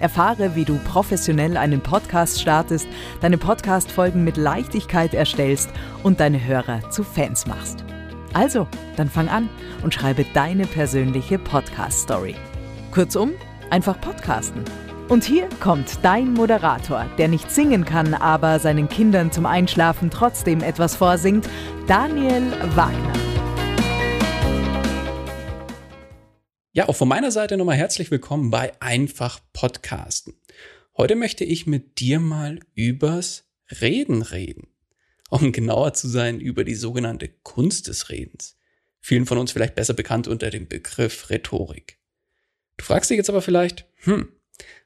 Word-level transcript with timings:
Erfahre, 0.00 0.56
wie 0.56 0.64
du 0.64 0.78
professionell 0.78 1.56
einen 1.56 1.80
Podcast 1.80 2.40
startest, 2.40 2.88
deine 3.20 3.38
Podcast-Folgen 3.38 4.24
mit 4.24 4.36
Leichtigkeit 4.36 5.14
erstellst 5.14 5.70
und 6.02 6.20
deine 6.20 6.44
Hörer 6.44 6.90
zu 6.90 7.04
Fans 7.04 7.46
machst. 7.46 7.84
Also, 8.32 8.66
dann 8.96 9.08
fang 9.08 9.28
an 9.28 9.48
und 9.82 9.94
schreibe 9.94 10.24
deine 10.34 10.66
persönliche 10.66 11.38
Podcast-Story. 11.38 12.34
Kurzum, 12.90 13.32
einfach 13.70 14.00
podcasten. 14.00 14.64
Und 15.08 15.24
hier 15.24 15.48
kommt 15.58 15.98
dein 16.02 16.32
Moderator, 16.34 17.04
der 17.18 17.28
nicht 17.28 17.50
singen 17.50 17.84
kann, 17.84 18.14
aber 18.14 18.60
seinen 18.60 18.88
Kindern 18.88 19.32
zum 19.32 19.44
Einschlafen 19.44 20.10
trotzdem 20.10 20.62
etwas 20.62 20.94
vorsingt, 20.94 21.48
Daniel 21.88 22.44
Wagner. 22.76 23.29
Ja, 26.72 26.88
auch 26.88 26.94
von 26.94 27.08
meiner 27.08 27.32
Seite 27.32 27.56
nochmal 27.56 27.78
herzlich 27.78 28.12
willkommen 28.12 28.52
bei 28.52 28.80
Einfach 28.80 29.40
Podcasten. 29.52 30.34
Heute 30.96 31.16
möchte 31.16 31.42
ich 31.42 31.66
mit 31.66 31.98
dir 31.98 32.20
mal 32.20 32.60
übers 32.76 33.50
Reden 33.80 34.22
reden. 34.22 34.68
Um 35.30 35.50
genauer 35.52 35.94
zu 35.94 36.06
sein, 36.06 36.38
über 36.38 36.62
die 36.62 36.76
sogenannte 36.76 37.26
Kunst 37.42 37.88
des 37.88 38.08
Redens. 38.08 38.56
Vielen 39.00 39.26
von 39.26 39.38
uns 39.38 39.50
vielleicht 39.50 39.74
besser 39.74 39.94
bekannt 39.94 40.28
unter 40.28 40.50
dem 40.50 40.68
Begriff 40.68 41.28
Rhetorik. 41.28 41.98
Du 42.76 42.84
fragst 42.84 43.10
dich 43.10 43.16
jetzt 43.16 43.30
aber 43.30 43.42
vielleicht, 43.42 43.86
hm, 44.04 44.28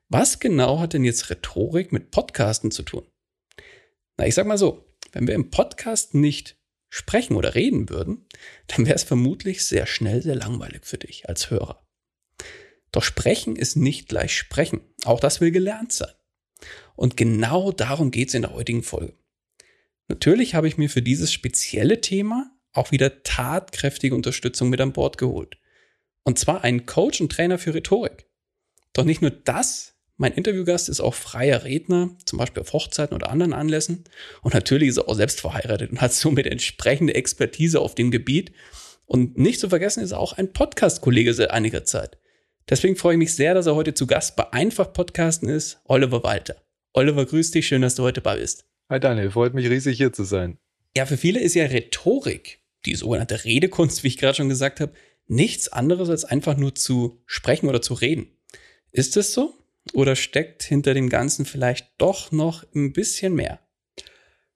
was 0.09 0.41
genau 0.41 0.81
hat 0.81 0.95
denn 0.95 1.05
jetzt 1.05 1.29
Rhetorik 1.29 1.93
mit 1.93 2.11
Podcasten 2.11 2.71
zu 2.71 2.83
tun? 2.83 3.07
Na, 4.17 4.27
ich 4.27 4.35
sag 4.35 4.47
mal 4.47 4.57
so, 4.57 4.87
wenn 5.13 5.27
wir 5.27 5.35
im 5.35 5.51
Podcast 5.51 6.15
nicht 6.15 6.57
sprechen 6.95 7.35
oder 7.35 7.57
reden 7.57 7.91
würden, 7.91 8.25
dann 8.69 8.87
wäre 8.87 8.95
es 8.95 9.03
vermutlich 9.03 9.67
sehr 9.67 9.85
schnell 9.85 10.23
sehr 10.23 10.37
langweilig 10.37 10.85
für 10.85 10.97
dich 10.97 11.29
als 11.29 11.51
Hörer. 11.51 11.84
Doch 12.95 13.03
sprechen 13.03 13.57
ist 13.57 13.75
nicht 13.75 14.09
gleich 14.09 14.37
sprechen. 14.37 14.81
Auch 15.05 15.19
das 15.19 15.41
will 15.41 15.51
gelernt 15.51 15.91
sein. 15.91 16.13
Und 16.95 17.17
genau 17.17 17.73
darum 17.73 18.13
geht 18.13 18.29
es 18.29 18.35
in 18.35 18.43
der 18.43 18.55
heutigen 18.55 18.85
Folge. 18.85 19.15
Natürlich 20.07 20.55
habe 20.55 20.69
ich 20.69 20.79
mir 20.79 20.89
für 20.89 21.03
dieses 21.03 21.33
spezielle 21.33 22.01
Thema 22.01 22.57
auch 22.73 22.93
wieder 22.93 23.25
tatkräftige 23.25 24.15
Unterstützung 24.15 24.71
mit 24.71 24.81
an 24.81 24.93
Bord 24.93 25.19
geholt. 25.19 25.59
Und 26.23 26.39
zwar 26.39 26.63
einen 26.63 26.87
Coach 26.87 27.21
und 27.21 27.33
Trainer 27.33 27.59
für 27.59 27.75
Rhetorik. 27.75 28.29
Doch 28.93 29.05
nicht 29.05 29.23
nur 29.23 29.33
das, 29.33 29.97
mein 30.17 30.33
Interviewgast 30.33 30.89
ist 30.89 31.01
auch 31.01 31.15
freier 31.15 31.65
Redner, 31.65 32.17
zum 32.27 32.39
Beispiel 32.39 32.63
auf 32.63 32.73
Hochzeiten 32.73 33.17
oder 33.17 33.29
anderen 33.29 33.55
Anlässen. 33.55 34.05
Und 34.43 34.55
natürlich 34.55 34.91
ist 34.91 34.99
er 34.99 35.09
auch 35.09 35.17
selbst 35.17 35.41
verheiratet 35.41 35.91
und 35.91 36.01
hat 36.01 36.13
somit 36.13 36.47
entsprechende 36.47 37.17
Expertise 37.17 37.81
auf 37.81 37.97
dem 37.97 38.13
Gebiet. 38.13 38.53
Und 39.05 39.37
nicht 39.37 39.59
zu 39.59 39.69
vergessen 39.69 40.05
ist 40.05 40.13
er 40.13 40.21
auch 40.21 40.35
ein 40.35 40.53
Podcast-Kollege 40.53 41.35
seit 41.35 41.51
einiger 41.51 41.85
Zeit. 41.85 42.19
Deswegen 42.71 42.97
freue 42.97 43.15
ich 43.15 43.19
mich 43.19 43.35
sehr, 43.35 43.53
dass 43.53 43.67
er 43.67 43.75
heute 43.75 43.93
zu 43.93 44.07
Gast 44.07 44.37
bei 44.37 44.51
Einfach 44.55 44.91
Podcasten 44.91 45.51
ist, 45.51 45.81
Oliver 45.85 46.23
Walter. 46.23 46.57
Oliver, 46.95 47.27
grüß 47.27 47.51
dich, 47.51 47.67
schön, 47.67 47.83
dass 47.83 47.95
du 47.95 48.03
heute 48.03 48.23
bei 48.23 48.39
bist. 48.39 48.65
Hi 48.89 48.99
Daniel, 48.99 49.31
freut 49.31 49.53
mich 49.53 49.69
riesig 49.69 49.99
hier 49.99 50.15
zu 50.15 50.25
sein. 50.25 50.57
Ja, 50.97 51.05
für 51.05 51.19
viele 51.19 51.41
ist 51.41 51.55
ja 51.55 51.67
Rhetorik, 51.67 52.61
die 52.87 52.95
sogenannte 52.95 53.45
Redekunst, 53.45 54.03
wie 54.03 54.09
ich 54.09 54.17
gerade 54.17 54.37
schon 54.37 54.49
gesagt 54.49 54.81
habe, 54.81 54.95
nichts 55.27 55.69
anderes 55.69 56.09
als 56.09 56.25
einfach 56.25 56.57
nur 56.57 56.75
zu 56.75 57.21
sprechen 57.27 57.69
oder 57.69 57.83
zu 57.83 57.93
reden. 57.93 58.29
Ist 58.93 59.19
es 59.19 59.35
so? 59.35 59.53
Oder 59.93 60.17
steckt 60.17 60.63
hinter 60.63 60.95
dem 60.95 61.11
Ganzen 61.11 61.45
vielleicht 61.45 61.91
doch 61.99 62.33
noch 62.33 62.65
ein 62.75 62.95
bisschen 62.95 63.35
mehr? 63.35 63.61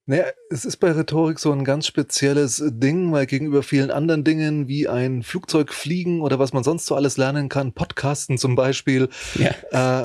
Naja, 0.09 0.25
es 0.49 0.65
ist 0.65 0.79
bei 0.79 0.91
Rhetorik 0.91 1.39
so 1.39 1.53
ein 1.53 1.65
ganz 1.65 1.87
spezielles 1.87 2.65
Ding, 2.67 3.13
weil 3.13 3.27
gegenüber 3.27 3.63
vielen 3.63 3.91
anderen 3.91 4.25
Dingen 4.25 4.67
wie 4.67 4.89
ein 4.89 5.23
Flugzeug 5.23 5.71
fliegen 5.71 6.23
oder 6.23 6.39
was 6.39 6.55
man 6.55 6.65
sonst 6.65 6.87
so 6.87 6.95
alles 6.95 7.19
lernen 7.19 7.51
kann, 7.51 7.75
Podcasten 7.75 8.39
zum 8.39 8.55
Beispiel, 8.57 9.11
ja. 9.35 9.51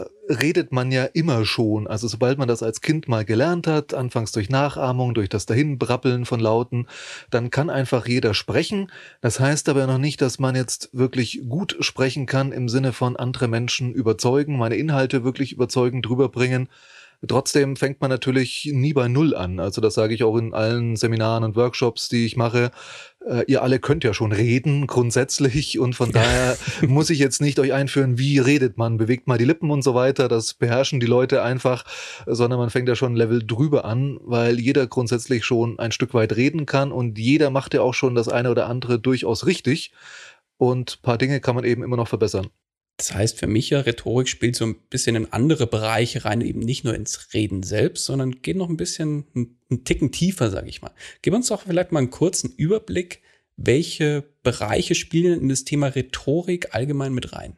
äh, 0.01 0.05
redet 0.29 0.73
man 0.73 0.91
ja 0.91 1.05
immer 1.05 1.45
schon. 1.45 1.87
Also 1.87 2.09
sobald 2.09 2.37
man 2.37 2.49
das 2.49 2.61
als 2.61 2.81
Kind 2.81 3.07
mal 3.07 3.23
gelernt 3.23 3.65
hat, 3.65 3.93
anfangs 3.93 4.33
durch 4.33 4.49
Nachahmung, 4.49 5.13
durch 5.13 5.29
das 5.29 5.45
Dahinbrappeln 5.45 6.25
von 6.25 6.41
Lauten, 6.41 6.87
dann 7.29 7.49
kann 7.49 7.69
einfach 7.69 8.05
jeder 8.05 8.33
sprechen. 8.33 8.91
Das 9.21 9.39
heißt 9.39 9.69
aber 9.69 9.87
noch 9.87 9.99
nicht, 9.99 10.19
dass 10.19 10.37
man 10.37 10.57
jetzt 10.57 10.89
wirklich 10.91 11.43
gut 11.47 11.77
sprechen 11.79 12.25
kann 12.25 12.51
im 12.51 12.67
Sinne 12.67 12.91
von 12.91 13.15
andere 13.15 13.47
Menschen 13.47 13.93
überzeugen, 13.93 14.57
meine 14.57 14.75
Inhalte 14.75 15.23
wirklich 15.23 15.53
überzeugend 15.53 16.05
drüber 16.05 16.27
bringen. 16.27 16.67
Trotzdem 17.25 17.77
fängt 17.77 18.01
man 18.01 18.09
natürlich 18.09 18.69
nie 18.73 18.91
bei 18.91 19.07
Null 19.07 19.33
an. 19.33 19.59
Also 19.59 19.79
das 19.79 19.93
sage 19.93 20.13
ich 20.13 20.23
auch 20.23 20.35
in 20.35 20.53
allen 20.53 20.97
Seminaren 20.97 21.45
und 21.45 21.55
Workshops, 21.55 22.09
die 22.09 22.25
ich 22.25 22.35
mache. 22.35 22.71
Äh, 23.25 23.45
ihr 23.47 23.63
alle 23.63 23.79
könnt 23.79 24.03
ja 24.03 24.13
schon 24.13 24.33
reden, 24.33 24.87
grundsätzlich. 24.87 25.79
Und 25.79 25.95
von 25.95 26.11
daher 26.11 26.57
muss 26.87 27.09
ich 27.09 27.19
jetzt 27.19 27.41
nicht 27.41 27.59
euch 27.59 27.71
einführen, 27.71 28.17
wie 28.17 28.39
redet 28.39 28.77
man, 28.77 28.97
bewegt 28.97 29.27
mal 29.27 29.37
die 29.37 29.45
Lippen 29.45 29.71
und 29.71 29.83
so 29.83 29.95
weiter. 29.95 30.27
Das 30.27 30.53
beherrschen 30.53 30.99
die 30.99 31.05
Leute 31.05 31.43
einfach, 31.43 31.85
sondern 32.25 32.59
man 32.59 32.69
fängt 32.69 32.89
ja 32.89 32.95
schon 32.95 33.13
ein 33.13 33.17
Level 33.17 33.45
drüber 33.45 33.85
an, 33.85 34.19
weil 34.21 34.59
jeder 34.59 34.85
grundsätzlich 34.87 35.45
schon 35.45 35.79
ein 35.79 35.93
Stück 35.93 36.13
weit 36.13 36.35
reden 36.35 36.65
kann 36.65 36.91
und 36.91 37.17
jeder 37.17 37.51
macht 37.51 37.73
ja 37.73 37.81
auch 37.81 37.93
schon 37.93 38.15
das 38.15 38.27
eine 38.27 38.51
oder 38.51 38.67
andere 38.67 38.99
durchaus 38.99 39.45
richtig. 39.45 39.93
Und 40.57 41.01
paar 41.01 41.17
Dinge 41.17 41.39
kann 41.39 41.55
man 41.55 41.63
eben 41.63 41.83
immer 41.83 41.97
noch 41.97 42.07
verbessern. 42.07 42.47
Das 42.97 43.13
heißt 43.13 43.39
für 43.39 43.47
mich 43.47 43.71
ja, 43.71 43.79
Rhetorik 43.79 44.27
spielt 44.27 44.55
so 44.55 44.65
ein 44.65 44.75
bisschen 44.89 45.15
in 45.15 45.33
andere 45.33 45.65
Bereiche 45.65 46.25
rein, 46.25 46.41
eben 46.41 46.59
nicht 46.59 46.83
nur 46.83 46.93
ins 46.93 47.33
Reden 47.33 47.63
selbst, 47.63 48.05
sondern 48.05 48.41
geht 48.41 48.55
noch 48.55 48.69
ein 48.69 48.77
bisschen 48.77 49.25
einen 49.33 49.83
Ticken 49.83 50.11
tiefer, 50.11 50.51
sage 50.51 50.69
ich 50.69 50.81
mal. 50.81 50.93
Gib 51.21 51.33
uns 51.33 51.47
doch 51.47 51.63
vielleicht 51.63 51.91
mal 51.91 51.99
einen 51.99 52.11
kurzen 52.11 52.51
Überblick, 52.51 53.21
welche 53.57 54.23
Bereiche 54.43 54.95
spielen 54.95 55.41
in 55.41 55.49
das 55.49 55.63
Thema 55.63 55.87
Rhetorik 55.87 56.75
allgemein 56.75 57.13
mit 57.13 57.33
rein? 57.33 57.57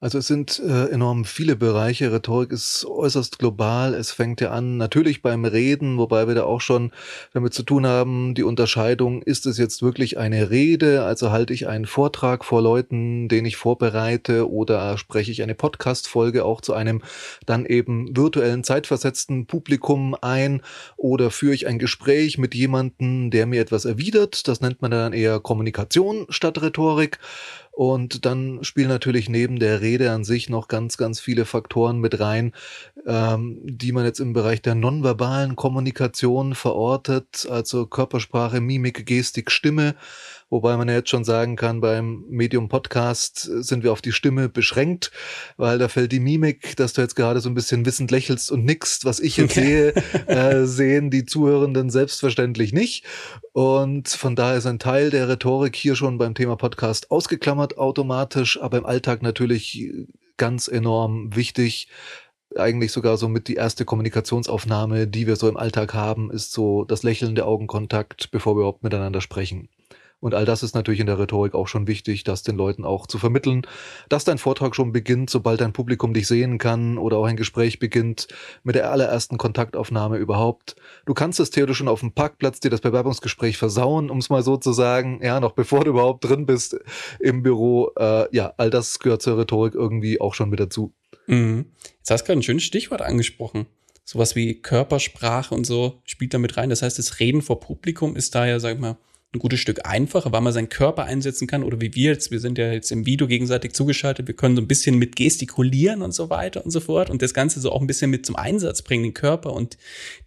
Also 0.00 0.18
es 0.18 0.26
sind 0.26 0.58
äh, 0.58 0.90
enorm 0.90 1.24
viele 1.24 1.56
Bereiche. 1.56 2.12
Rhetorik 2.12 2.52
ist 2.52 2.84
äußerst 2.84 3.38
global. 3.38 3.94
Es 3.94 4.10
fängt 4.10 4.42
ja 4.42 4.50
an 4.50 4.76
natürlich 4.76 5.22
beim 5.22 5.46
Reden, 5.46 5.96
wobei 5.96 6.28
wir 6.28 6.34
da 6.34 6.44
auch 6.44 6.60
schon 6.60 6.90
damit 7.32 7.54
zu 7.54 7.62
tun 7.62 7.86
haben, 7.86 8.34
die 8.34 8.42
Unterscheidung, 8.42 9.22
ist 9.22 9.46
es 9.46 9.56
jetzt 9.56 9.80
wirklich 9.80 10.18
eine 10.18 10.50
Rede, 10.50 11.04
also 11.04 11.30
halte 11.30 11.54
ich 11.54 11.68
einen 11.68 11.86
Vortrag 11.86 12.44
vor 12.44 12.60
Leuten, 12.60 13.28
den 13.28 13.46
ich 13.46 13.56
vorbereite, 13.56 14.50
oder 14.50 14.98
spreche 14.98 15.30
ich 15.30 15.42
eine 15.42 15.54
Podcast-Folge 15.54 16.44
auch 16.44 16.60
zu 16.60 16.74
einem 16.74 17.00
dann 17.46 17.64
eben 17.64 18.14
virtuellen 18.14 18.62
zeitversetzten 18.62 19.46
Publikum 19.46 20.14
ein, 20.20 20.60
oder 20.98 21.30
führe 21.30 21.54
ich 21.54 21.66
ein 21.66 21.78
Gespräch 21.78 22.36
mit 22.36 22.54
jemandem, 22.54 23.30
der 23.30 23.46
mir 23.46 23.62
etwas 23.62 23.86
erwidert. 23.86 24.48
Das 24.48 24.60
nennt 24.60 24.82
man 24.82 24.90
dann 24.90 25.14
eher 25.14 25.40
Kommunikation 25.40 26.26
statt 26.28 26.60
Rhetorik. 26.60 27.20
Und 27.74 28.24
dann 28.24 28.62
spielen 28.62 28.88
natürlich 28.88 29.28
neben 29.28 29.58
der 29.58 29.80
Rede 29.80 30.12
an 30.12 30.22
sich 30.22 30.48
noch 30.48 30.68
ganz, 30.68 30.96
ganz 30.96 31.18
viele 31.18 31.44
Faktoren 31.44 31.98
mit 31.98 32.20
rein, 32.20 32.52
ähm, 33.04 33.58
die 33.64 33.90
man 33.90 34.04
jetzt 34.04 34.20
im 34.20 34.32
Bereich 34.32 34.62
der 34.62 34.76
nonverbalen 34.76 35.56
Kommunikation 35.56 36.54
verortet, 36.54 37.48
also 37.50 37.86
Körpersprache, 37.86 38.60
Mimik, 38.60 39.06
Gestik, 39.06 39.50
Stimme 39.50 39.96
Wobei 40.54 40.76
man 40.76 40.86
ja 40.86 40.94
jetzt 40.94 41.10
schon 41.10 41.24
sagen 41.24 41.56
kann, 41.56 41.80
beim 41.80 42.26
Medium 42.28 42.68
Podcast 42.68 43.38
sind 43.40 43.82
wir 43.82 43.90
auf 43.90 44.00
die 44.00 44.12
Stimme 44.12 44.48
beschränkt, 44.48 45.10
weil 45.56 45.78
da 45.78 45.88
fällt 45.88 46.12
die 46.12 46.20
Mimik, 46.20 46.76
dass 46.76 46.92
du 46.92 47.00
jetzt 47.00 47.16
gerade 47.16 47.40
so 47.40 47.48
ein 47.48 47.56
bisschen 47.56 47.84
wissend 47.84 48.12
lächelst 48.12 48.52
und 48.52 48.64
nickst, 48.64 49.04
was 49.04 49.18
ich 49.18 49.36
jetzt 49.36 49.54
sehe, 49.56 49.88
äh, 50.28 50.64
sehen 50.64 51.10
die 51.10 51.24
Zuhörenden 51.24 51.90
selbstverständlich 51.90 52.72
nicht. 52.72 53.04
Und 53.50 54.08
von 54.08 54.36
daher 54.36 54.58
ist 54.58 54.66
ein 54.66 54.78
Teil 54.78 55.10
der 55.10 55.28
Rhetorik 55.28 55.74
hier 55.74 55.96
schon 55.96 56.18
beim 56.18 56.36
Thema 56.36 56.54
Podcast 56.54 57.10
ausgeklammert 57.10 57.76
automatisch, 57.76 58.62
aber 58.62 58.78
im 58.78 58.86
Alltag 58.86 59.22
natürlich 59.22 59.84
ganz 60.36 60.68
enorm 60.68 61.34
wichtig, 61.34 61.88
eigentlich 62.54 62.92
sogar 62.92 63.16
so 63.16 63.28
mit 63.28 63.48
die 63.48 63.56
erste 63.56 63.84
Kommunikationsaufnahme, 63.84 65.08
die 65.08 65.26
wir 65.26 65.34
so 65.34 65.48
im 65.48 65.56
Alltag 65.56 65.94
haben, 65.94 66.30
ist 66.30 66.52
so 66.52 66.84
das 66.84 67.02
Lächeln, 67.02 67.34
der 67.34 67.48
Augenkontakt, 67.48 68.30
bevor 68.30 68.54
wir 68.54 68.60
überhaupt 68.60 68.84
miteinander 68.84 69.20
sprechen. 69.20 69.68
Und 70.24 70.32
all 70.32 70.46
das 70.46 70.62
ist 70.62 70.74
natürlich 70.74 71.00
in 71.00 71.06
der 71.06 71.18
Rhetorik 71.18 71.52
auch 71.52 71.68
schon 71.68 71.86
wichtig, 71.86 72.24
das 72.24 72.42
den 72.42 72.56
Leuten 72.56 72.86
auch 72.86 73.06
zu 73.06 73.18
vermitteln, 73.18 73.66
dass 74.08 74.24
dein 74.24 74.38
Vortrag 74.38 74.74
schon 74.74 74.90
beginnt, 74.90 75.28
sobald 75.28 75.60
dein 75.60 75.74
Publikum 75.74 76.14
dich 76.14 76.26
sehen 76.26 76.56
kann 76.56 76.96
oder 76.96 77.18
auch 77.18 77.26
ein 77.26 77.36
Gespräch 77.36 77.78
beginnt 77.78 78.28
mit 78.62 78.74
der 78.74 78.90
allerersten 78.90 79.36
Kontaktaufnahme 79.36 80.16
überhaupt. 80.16 80.76
Du 81.04 81.12
kannst 81.12 81.40
es 81.40 81.50
theoretisch 81.50 81.76
schon 81.76 81.88
auf 81.88 82.00
dem 82.00 82.12
Parkplatz 82.12 82.58
dir 82.58 82.70
das 82.70 82.80
Bewerbungsgespräch 82.80 83.58
versauen, 83.58 84.08
um 84.08 84.16
es 84.16 84.30
mal 84.30 84.42
so 84.42 84.56
zu 84.56 84.72
sagen, 84.72 85.20
ja, 85.22 85.40
noch 85.40 85.52
bevor 85.52 85.84
du 85.84 85.90
überhaupt 85.90 86.24
drin 86.24 86.46
bist 86.46 86.78
im 87.20 87.42
Büro. 87.42 87.90
Äh, 87.98 88.34
ja, 88.34 88.54
all 88.56 88.70
das 88.70 89.00
gehört 89.00 89.20
zur 89.20 89.36
Rhetorik 89.36 89.74
irgendwie 89.74 90.22
auch 90.22 90.32
schon 90.32 90.48
mit 90.48 90.58
dazu. 90.58 90.94
Mhm. 91.26 91.66
Jetzt 91.98 92.10
hast 92.10 92.22
du 92.22 92.28
gerade 92.28 92.38
ein 92.38 92.42
schönes 92.42 92.62
Stichwort 92.62 93.02
angesprochen. 93.02 93.66
Sowas 94.06 94.34
wie 94.36 94.54
Körpersprache 94.54 95.54
und 95.54 95.66
so 95.66 96.00
spielt 96.04 96.32
da 96.32 96.38
mit 96.38 96.56
rein. 96.56 96.70
Das 96.70 96.80
heißt, 96.80 96.98
das 96.98 97.20
Reden 97.20 97.42
vor 97.42 97.60
Publikum 97.60 98.16
ist 98.16 98.34
da 98.34 98.46
ja, 98.46 98.58
sag 98.58 98.76
ich 98.76 98.80
mal, 98.80 98.96
ein 99.34 99.38
gutes 99.38 99.60
Stück 99.60 99.80
einfacher, 99.84 100.32
weil 100.32 100.40
man 100.40 100.52
seinen 100.52 100.68
Körper 100.68 101.04
einsetzen 101.04 101.46
kann 101.46 101.62
oder 101.62 101.80
wie 101.80 101.94
wir 101.94 102.12
jetzt, 102.12 102.30
wir 102.30 102.40
sind 102.40 102.58
ja 102.58 102.72
jetzt 102.72 102.92
im 102.92 103.06
Video 103.06 103.26
gegenseitig 103.26 103.72
zugeschaltet, 103.72 104.26
wir 104.26 104.34
können 104.34 104.56
so 104.56 104.62
ein 104.62 104.68
bisschen 104.68 104.98
mit 104.98 105.16
gestikulieren 105.16 106.02
und 106.02 106.12
so 106.12 106.30
weiter 106.30 106.64
und 106.64 106.70
so 106.70 106.80
fort 106.80 107.10
und 107.10 107.22
das 107.22 107.34
Ganze 107.34 107.60
so 107.60 107.72
auch 107.72 107.80
ein 107.80 107.86
bisschen 107.86 108.10
mit 108.10 108.24
zum 108.24 108.36
Einsatz 108.36 108.82
bringen, 108.82 109.04
den 109.04 109.14
Körper 109.14 109.52
und 109.52 109.76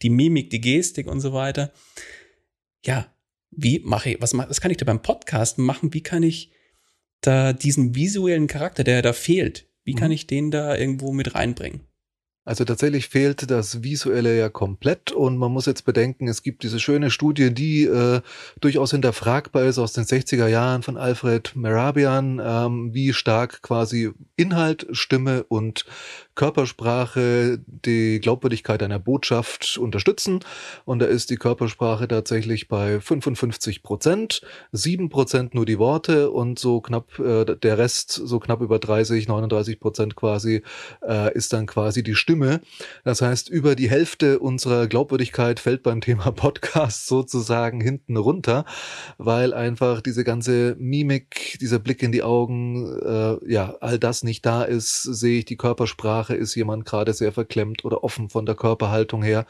die 0.02 0.10
Mimik, 0.10 0.50
die 0.50 0.62
Gestik 0.62 1.08
und 1.08 1.22
so 1.22 1.34
weiter. 1.34 1.72
Ja, 2.86 3.08
wie 3.52 3.80
mache 3.80 4.12
ich, 4.12 4.22
was, 4.22 4.38
was 4.38 4.62
kann 4.62 4.72
ich 4.72 4.78
da 4.78 4.86
beim 4.86 5.02
Podcast 5.02 5.58
machen? 5.58 5.94
Wie 5.94 6.02
kann 6.02 6.24
ich 6.24 6.52
da 7.22 7.54
diesen 7.54 7.96
visuellen 7.96 8.48
Charakter, 8.48 8.84
der 8.84 9.02
da 9.02 9.14
fehlt, 9.14 9.68
wie 9.84 9.96
kann 9.96 10.10
mhm. 10.10 10.16
ich 10.16 10.28
den 10.28 10.52
da 10.52 10.76
irgendwo 10.76 11.14
mit 11.14 11.34
reinbringen? 11.34 11.87
Also 12.48 12.64
tatsächlich 12.64 13.10
fehlt 13.10 13.52
das 13.52 13.84
Visuelle 13.84 14.38
ja 14.38 14.48
komplett 14.48 15.12
und 15.12 15.38
man 15.38 15.52
muss 15.52 15.66
jetzt 15.66 15.84
bedenken, 15.84 16.30
es 16.30 16.44
gibt 16.44 16.64
diese 16.64 16.80
schöne 16.80 17.12
Studie, 17.12 17.54
die 17.54 17.84
äh, 17.84 18.22
durchaus 18.62 18.92
hinterfragbar 18.92 19.66
ist 19.66 19.78
aus 19.78 19.92
den 19.92 20.06
60er 20.06 20.48
Jahren 20.48 20.82
von 20.82 20.96
Alfred 20.96 21.58
Merabian, 21.58 22.42
ähm, 22.42 22.94
wie 22.94 23.12
stark 23.12 23.62
quasi 23.64 24.12
Inhalt, 24.38 24.88
Stimme 24.92 25.44
und 25.44 25.84
Körpersprache 26.38 27.60
die 27.66 28.20
Glaubwürdigkeit 28.22 28.82
einer 28.84 29.00
Botschaft 29.00 29.78
unterstützen. 29.78 30.40
Und 30.86 31.00
da 31.00 31.08
ist 31.08 31.32
die 31.32 31.36
Körpersprache 31.36 32.08
tatsächlich 32.08 32.68
bei 32.68 33.02
55 33.02 33.82
Prozent, 33.82 34.42
7 34.72 35.10
Prozent 35.10 35.56
nur 35.56 35.66
die 35.66 35.80
Worte 35.80 36.30
und 36.30 36.60
so 36.60 36.80
knapp 36.80 37.18
äh, 37.20 37.44
der 37.44 37.78
Rest, 37.80 38.12
so 38.12 38.40
knapp 38.40 38.62
über 38.62 38.78
30, 38.78 39.28
39 39.28 39.80
Prozent 39.80 40.16
quasi, 40.16 40.62
äh, 41.06 41.34
ist 41.34 41.54
dann 41.54 41.66
quasi 41.66 42.04
die 42.04 42.14
Stimme. 42.14 42.62
Das 43.04 43.22
heißt, 43.22 43.50
über 43.50 43.76
die 43.76 43.90
Hälfte 43.90 44.38
unserer 44.38 44.86
Glaubwürdigkeit 44.88 45.60
fällt 45.60 45.82
beim 45.82 46.02
Thema 46.02 46.32
Podcast 46.36 47.08
sozusagen 47.08 47.82
hinten 47.82 48.16
runter, 48.16 48.64
weil 49.18 49.56
einfach 49.56 50.02
diese 50.02 50.24
ganze 50.24 50.76
Mimik, 50.78 51.58
dieser 51.60 51.80
Blick 51.80 52.04
in 52.04 52.12
die 52.12 52.22
Augen, 52.22 53.00
äh, 53.00 53.52
ja, 53.52 53.76
all 53.82 53.98
das 53.98 54.24
nicht 54.24 54.46
da 54.46 54.62
ist, 54.62 55.02
sehe 55.02 55.40
ich 55.40 55.46
die 55.46 55.58
Körpersprache 55.58 56.27
Sprache 56.28 56.36
ist 56.36 56.56
jemand 56.56 56.86
gerade 56.86 57.14
sehr 57.14 57.32
verklemmt 57.32 57.86
oder 57.86 58.04
offen 58.04 58.30
von 58.30 58.46
der 58.46 58.56
Körperhaltung 58.56 59.24
her. 59.24 59.46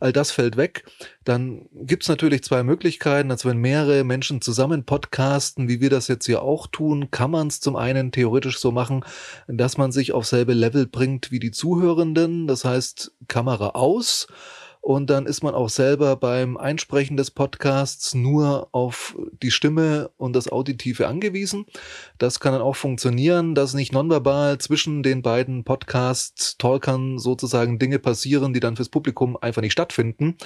All 0.00 0.12
das 0.12 0.30
fällt 0.30 0.58
weg. 0.58 0.84
Dann 1.24 1.66
gibt's 1.72 2.08
natürlich 2.08 2.42
zwei 2.44 2.62
Möglichkeiten. 2.62 3.30
Also 3.30 3.48
wenn 3.48 3.56
mehrere 3.56 4.04
Menschen 4.04 4.42
zusammen 4.42 4.84
podcasten, 4.84 5.68
wie 5.68 5.80
wir 5.80 5.88
das 5.88 6.08
jetzt 6.08 6.26
hier 6.26 6.42
auch 6.42 6.66
tun, 6.66 7.10
kann 7.10 7.30
man 7.30 7.46
es 7.46 7.60
zum 7.60 7.76
einen 7.76 8.12
theoretisch 8.12 8.58
so 8.58 8.70
machen, 8.70 9.02
dass 9.48 9.78
man 9.78 9.92
sich 9.92 10.12
auf 10.12 10.26
selbe 10.26 10.52
Level 10.52 10.86
bringt 10.86 11.30
wie 11.30 11.40
die 11.40 11.52
Zuhörenden. 11.52 12.46
Das 12.46 12.64
heißt, 12.66 13.12
Kamera 13.26 13.70
aus 13.70 14.26
und 14.80 15.10
dann 15.10 15.26
ist 15.26 15.42
man 15.42 15.54
auch 15.54 15.68
selber 15.68 16.16
beim 16.16 16.56
Einsprechen 16.56 17.16
des 17.16 17.30
Podcasts 17.30 18.14
nur 18.14 18.68
auf 18.72 19.14
die 19.42 19.50
Stimme 19.50 20.10
und 20.16 20.34
das 20.34 20.50
Auditive 20.50 21.06
angewiesen. 21.06 21.66
Das 22.18 22.40
kann 22.40 22.52
dann 22.54 22.62
auch 22.62 22.76
funktionieren, 22.76 23.54
dass 23.54 23.74
nicht 23.74 23.92
nonverbal 23.92 24.58
zwischen 24.58 25.02
den 25.02 25.20
beiden 25.20 25.64
Podcast-Talkern 25.64 27.18
sozusagen 27.18 27.78
Dinge 27.78 27.98
passieren, 27.98 28.54
die 28.54 28.60
dann 28.60 28.76
fürs 28.76 28.88
Publikum 28.88 29.36
einfach 29.36 29.60
nicht 29.60 29.72
stattfinden, 29.72 30.36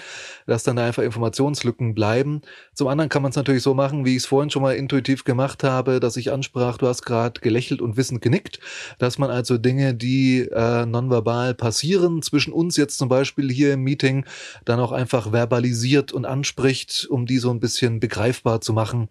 dass 0.47 0.65
dann 0.65 0.77
da 0.77 0.85
einfach 0.85 1.05
Informationslücken 1.05 1.95
bleiben. 1.95 2.43
Zum 2.75 2.89
anderen 2.89 3.09
kann 3.09 3.23
man 3.23 3.31
es 3.31 3.37
natürlich 3.37 3.63
so 3.63 3.75
machen, 3.75 4.05
wie 4.05 4.17
ich 4.17 4.25
es 4.25 4.27
vorhin 4.27 4.51
schon 4.51 4.63
mal 4.63 4.75
intuitiv 4.75 5.25
gemacht 5.25 5.63
habe, 5.63 6.01
dass 6.01 6.17
ich 6.17 6.33
ansprach, 6.33 6.77
du 6.77 6.89
hast 6.89 7.03
gerade 7.03 7.41
gelächelt 7.41 7.81
und 7.81 7.97
wissend 7.97 8.21
genickt, 8.21 8.59
dass 8.99 9.17
man 9.17 9.31
also 9.31 9.59
Dinge, 9.59 9.95
die 9.95 10.41
äh, 10.41 10.87
nonverbal 10.87 11.55
passieren, 11.55 12.21
zwischen 12.21 12.53
uns 12.53 12.77
jetzt 12.77 12.99
zum 12.99 13.09
Beispiel 13.09 13.51
hier 13.51 13.75
im 13.75 13.83
Meeting, 13.83 14.24
dann 14.65 14.81
auch 14.81 14.93
einfach 14.93 15.33
verbalisiert 15.33 16.13
und 16.13 16.25
anspricht, 16.25 17.07
um 17.11 17.27
die 17.27 17.39
so 17.39 17.51
ein 17.51 17.61
bisschen 17.61 18.01
begreifbar 18.01 18.61
zu 18.61 18.73
machen. 18.73 19.09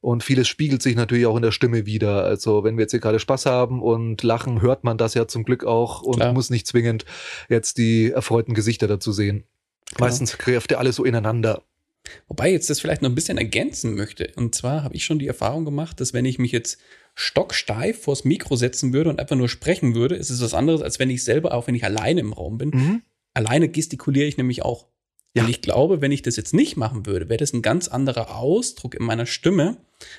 Und 0.00 0.22
vieles 0.22 0.46
spiegelt 0.46 0.80
sich 0.80 0.94
natürlich 0.94 1.26
auch 1.26 1.36
in 1.36 1.42
der 1.42 1.50
Stimme 1.50 1.84
wieder. 1.84 2.24
Also 2.24 2.62
wenn 2.62 2.76
wir 2.76 2.82
jetzt 2.82 2.92
hier 2.92 3.00
gerade 3.00 3.18
Spaß 3.18 3.46
haben 3.46 3.82
und 3.82 4.22
lachen, 4.22 4.62
hört 4.62 4.84
man 4.84 4.96
das 4.96 5.14
ja 5.14 5.26
zum 5.26 5.44
Glück 5.44 5.64
auch 5.64 6.02
und 6.02 6.16
Klar. 6.16 6.32
muss 6.32 6.50
nicht 6.50 6.66
zwingend 6.66 7.04
jetzt 7.48 7.78
die 7.78 8.10
erfreuten 8.10 8.54
Gesichter 8.54 8.86
dazu 8.86 9.10
sehen. 9.10 9.44
Genau. 9.90 10.06
Meistens 10.06 10.38
greift 10.38 10.70
ja 10.70 10.78
alles 10.78 10.96
so 10.96 11.04
ineinander. 11.04 11.62
Wobei 12.28 12.48
ich 12.48 12.52
jetzt 12.52 12.70
das 12.70 12.80
vielleicht 12.80 13.02
noch 13.02 13.10
ein 13.10 13.14
bisschen 13.14 13.38
ergänzen 13.38 13.94
möchte. 13.94 14.32
Und 14.36 14.54
zwar 14.54 14.84
habe 14.84 14.94
ich 14.94 15.04
schon 15.04 15.18
die 15.18 15.26
Erfahrung 15.26 15.64
gemacht, 15.64 16.00
dass 16.00 16.14
wenn 16.14 16.24
ich 16.24 16.38
mich 16.38 16.52
jetzt 16.52 16.78
stocksteif 17.14 18.02
vors 18.02 18.24
Mikro 18.24 18.54
setzen 18.54 18.92
würde 18.92 19.10
und 19.10 19.18
einfach 19.18 19.36
nur 19.36 19.48
sprechen 19.48 19.94
würde, 19.96 20.14
ist 20.14 20.30
es 20.30 20.40
was 20.40 20.54
anderes, 20.54 20.80
als 20.80 21.00
wenn 21.00 21.10
ich 21.10 21.24
selber, 21.24 21.52
auch 21.52 21.66
wenn 21.66 21.74
ich 21.74 21.84
alleine 21.84 22.20
im 22.20 22.32
Raum 22.32 22.58
bin, 22.58 22.70
mhm 22.70 23.02
alleine 23.38 23.68
gestikuliere 23.68 24.26
ich 24.26 24.36
nämlich 24.36 24.62
auch. 24.62 24.86
Ja. 25.34 25.44
Und 25.44 25.50
ich 25.50 25.60
glaube, 25.60 26.00
wenn 26.00 26.10
ich 26.10 26.22
das 26.22 26.36
jetzt 26.36 26.54
nicht 26.54 26.76
machen 26.76 27.06
würde, 27.06 27.28
wäre 27.28 27.38
das 27.38 27.52
ein 27.52 27.62
ganz 27.62 27.86
anderer 27.86 28.36
Ausdruck 28.36 28.94
in 28.94 29.04
meiner 29.04 29.26
Stimme, 29.26 29.76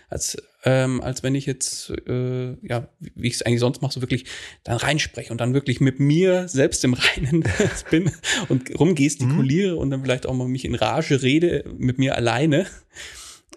als, 0.07 0.38
ähm, 0.63 1.01
als 1.01 1.24
wenn 1.24 1.36
ich 1.36 1.45
jetzt, 1.45 1.92
äh, 2.07 2.55
ja, 2.65 2.88
wie 3.00 3.27
ich 3.27 3.34
es 3.34 3.41
eigentlich 3.41 3.60
sonst 3.60 3.82
mache, 3.82 3.93
so 3.93 4.01
wirklich 4.01 4.25
dann 4.63 4.77
reinspreche 4.77 5.32
und 5.32 5.41
dann 5.41 5.53
wirklich 5.53 5.82
mit 5.82 6.00
mir 6.00 6.48
selbst 6.48 6.84
im 6.86 6.93
Reinen 6.93 7.43
bin 7.91 8.12
und 8.48 8.79
rumgestikuliere 8.79 9.74
mhm. 9.74 9.79
und 9.79 9.89
dann 9.89 10.03
vielleicht 10.03 10.25
auch 10.25 10.34
mal 10.34 10.48
mich 10.48 10.63
in 10.63 10.75
Rage 10.75 11.22
rede 11.22 11.65
mit 11.77 11.98
mir 11.98 12.15
alleine. 12.15 12.67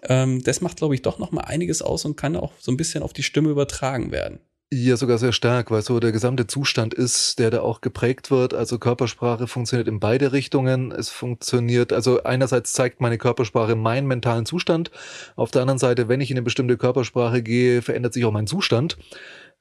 Ähm, 0.01 0.43
das 0.43 0.59
macht, 0.59 0.77
glaube 0.77 0.95
ich, 0.95 1.01
doch 1.03 1.19
noch 1.19 1.31
mal 1.31 1.41
einiges 1.41 1.81
aus 1.81 2.03
und 2.03 2.17
kann 2.17 2.35
auch 2.35 2.51
so 2.59 2.71
ein 2.71 2.77
bisschen 2.77 3.03
auf 3.03 3.13
die 3.13 3.23
Stimme 3.23 3.49
übertragen 3.49 4.11
werden. 4.11 4.39
Ja, 4.75 4.97
sogar 4.97 5.19
sehr 5.19 5.33
stark, 5.33 5.69
weil 5.69 5.83
so 5.83 5.99
der 5.99 6.11
gesamte 6.11 6.47
Zustand 6.47 6.95
ist, 6.95 7.37
der 7.37 7.51
da 7.51 7.61
auch 7.61 7.81
geprägt 7.81 8.31
wird. 8.31 8.55
Also 8.55 8.79
Körpersprache 8.79 9.45
funktioniert 9.45 9.87
in 9.87 9.99
beide 9.99 10.31
Richtungen. 10.31 10.91
Es 10.91 11.09
funktioniert, 11.09 11.93
also 11.93 12.23
einerseits 12.23 12.73
zeigt 12.73 12.99
meine 12.99 13.19
Körpersprache 13.19 13.75
meinen 13.75 14.07
mentalen 14.07 14.47
Zustand. 14.47 14.89
Auf 15.35 15.51
der 15.51 15.61
anderen 15.61 15.77
Seite, 15.77 16.07
wenn 16.09 16.21
ich 16.21 16.31
in 16.31 16.37
eine 16.37 16.41
bestimmte 16.41 16.75
Körpersprache 16.75 17.43
gehe, 17.43 17.83
verändert 17.83 18.13
sich 18.13 18.25
auch 18.25 18.31
mein 18.31 18.47
Zustand. 18.47 18.97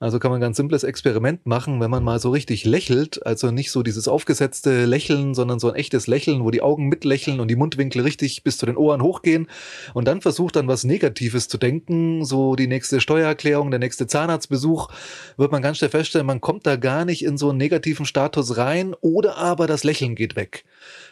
Also 0.02 0.18
kann 0.18 0.32
man 0.32 0.38
ein 0.38 0.42
ganz 0.42 0.56
simples 0.56 0.82
Experiment 0.82 1.46
machen, 1.46 1.80
wenn 1.80 1.88
man 1.88 2.02
mal 2.02 2.18
so 2.18 2.30
richtig 2.30 2.64
lächelt, 2.64 3.24
also 3.24 3.52
nicht 3.52 3.70
so 3.70 3.84
dieses 3.84 4.08
aufgesetzte 4.08 4.84
Lächeln, 4.84 5.32
sondern 5.32 5.60
so 5.60 5.68
ein 5.68 5.76
echtes 5.76 6.08
Lächeln, 6.08 6.42
wo 6.42 6.50
die 6.50 6.60
Augen 6.60 6.88
mitlächeln 6.88 7.38
und 7.38 7.46
die 7.46 7.54
Mundwinkel 7.54 8.02
richtig 8.02 8.42
bis 8.42 8.58
zu 8.58 8.66
den 8.66 8.76
Ohren 8.76 9.00
hochgehen. 9.00 9.46
Und 9.94 10.08
dann 10.08 10.20
versucht 10.20 10.56
dann 10.56 10.66
was 10.66 10.82
Negatives 10.82 11.46
zu 11.46 11.56
denken, 11.56 12.24
so 12.24 12.56
die 12.56 12.66
nächste 12.66 13.00
Steuererklärung, 13.00 13.70
der 13.70 13.78
nächste 13.78 14.08
Zahnarztbesuch, 14.08 14.88
wird 15.36 15.52
man 15.52 15.62
ganz 15.62 15.78
schnell 15.78 15.90
feststellen, 15.90 16.26
man 16.26 16.40
kommt 16.40 16.66
da 16.66 16.74
gar 16.74 17.04
nicht 17.04 17.24
in 17.24 17.38
so 17.38 17.50
einen 17.50 17.58
negativen 17.58 18.04
Status 18.04 18.56
rein 18.56 18.96
oder 19.02 19.38
aber 19.38 19.68
das 19.68 19.84
Lächeln 19.84 20.16
geht 20.16 20.34
weg. 20.34 20.64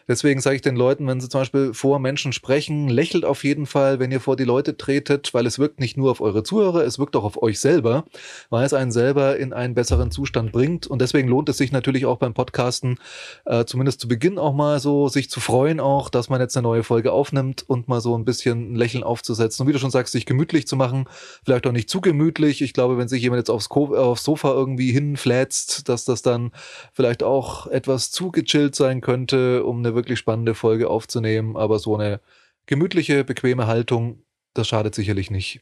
Deswegen 0.09 0.40
sage 0.40 0.56
ich 0.56 0.62
den 0.62 0.75
Leuten, 0.75 1.06
wenn 1.06 1.20
sie 1.20 1.28
zum 1.28 1.42
Beispiel 1.42 1.73
vor 1.73 2.00
Menschen 2.00 2.32
sprechen, 2.32 2.88
lächelt 2.88 3.25
auf 3.25 3.44
jeden 3.44 3.66
Fall, 3.66 4.00
wenn 4.00 4.11
ihr 4.11 4.18
vor 4.18 4.35
die 4.35 4.42
Leute 4.42 4.76
tretet, 4.76 5.32
weil 5.35 5.47
es 5.47 5.61
wirkt 5.61 5.78
nicht 5.78 5.97
nur 5.97 6.11
auf 6.11 6.20
eure 6.20 6.42
Zuhörer, 6.42 6.85
es 6.85 6.99
wirkt 6.99 7.14
auch 7.14 7.23
auf 7.23 7.40
euch 7.40 7.61
selber, 7.61 8.04
weil 8.49 8.66
es 8.66 8.75
einen 8.81 8.93
selber 8.93 9.37
in 9.37 9.53
einen 9.53 9.75
besseren 9.75 10.11
Zustand 10.11 10.53
bringt. 10.53 10.87
Und 10.87 11.01
deswegen 11.01 11.29
lohnt 11.29 11.49
es 11.49 11.59
sich 11.59 11.71
natürlich 11.73 12.07
auch 12.07 12.17
beim 12.17 12.35
Podcasten, 12.35 12.99
äh, 13.45 13.65
zumindest 13.65 14.01
zu 14.01 14.09
Beginn 14.09 14.39
auch 14.39 14.55
mal 14.55 14.81
so, 14.81 15.09
sich 15.09 15.31
zu 15.31 15.41
freuen 15.41 15.81
auch, 15.81 16.09
dass 16.09 16.29
man 16.29 16.41
jetzt 16.41 16.57
eine 16.57 16.63
neue 16.63 16.83
Folge 16.83 17.13
aufnimmt 17.13 17.63
und 17.69 17.89
mal 17.89 18.01
so 18.01 18.17
ein 18.17 18.25
bisschen 18.25 18.73
ein 18.73 18.75
Lächeln 18.75 19.05
aufzusetzen. 19.05 19.63
Und 19.63 19.69
wie 19.69 19.73
du 19.73 19.79
schon 19.79 19.91
sagst, 19.91 20.13
sich 20.13 20.27
gemütlich 20.27 20.67
zu 20.67 20.77
machen, 20.77 21.07
vielleicht 21.45 21.67
auch 21.67 21.73
nicht 21.73 21.91
zu 21.91 22.01
gemütlich. 22.01 22.63
Ich 22.63 22.73
glaube, 22.73 22.99
wenn 22.99 23.09
sich 23.09 23.23
jemand 23.23 23.41
jetzt 23.41 23.51
aufs, 23.51 23.69
Ko 23.69 23.95
aufs 23.95 24.25
Sofa 24.25 24.53
irgendwie 24.53 24.93
hinflätzt, 24.93 25.89
dass 25.89 26.05
das 26.05 26.23
dann 26.23 26.53
vielleicht 26.93 27.23
auch 27.23 27.67
etwas 27.67 28.11
zu 28.11 28.31
gechillt 28.31 28.75
sein 28.75 29.01
könnte, 29.01 29.65
um 29.65 29.79
eine 29.79 29.95
wirklich 29.95 30.19
spannende 30.19 30.55
Folge 30.55 30.89
aufzunehmen. 30.89 31.57
Aber 31.57 31.79
so 31.79 31.95
eine 31.97 32.21
gemütliche, 32.67 33.25
bequeme 33.25 33.67
Haltung 33.67 34.23
das 34.54 34.69
schadet 34.69 34.95
sicherlich 34.95 35.30
nicht. 35.30 35.61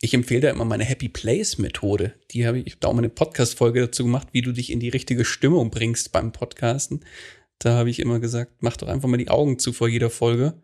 Ich 0.00 0.14
empfehle 0.14 0.40
da 0.42 0.50
immer 0.50 0.64
meine 0.64 0.84
Happy 0.84 1.08
Place 1.08 1.58
Methode. 1.58 2.14
Die 2.30 2.46
habe 2.46 2.58
ich 2.60 2.78
da 2.78 2.88
auch 2.88 2.92
mal 2.92 3.00
eine 3.00 3.08
Podcast-Folge 3.08 3.80
dazu 3.80 4.04
gemacht, 4.04 4.28
wie 4.32 4.42
du 4.42 4.52
dich 4.52 4.70
in 4.70 4.80
die 4.80 4.88
richtige 4.88 5.24
Stimmung 5.24 5.70
bringst 5.70 6.12
beim 6.12 6.32
Podcasten. 6.32 7.04
Da 7.58 7.74
habe 7.74 7.90
ich 7.90 7.98
immer 7.98 8.20
gesagt, 8.20 8.52
mach 8.60 8.76
doch 8.76 8.88
einfach 8.88 9.08
mal 9.08 9.16
die 9.16 9.30
Augen 9.30 9.58
zu 9.58 9.72
vor 9.72 9.88
jeder 9.88 10.10
Folge 10.10 10.54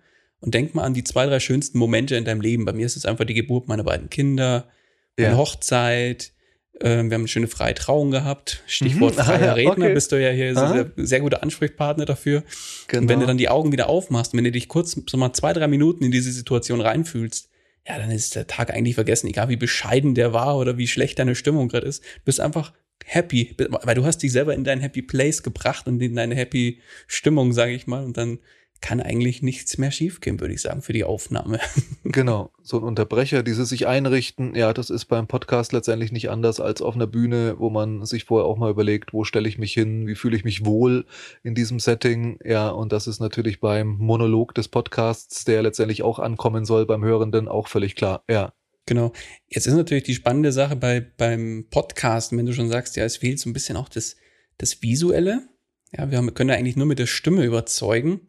und 0.41 0.55
denk 0.55 0.75
mal 0.75 0.85
an 0.85 0.95
die 0.95 1.05
zwei, 1.05 1.27
drei 1.27 1.41
schönsten 1.41 1.79
Momente 1.79 2.17
in 2.17 2.25
deinem 2.25 2.41
Leben. 2.41 2.65
Bei 2.65 2.73
mir 2.73 2.87
ist 2.87 2.97
es 2.97 3.07
einfach 3.07 3.25
die 3.25 3.35
Geburt 3.35 3.67
meiner 3.67 3.85
beiden 3.85 4.09
Kinder, 4.09 4.69
meine 5.17 5.33
ja. 5.33 5.37
Hochzeit, 5.37 6.33
ähm, 6.81 7.09
wir 7.09 7.15
haben 7.15 7.23
eine 7.23 7.29
schöne 7.29 7.47
freie 7.47 7.75
Trauung 7.75 8.11
gehabt. 8.11 8.63
Stichwort 8.67 9.17
mhm. 9.17 9.23
freier 9.23 9.51
ah, 9.51 9.53
Redner, 9.55 9.87
okay. 9.87 9.95
bist 9.95 10.13
du 10.13 10.21
ja 10.21 10.31
hier 10.31 10.55
sehr, 10.55 10.91
sehr 10.97 11.21
guter 11.21 11.43
Ansprechpartner 11.43 12.05
dafür. 12.05 12.43
Genau. 12.89 13.03
Und 13.03 13.09
wenn 13.09 13.21
du 13.21 13.27
dann 13.27 13.39
die 13.39 13.49
Augen 13.49 13.73
wieder 13.73 13.89
aufmachst, 13.89 14.35
wenn 14.35 14.45
du 14.45 14.51
dich 14.51 14.69
kurz 14.69 15.01
so 15.09 15.17
mal 15.17 15.33
zwei, 15.33 15.53
drei 15.53 15.69
Minuten 15.69 16.05
in 16.05 16.11
diese 16.11 16.33
Situation 16.33 16.81
reinfühlst, 16.81 17.49
ja, 17.87 17.99
dann 17.99 18.11
ist 18.11 18.35
der 18.35 18.47
Tag 18.47 18.71
eigentlich 18.71 18.95
vergessen, 18.95 19.27
egal 19.29 19.49
wie 19.49 19.57
bescheiden 19.57 20.15
der 20.15 20.33
war 20.33 20.57
oder 20.57 20.79
wie 20.79 20.87
schlecht 20.87 21.19
deine 21.19 21.35
Stimmung 21.35 21.69
gerade 21.69 21.87
ist. 21.87 22.03
Du 22.03 22.25
bist 22.25 22.41
einfach 22.41 22.73
happy, 23.05 23.55
weil 23.59 23.95
du 23.95 24.05
hast 24.05 24.19
dich 24.19 24.33
selber 24.33 24.55
in 24.55 24.65
dein 24.65 24.81
Happy 24.81 25.03
Place 25.03 25.43
gebracht 25.43 25.87
und 25.87 26.01
in 26.01 26.17
deine 26.17 26.35
Happy 26.35 26.81
Stimmung, 27.07 27.53
sage 27.53 27.73
ich 27.73 27.87
mal, 27.87 28.05
und 28.05 28.17
dann 28.17 28.39
kann 28.85 29.01
eigentlich 29.01 29.41
nichts 29.41 29.79
mehr 29.79 29.91
schiefgehen, 29.91 30.39
würde 30.41 30.53
ich 30.53 30.61
sagen, 30.61 30.83
für 30.83 30.93
die 30.93 31.05
Aufnahme. 31.05 31.59
Genau, 32.07 32.53
so 32.63 32.77
ein 32.77 32.83
Unterbrecher, 32.83 33.43
dieses 33.43 33.71
sich 33.71 33.87
einrichten, 33.87 34.55
ja, 34.55 34.75
das 34.75 34.91
ist 34.91 35.07
beim 35.07 35.27
Podcast 35.27 35.73
letztendlich 35.73 36.13
nicht 36.13 36.29
anders 36.29 36.61
als 36.61 36.83
auf 36.83 36.95
einer 36.95 37.07
Bühne, 37.07 37.55
wo 37.59 37.71
man 37.71 38.05
sich 38.05 38.25
vorher 38.25 38.47
auch 38.47 38.59
mal 38.59 38.71
überlegt, 38.71 39.15
wo 39.15 39.25
stelle 39.25 39.49
ich 39.49 39.57
mich 39.57 39.73
hin, 39.73 40.07
wie 40.07 40.15
fühle 40.15 40.37
ich 40.37 40.45
mich 40.45 40.67
wohl 40.67 41.07
in 41.43 41.55
diesem 41.55 41.81
Setting, 41.81 42.39
ja, 42.45 42.69
und 42.69 42.93
das 42.93 43.07
ist 43.07 43.21
natürlich 43.21 43.59
beim 43.59 43.97
Monolog 43.97 44.55
des 44.55 44.69
Podcasts, 44.69 45.47
der 45.47 45.63
letztendlich 45.63 46.03
auch 46.03 46.19
ankommen 46.19 46.67
soll 46.67 46.85
beim 46.85 47.03
Hörenden, 47.03 47.49
auch 47.49 47.69
völlig 47.69 47.97
klar, 47.97 48.23
ja. 48.29 48.53
Genau. 48.85 49.15
Jetzt 49.49 49.67
ist 49.67 49.75
natürlich 49.75 50.05
die 50.05 50.15
spannende 50.15 50.53
Sache 50.53 50.77
bei, 50.77 51.01
beim 51.01 51.67
Podcasten, 51.71 52.37
wenn 52.37 52.47
du 52.47 52.53
schon 52.53 52.69
sagst, 52.69 52.97
ja, 52.97 53.05
es 53.05 53.17
fehlt 53.17 53.41
so 53.41 53.49
ein 53.49 53.55
bisschen 53.55 53.79
auch 53.79 53.89
das, 53.89 54.17
das 54.59 54.83
Visuelle. 54.83 55.49
Ja, 55.97 56.11
wir 56.11 56.19
haben, 56.19 56.35
können 56.35 56.51
ja 56.51 56.57
eigentlich 56.57 56.77
nur 56.77 56.87
mit 56.87 56.99
der 56.99 57.07
Stimme 57.07 57.45
überzeugen. 57.45 58.21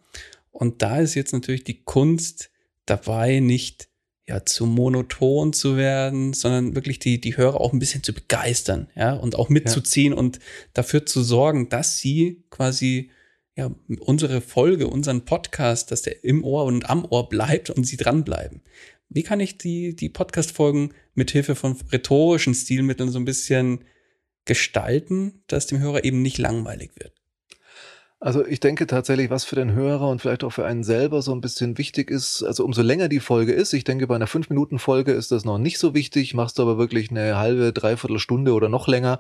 Und 0.55 0.81
da 0.81 0.99
ist 0.99 1.15
jetzt 1.15 1.33
natürlich 1.33 1.65
die 1.65 1.83
Kunst 1.83 2.49
dabei, 2.85 3.41
nicht 3.41 3.89
ja 4.25 4.45
zu 4.45 4.65
monoton 4.65 5.51
zu 5.51 5.75
werden, 5.75 6.31
sondern 6.31 6.75
wirklich 6.75 6.97
die, 6.97 7.19
die 7.19 7.35
Hörer 7.35 7.59
auch 7.59 7.73
ein 7.73 7.79
bisschen 7.79 8.03
zu 8.03 8.13
begeistern, 8.13 8.87
ja, 8.95 9.13
und 9.13 9.35
auch 9.35 9.49
mitzuziehen 9.49 10.13
ja. 10.13 10.17
und 10.17 10.39
dafür 10.71 11.05
zu 11.05 11.23
sorgen, 11.23 11.67
dass 11.67 11.97
sie 11.97 12.45
quasi 12.51 13.11
ja, 13.57 13.69
unsere 13.99 14.39
Folge, 14.39 14.87
unseren 14.87 15.25
Podcast, 15.25 15.91
dass 15.91 16.03
der 16.03 16.23
im 16.23 16.45
Ohr 16.45 16.63
und 16.63 16.89
am 16.89 17.03
Ohr 17.03 17.27
bleibt 17.27 17.69
und 17.69 17.83
sie 17.83 17.97
dranbleiben. 17.97 18.61
Wie 19.09 19.23
kann 19.23 19.41
ich 19.41 19.57
die, 19.57 19.93
die 19.93 20.09
Podcast-Folgen 20.09 20.93
mit 21.15 21.31
Hilfe 21.31 21.55
von 21.55 21.75
rhetorischen 21.91 22.55
Stilmitteln 22.55 23.11
so 23.11 23.19
ein 23.19 23.25
bisschen 23.25 23.83
gestalten, 24.45 25.43
dass 25.47 25.67
dem 25.67 25.79
Hörer 25.79 26.05
eben 26.05 26.21
nicht 26.21 26.37
langweilig 26.37 26.91
wird? 26.95 27.24
Also 28.25 28.43
ich 28.43 28.59
denke 28.59 28.87
tatsächlich, 28.87 29.29
was 29.29 29.43
für 29.43 29.55
den 29.55 29.73
Hörer 29.73 30.09
und 30.09 30.19
vielleicht 30.19 30.43
auch 30.43 30.49
für 30.49 30.65
einen 30.65 30.83
selber 30.83 31.21
so 31.21 31.31
ein 31.31 31.41
bisschen 31.41 31.77
wichtig 31.77 32.09
ist, 32.09 32.41
also 32.41 32.65
umso 32.65 32.81
länger 32.81 33.07
die 33.07 33.19
Folge 33.19 33.51
ist, 33.53 33.71
ich 33.73 33.83
denke 33.83 34.07
bei 34.07 34.15
einer 34.15 34.27
5-Minuten-Folge 34.27 35.11
ist 35.11 35.31
das 35.31 35.45
noch 35.45 35.59
nicht 35.59 35.77
so 35.77 35.93
wichtig, 35.93 36.33
machst 36.33 36.57
du 36.57 36.63
aber 36.63 36.79
wirklich 36.79 37.11
eine 37.11 37.37
halbe, 37.37 37.71
dreiviertel 37.71 38.17
Stunde 38.17 38.53
oder 38.53 38.67
noch 38.67 38.87
länger, 38.87 39.19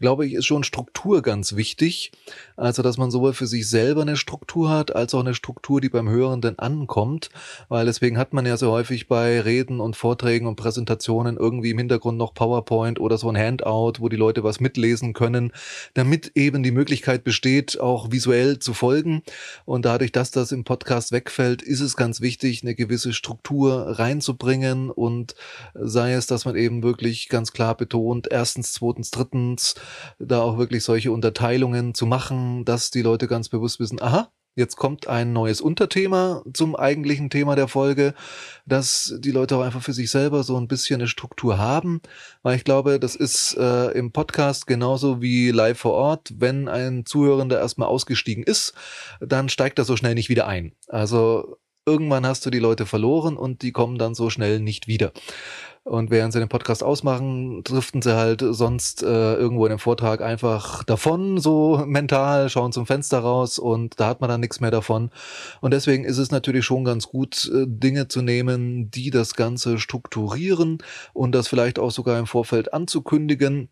glaube 0.00 0.26
ich, 0.26 0.32
ist 0.32 0.46
schon 0.46 0.64
Struktur 0.64 1.22
ganz 1.22 1.54
wichtig. 1.54 2.10
Also 2.56 2.82
dass 2.82 2.98
man 2.98 3.12
sowohl 3.12 3.34
für 3.34 3.46
sich 3.46 3.68
selber 3.68 4.02
eine 4.02 4.16
Struktur 4.16 4.68
hat, 4.68 4.96
als 4.96 5.14
auch 5.14 5.20
eine 5.20 5.34
Struktur, 5.34 5.80
die 5.80 5.88
beim 5.88 6.08
Hörenden 6.08 6.58
ankommt, 6.58 7.30
weil 7.68 7.86
deswegen 7.86 8.18
hat 8.18 8.32
man 8.32 8.46
ja 8.46 8.56
so 8.56 8.72
häufig 8.72 9.06
bei 9.06 9.40
Reden 9.40 9.78
und 9.78 9.94
Vorträgen 9.94 10.48
und 10.48 10.56
Präsentationen 10.56 11.36
irgendwie 11.36 11.70
im 11.70 11.78
Hintergrund 11.78 12.18
noch 12.18 12.34
PowerPoint 12.34 12.98
oder 12.98 13.16
so 13.16 13.28
ein 13.28 13.38
Handout, 13.38 14.00
wo 14.00 14.08
die 14.08 14.16
Leute 14.16 14.42
was 14.42 14.58
mitlesen 14.58 15.12
können, 15.12 15.52
damit 15.94 16.32
eben 16.34 16.64
die 16.64 16.72
Möglichkeit 16.72 17.22
besteht, 17.22 17.78
auch 17.78 18.10
visuell 18.10 18.39
visuell 18.40 18.58
zu 18.58 18.74
folgen. 18.74 19.22
Und 19.64 19.84
dadurch, 19.84 20.12
dass 20.12 20.30
das 20.30 20.52
im 20.52 20.64
Podcast 20.64 21.12
wegfällt, 21.12 21.62
ist 21.62 21.80
es 21.80 21.96
ganz 21.96 22.20
wichtig, 22.20 22.62
eine 22.62 22.74
gewisse 22.74 23.12
Struktur 23.12 23.98
reinzubringen 23.98 24.90
und 24.90 25.34
sei 25.74 26.14
es, 26.14 26.26
dass 26.26 26.44
man 26.44 26.56
eben 26.56 26.82
wirklich 26.82 27.28
ganz 27.28 27.52
klar 27.52 27.76
betont, 27.76 28.28
erstens, 28.30 28.72
zweitens, 28.72 29.10
drittens, 29.10 29.74
da 30.18 30.40
auch 30.40 30.58
wirklich 30.58 30.84
solche 30.84 31.12
Unterteilungen 31.12 31.94
zu 31.94 32.06
machen, 32.06 32.64
dass 32.64 32.90
die 32.90 33.02
Leute 33.02 33.26
ganz 33.28 33.48
bewusst 33.48 33.80
wissen, 33.80 34.00
aha, 34.00 34.30
Jetzt 34.56 34.76
kommt 34.76 35.06
ein 35.06 35.32
neues 35.32 35.60
Unterthema 35.60 36.42
zum 36.52 36.74
eigentlichen 36.74 37.30
Thema 37.30 37.54
der 37.54 37.68
Folge, 37.68 38.14
dass 38.66 39.14
die 39.18 39.30
Leute 39.30 39.56
auch 39.56 39.62
einfach 39.62 39.82
für 39.82 39.92
sich 39.92 40.10
selber 40.10 40.42
so 40.42 40.56
ein 40.56 40.66
bisschen 40.66 41.00
eine 41.00 41.08
Struktur 41.08 41.56
haben, 41.56 42.00
weil 42.42 42.56
ich 42.56 42.64
glaube, 42.64 42.98
das 42.98 43.14
ist 43.14 43.56
äh, 43.56 43.92
im 43.92 44.10
Podcast 44.10 44.66
genauso 44.66 45.22
wie 45.22 45.50
live 45.50 45.78
vor 45.78 45.92
Ort. 45.92 46.32
Wenn 46.36 46.68
ein 46.68 47.06
Zuhörender 47.06 47.60
erstmal 47.60 47.88
ausgestiegen 47.88 48.42
ist, 48.42 48.74
dann 49.20 49.48
steigt 49.48 49.78
er 49.78 49.84
so 49.84 49.96
schnell 49.96 50.14
nicht 50.14 50.28
wieder 50.28 50.48
ein. 50.48 50.72
Also 50.88 51.56
irgendwann 51.86 52.26
hast 52.26 52.44
du 52.44 52.50
die 52.50 52.58
Leute 52.58 52.86
verloren 52.86 53.36
und 53.36 53.62
die 53.62 53.72
kommen 53.72 53.98
dann 53.98 54.14
so 54.14 54.30
schnell 54.30 54.60
nicht 54.60 54.86
wieder. 54.86 55.12
Und 55.84 56.10
während 56.10 56.32
sie 56.32 56.38
den 56.38 56.50
Podcast 56.50 56.82
ausmachen, 56.84 57.64
driften 57.64 58.02
sie 58.02 58.14
halt 58.14 58.44
sonst 58.46 59.02
äh, 59.02 59.34
irgendwo 59.34 59.64
in 59.64 59.70
dem 59.70 59.78
Vortrag 59.78 60.20
einfach 60.20 60.84
davon, 60.84 61.38
so 61.38 61.82
mental, 61.86 62.50
schauen 62.50 62.72
zum 62.72 62.84
Fenster 62.84 63.20
raus 63.20 63.58
und 63.58 63.98
da 63.98 64.08
hat 64.08 64.20
man 64.20 64.28
dann 64.28 64.40
nichts 64.40 64.60
mehr 64.60 64.70
davon. 64.70 65.10
Und 65.62 65.72
deswegen 65.72 66.04
ist 66.04 66.18
es 66.18 66.30
natürlich 66.30 66.66
schon 66.66 66.84
ganz 66.84 67.08
gut, 67.08 67.50
äh, 67.54 67.64
Dinge 67.66 68.08
zu 68.08 68.20
nehmen, 68.20 68.90
die 68.90 69.10
das 69.10 69.34
Ganze 69.34 69.78
strukturieren 69.78 70.78
und 71.14 71.32
das 71.32 71.48
vielleicht 71.48 71.78
auch 71.78 71.90
sogar 71.90 72.18
im 72.18 72.26
Vorfeld 72.26 72.74
anzukündigen. 72.74 73.70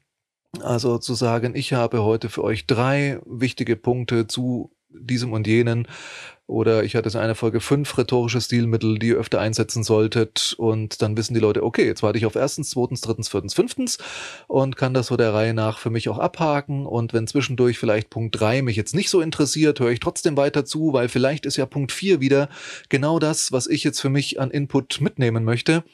Also 0.62 0.96
zu 0.96 1.12
sagen, 1.12 1.54
ich 1.54 1.74
habe 1.74 2.02
heute 2.04 2.30
für 2.30 2.42
euch 2.42 2.66
drei 2.66 3.20
wichtige 3.26 3.76
Punkte 3.76 4.26
zu 4.26 4.72
diesem 4.88 5.32
und 5.32 5.46
jenen. 5.46 5.86
Oder 6.48 6.82
ich 6.82 6.96
hatte 6.96 7.10
in 7.10 7.16
einer 7.16 7.34
Folge 7.34 7.60
fünf 7.60 7.98
rhetorische 7.98 8.40
Stilmittel, 8.40 8.98
die 8.98 9.08
ihr 9.08 9.18
öfter 9.18 9.38
einsetzen 9.38 9.84
solltet. 9.84 10.54
Und 10.56 11.02
dann 11.02 11.14
wissen 11.18 11.34
die 11.34 11.40
Leute, 11.40 11.62
okay, 11.62 11.84
jetzt 11.84 12.02
warte 12.02 12.16
ich 12.16 12.24
auf 12.24 12.36
erstens, 12.36 12.70
zweitens, 12.70 13.02
drittens, 13.02 13.28
viertens, 13.28 13.52
fünftens 13.52 13.98
und 14.46 14.74
kann 14.74 14.94
das 14.94 15.08
so 15.08 15.18
der 15.18 15.34
Reihe 15.34 15.52
nach 15.52 15.78
für 15.78 15.90
mich 15.90 16.08
auch 16.08 16.18
abhaken. 16.18 16.86
Und 16.86 17.12
wenn 17.12 17.26
zwischendurch 17.26 17.78
vielleicht 17.78 18.08
Punkt 18.08 18.40
drei 18.40 18.62
mich 18.62 18.76
jetzt 18.76 18.94
nicht 18.94 19.10
so 19.10 19.20
interessiert, 19.20 19.78
höre 19.78 19.90
ich 19.90 20.00
trotzdem 20.00 20.38
weiter 20.38 20.64
zu, 20.64 20.94
weil 20.94 21.10
vielleicht 21.10 21.44
ist 21.44 21.58
ja 21.58 21.66
Punkt 21.66 21.92
vier 21.92 22.22
wieder 22.22 22.48
genau 22.88 23.18
das, 23.18 23.52
was 23.52 23.66
ich 23.66 23.84
jetzt 23.84 24.00
für 24.00 24.08
mich 24.08 24.40
an 24.40 24.50
Input 24.50 25.02
mitnehmen 25.02 25.44
möchte. 25.44 25.84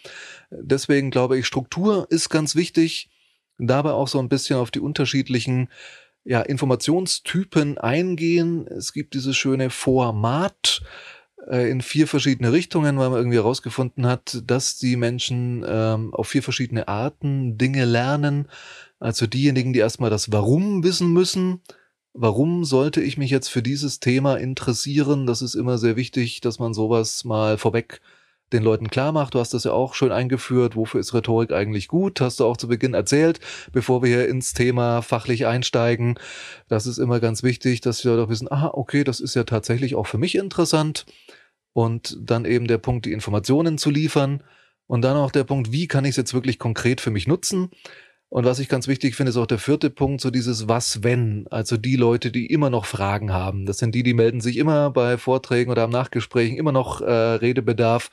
Deswegen 0.53 1.11
glaube 1.11 1.37
ich, 1.37 1.47
Struktur 1.47 2.07
ist 2.11 2.29
ganz 2.29 2.55
wichtig. 2.55 3.11
Dabei 3.59 3.91
auch 3.91 4.09
so 4.09 4.21
ein 4.21 4.29
bisschen 4.29 4.59
auf 4.59 4.71
die 4.71 4.81
unterschiedlichen 4.81 5.69
ja, 6.25 6.41
Informationstypen 6.41 7.79
eingehen. 7.79 8.67
Es 8.67 8.93
gibt 8.93 9.15
dieses 9.15 9.37
schöne 9.37 9.71
Format 9.71 10.83
äh, 11.49 11.71
in 11.71 11.83
vier 11.83 12.07
verschiedene 12.07 12.53
Richtungen, 12.53 12.99
weil 12.99 13.11
man 13.11 13.19
irgendwie 13.19 13.37
herausgefunden 13.37 14.07
hat, 14.07 14.43
dass 14.47 14.79
die 14.79 14.97
Menschen 14.97 15.65
ähm, 15.67 16.15
auf 16.15 16.29
vier 16.29 16.43
verschiedene 16.43 16.89
Arten 16.89 17.59
Dinge 17.59 17.85
lernen. 17.85 18.49
Also 18.99 19.27
diejenigen, 19.27 19.73
die 19.73 19.81
erstmal 19.81 20.11
das 20.11 20.33
Warum 20.33 20.83
wissen 20.83 21.13
müssen. 21.13 21.61
Warum 22.15 22.65
sollte 22.65 23.03
ich 23.03 23.19
mich 23.19 23.31
jetzt 23.31 23.49
für 23.49 23.63
dieses 23.63 24.01
Thema 24.01 24.37
interessieren? 24.37 25.27
Das 25.27 25.43
ist 25.43 25.55
immer 25.55 25.79
sehr 25.79 25.97
wichtig, 25.97 26.41
dass 26.41 26.59
man 26.59 26.73
sowas 26.73 27.25
mal 27.25 27.59
vorweg 27.59 28.01
den 28.55 28.63
Leuten 28.63 28.89
klar 28.89 29.13
macht. 29.13 29.35
Du 29.35 29.41
hast 29.41 29.53
das 29.53 29.65
ja 29.65 29.73
auch 29.73 29.95
schön 29.95 30.13
eingeführt. 30.13 30.77
Wofür 30.77 31.01
ist 31.01 31.13
Rhetorik 31.13 31.53
eigentlich 31.53 31.89
gut? 31.89 32.21
Hast 32.21 32.41
du 32.41 32.47
auch 32.47 32.57
zu 32.57 32.69
Beginn 32.69 32.95
erzählt, 32.95 33.41
bevor 33.73 34.03
wir 34.03 34.09
hier 34.09 34.29
ins 34.29 34.55
Thema 34.55 35.03
fachlich 35.03 35.47
einsteigen. 35.47 36.19
Das 36.69 36.87
ist 36.87 36.99
immer 36.99 37.21
ganz 37.21 37.43
wichtig, 37.43 37.81
dass 37.81 38.05
wir 38.05 38.17
doch 38.17 38.29
wissen, 38.29 38.51
aha, 38.51 38.71
okay, 38.73 39.05
das 39.05 39.21
ist 39.21 39.35
ja 39.35 39.45
tatsächlich 39.45 39.95
auch 39.95 40.07
für 40.07 40.19
mich 40.19 40.37
interessant. 40.37 41.05
Und 41.73 42.17
dann 42.21 42.45
eben 42.45 42.69
der 42.69 42.79
Punkt, 42.79 43.05
die 43.05 43.13
Informationen 43.13 43.77
zu 43.77 43.91
liefern. 43.91 44.43
Und 44.87 45.03
dann 45.03 45.17
auch 45.17 45.31
der 45.33 45.45
Punkt, 45.45 45.73
wie 45.73 45.89
kann 45.89 46.05
ich 46.05 46.11
es 46.11 46.17
jetzt 46.17 46.35
wirklich 46.35 46.59
konkret 46.59 47.01
für 47.01 47.11
mich 47.11 47.27
nutzen? 47.27 47.71
Und 48.35 48.45
was 48.45 48.59
ich 48.59 48.69
ganz 48.69 48.89
wichtig 48.89 49.15
finde, 49.15 49.31
ist 49.31 49.37
auch 49.37 49.47
der 49.47 49.61
vierte 49.61 49.91
Punkt, 49.91 50.21
so 50.21 50.29
dieses 50.29 50.67
Was 50.67 51.05
wenn. 51.05 51.47
Also 51.53 51.77
die 51.77 51.95
Leute, 51.95 52.33
die 52.33 52.47
immer 52.47 52.69
noch 52.69 52.85
Fragen 52.85 53.33
haben. 53.33 53.65
Das 53.65 53.79
sind 53.79 53.95
die, 53.95 54.03
die 54.03 54.13
melden 54.13 54.41
sich 54.41 54.57
immer 54.57 54.91
bei 54.91 55.19
Vorträgen 55.19 55.71
oder 55.71 55.85
am 55.85 55.91
Nachgesprächen 55.91 56.57
immer 56.57 56.73
noch 56.73 57.01
äh, 57.01 57.13
Redebedarf. 57.13 58.11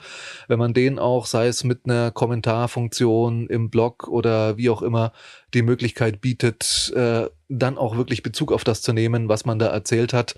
Wenn 0.48 0.60
man 0.60 0.76
denen 0.76 1.00
auch, 1.00 1.26
sei 1.26 1.48
es 1.48 1.64
mit 1.64 1.86
einer 1.86 2.12
Kommentarfunktion 2.12 3.48
im 3.48 3.72
Blog 3.72 4.08
oder 4.10 4.58
wie 4.58 4.70
auch 4.70 4.84
immer, 4.84 5.12
die 5.56 5.64
Möglichkeit 5.64 6.22
bietet, 6.22 6.94
äh, 6.96 7.28
dann 7.50 7.80
auch 7.80 7.98
wirklich 7.98 8.22
Bezug 8.22 8.52
auf 8.52 8.64
das 8.64 8.84
zu 8.84 8.94
nehmen, 8.94 9.28
was 9.28 9.46
man 9.46 9.58
da 9.58 9.70
erzählt 9.70 10.14
hat 10.14 10.36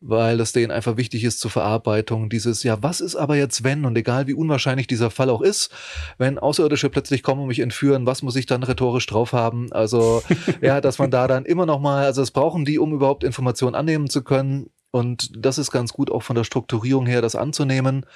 weil 0.00 0.36
das 0.36 0.52
denen 0.52 0.70
einfach 0.70 0.96
wichtig 0.96 1.24
ist 1.24 1.40
zur 1.40 1.50
Verarbeitung. 1.50 2.28
Dieses, 2.28 2.62
ja, 2.62 2.82
was 2.82 3.00
ist 3.00 3.16
aber 3.16 3.36
jetzt, 3.36 3.64
wenn, 3.64 3.84
und 3.84 3.96
egal 3.96 4.26
wie 4.26 4.34
unwahrscheinlich 4.34 4.86
dieser 4.86 5.10
Fall 5.10 5.30
auch 5.30 5.40
ist, 5.40 5.70
wenn 6.18 6.38
Außerirdische 6.38 6.90
plötzlich 6.90 7.22
kommen 7.22 7.42
und 7.42 7.48
mich 7.48 7.60
entführen, 7.60 8.06
was 8.06 8.22
muss 8.22 8.36
ich 8.36 8.46
dann 8.46 8.62
rhetorisch 8.62 9.06
drauf 9.06 9.32
haben? 9.32 9.72
Also, 9.72 10.22
ja, 10.60 10.80
dass 10.80 10.98
man 10.98 11.10
da 11.10 11.26
dann 11.26 11.44
immer 11.44 11.66
noch 11.66 11.80
mal, 11.80 12.04
also 12.04 12.22
es 12.22 12.30
brauchen 12.30 12.64
die, 12.64 12.78
um 12.78 12.92
überhaupt 12.92 13.24
Informationen 13.24 13.74
annehmen 13.74 14.10
zu 14.10 14.22
können. 14.22 14.70
Und 14.90 15.30
das 15.36 15.58
ist 15.58 15.70
ganz 15.70 15.92
gut 15.92 16.10
auch 16.10 16.22
von 16.22 16.36
der 16.36 16.44
Strukturierung 16.44 17.06
her, 17.06 17.20
das 17.20 17.34
anzunehmen. 17.34 18.06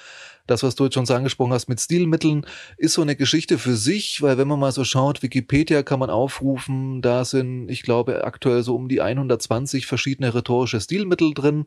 Das, 0.47 0.63
was 0.63 0.75
du 0.75 0.85
jetzt 0.85 0.93
schon 0.95 1.05
so 1.05 1.13
angesprochen 1.13 1.53
hast 1.53 1.69
mit 1.69 1.79
Stilmitteln, 1.79 2.45
ist 2.77 2.93
so 2.93 3.01
eine 3.01 3.15
Geschichte 3.15 3.57
für 3.57 3.75
sich, 3.75 4.21
weil 4.21 4.37
wenn 4.37 4.47
man 4.47 4.59
mal 4.59 4.71
so 4.71 4.83
schaut, 4.83 5.23
Wikipedia 5.23 5.83
kann 5.83 5.99
man 5.99 6.09
aufrufen, 6.09 7.01
da 7.01 7.25
sind, 7.25 7.69
ich 7.69 7.83
glaube, 7.83 8.23
aktuell 8.23 8.63
so 8.63 8.75
um 8.75 8.89
die 8.89 9.01
120 9.01 9.85
verschiedene 9.85 10.33
rhetorische 10.33 10.81
Stilmittel 10.81 11.33
drin. 11.33 11.65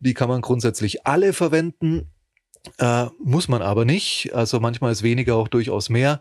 Die 0.00 0.14
kann 0.14 0.28
man 0.28 0.40
grundsätzlich 0.40 1.06
alle 1.06 1.32
verwenden. 1.32 2.08
Äh, 2.78 3.06
muss 3.22 3.48
man 3.48 3.62
aber 3.62 3.84
nicht. 3.84 4.32
Also 4.34 4.60
manchmal 4.60 4.92
ist 4.92 5.02
weniger 5.02 5.36
auch 5.36 5.48
durchaus 5.48 5.88
mehr. 5.88 6.20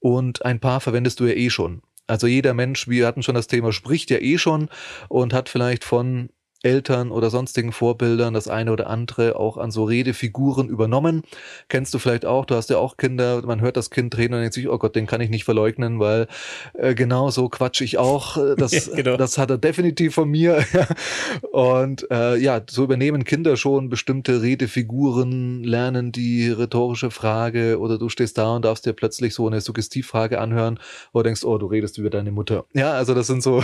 Und 0.00 0.44
ein 0.44 0.60
paar 0.60 0.80
verwendest 0.80 1.20
du 1.20 1.26
ja 1.26 1.34
eh 1.34 1.50
schon. 1.50 1.82
Also 2.06 2.26
jeder 2.26 2.54
Mensch, 2.54 2.88
wir 2.88 3.06
hatten 3.06 3.22
schon 3.22 3.34
das 3.34 3.48
Thema, 3.48 3.72
spricht 3.72 4.10
ja 4.10 4.18
eh 4.18 4.38
schon 4.38 4.68
und 5.08 5.34
hat 5.34 5.50
vielleicht 5.50 5.84
von 5.84 6.30
Eltern 6.62 7.10
oder 7.10 7.30
sonstigen 7.30 7.72
Vorbildern 7.72 8.34
das 8.34 8.48
eine 8.48 8.72
oder 8.72 8.88
andere 8.88 9.36
auch 9.36 9.58
an 9.58 9.70
so 9.70 9.84
Redefiguren 9.84 10.68
übernommen. 10.68 11.22
Kennst 11.68 11.94
du 11.94 11.98
vielleicht 11.98 12.26
auch, 12.26 12.44
du 12.44 12.56
hast 12.56 12.70
ja 12.70 12.78
auch 12.78 12.96
Kinder, 12.96 13.42
man 13.46 13.60
hört 13.60 13.76
das 13.76 13.90
Kind 13.90 14.16
reden 14.18 14.34
und 14.34 14.40
denkt 14.40 14.54
sich, 14.54 14.68
oh 14.68 14.78
Gott, 14.78 14.96
den 14.96 15.06
kann 15.06 15.20
ich 15.20 15.30
nicht 15.30 15.44
verleugnen, 15.44 16.00
weil 16.00 16.26
äh, 16.74 16.94
genau 16.94 17.30
so 17.30 17.48
quatsch 17.48 17.80
ich 17.80 17.98
auch. 17.98 18.36
Äh, 18.36 18.56
das, 18.56 18.86
ja, 18.86 18.96
genau. 18.96 19.16
das 19.16 19.38
hat 19.38 19.50
er 19.50 19.58
definitiv 19.58 20.14
von 20.14 20.28
mir. 20.28 20.64
und 21.52 22.10
äh, 22.10 22.36
ja, 22.36 22.60
so 22.68 22.84
übernehmen 22.84 23.24
Kinder 23.24 23.56
schon 23.56 23.88
bestimmte 23.88 24.42
Redefiguren, 24.42 25.62
lernen 25.62 26.10
die 26.10 26.48
rhetorische 26.48 27.10
Frage 27.10 27.78
oder 27.78 27.98
du 27.98 28.08
stehst 28.08 28.36
da 28.36 28.56
und 28.56 28.64
darfst 28.64 28.84
dir 28.84 28.94
plötzlich 28.94 29.34
so 29.34 29.46
eine 29.46 29.60
Suggestivfrage 29.60 30.40
anhören 30.40 30.80
oder 31.12 31.24
denkst, 31.24 31.44
oh, 31.44 31.58
du 31.58 31.66
redest 31.66 31.98
über 31.98 32.10
deine 32.10 32.32
Mutter. 32.32 32.64
Ja, 32.74 32.92
also 32.92 33.14
das 33.14 33.28
sind 33.28 33.42
so 33.42 33.58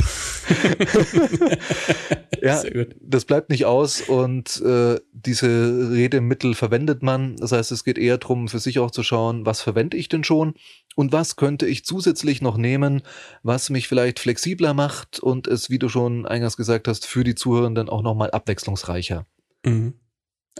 ja, 2.42 2.62
das 3.00 3.24
bleibt 3.24 3.50
nicht 3.50 3.64
aus 3.66 4.00
und 4.00 4.60
äh, 4.62 4.98
diese 5.12 5.90
Redemittel 5.90 6.54
verwendet 6.54 7.02
man. 7.02 7.36
Das 7.36 7.52
heißt, 7.52 7.72
es 7.72 7.84
geht 7.84 7.98
eher 7.98 8.18
darum, 8.18 8.48
für 8.48 8.58
sich 8.58 8.78
auch 8.78 8.90
zu 8.90 9.02
schauen, 9.02 9.46
was 9.46 9.60
verwende 9.60 9.96
ich 9.96 10.08
denn 10.08 10.24
schon 10.24 10.54
und 10.94 11.12
was 11.12 11.36
könnte 11.36 11.66
ich 11.66 11.84
zusätzlich 11.84 12.42
noch 12.42 12.56
nehmen, 12.56 13.02
was 13.42 13.70
mich 13.70 13.88
vielleicht 13.88 14.18
flexibler 14.18 14.74
macht 14.74 15.20
und 15.20 15.46
es, 15.46 15.70
wie 15.70 15.78
du 15.78 15.88
schon 15.88 16.26
eingangs 16.26 16.56
gesagt 16.56 16.88
hast, 16.88 17.06
für 17.06 17.24
die 17.24 17.34
Zuhörenden 17.34 17.88
auch 17.88 18.02
nochmal 18.02 18.30
abwechslungsreicher. 18.30 19.26
Mhm. 19.64 19.94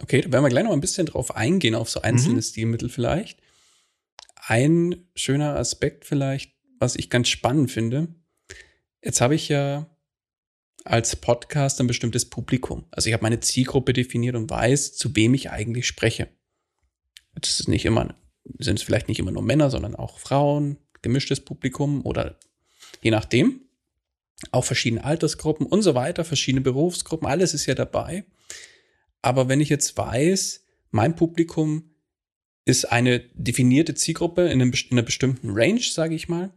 Okay, 0.01 0.21
da 0.21 0.31
werden 0.31 0.43
wir 0.43 0.49
gleich 0.49 0.65
noch 0.65 0.73
ein 0.73 0.81
bisschen 0.81 1.05
drauf 1.05 1.35
eingehen, 1.35 1.75
auf 1.75 1.89
so 1.89 2.01
einzelne 2.01 2.35
mhm. 2.35 2.41
Stilmittel 2.41 2.89
vielleicht. 2.89 3.39
Ein 4.47 5.07
schöner 5.15 5.55
Aspekt 5.55 6.05
vielleicht, 6.05 6.53
was 6.79 6.95
ich 6.95 7.09
ganz 7.09 7.29
spannend 7.29 7.71
finde. 7.71 8.09
Jetzt 9.01 9.21
habe 9.21 9.35
ich 9.35 9.49
ja 9.49 9.87
als 10.85 11.15
Podcast 11.15 11.81
ein 11.81 11.87
bestimmtes 11.87 12.25
Publikum. 12.29 12.85
Also 12.91 13.07
ich 13.07 13.13
habe 13.13 13.23
meine 13.23 13.39
Zielgruppe 13.39 13.91
definiert 13.91 14.35
und 14.35 14.49
weiß, 14.49 14.95
zu 14.95 15.15
wem 15.15 15.33
ich 15.33 15.49
eigentlich 15.49 15.87
spreche. 15.87 16.29
Das 17.33 17.59
ist 17.59 17.67
nicht 17.67 17.85
immer, 17.85 18.15
sind 18.59 18.79
es 18.79 18.83
vielleicht 18.83 19.07
nicht 19.07 19.19
immer 19.19 19.31
nur 19.31 19.41
Männer, 19.41 19.69
sondern 19.69 19.95
auch 19.95 20.19
Frauen, 20.19 20.77
gemischtes 21.01 21.41
Publikum 21.41 22.05
oder 22.05 22.37
je 23.01 23.11
nachdem. 23.11 23.61
Auch 24.51 24.63
verschiedene 24.63 25.03
Altersgruppen 25.03 25.65
und 25.65 25.81
so 25.81 25.95
weiter, 25.95 26.23
verschiedene 26.23 26.61
Berufsgruppen, 26.61 27.27
alles 27.27 27.53
ist 27.53 27.65
ja 27.65 27.73
dabei. 27.73 28.25
Aber 29.21 29.49
wenn 29.49 29.61
ich 29.61 29.69
jetzt 29.69 29.97
weiß, 29.97 30.65
mein 30.91 31.15
Publikum 31.15 31.95
ist 32.63 32.85
eine 32.91 33.19
definierte 33.33 33.95
Zielgruppe 33.95 34.49
in, 34.49 34.61
einer 34.61 35.01
bestimmten 35.01 35.49
Range, 35.51 35.81
sage 35.81 36.15
ich 36.15 36.29
mal, 36.29 36.53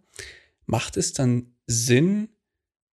macht 0.67 0.97
es 0.97 1.13
dann 1.15 1.55
Sinn, 1.67 2.29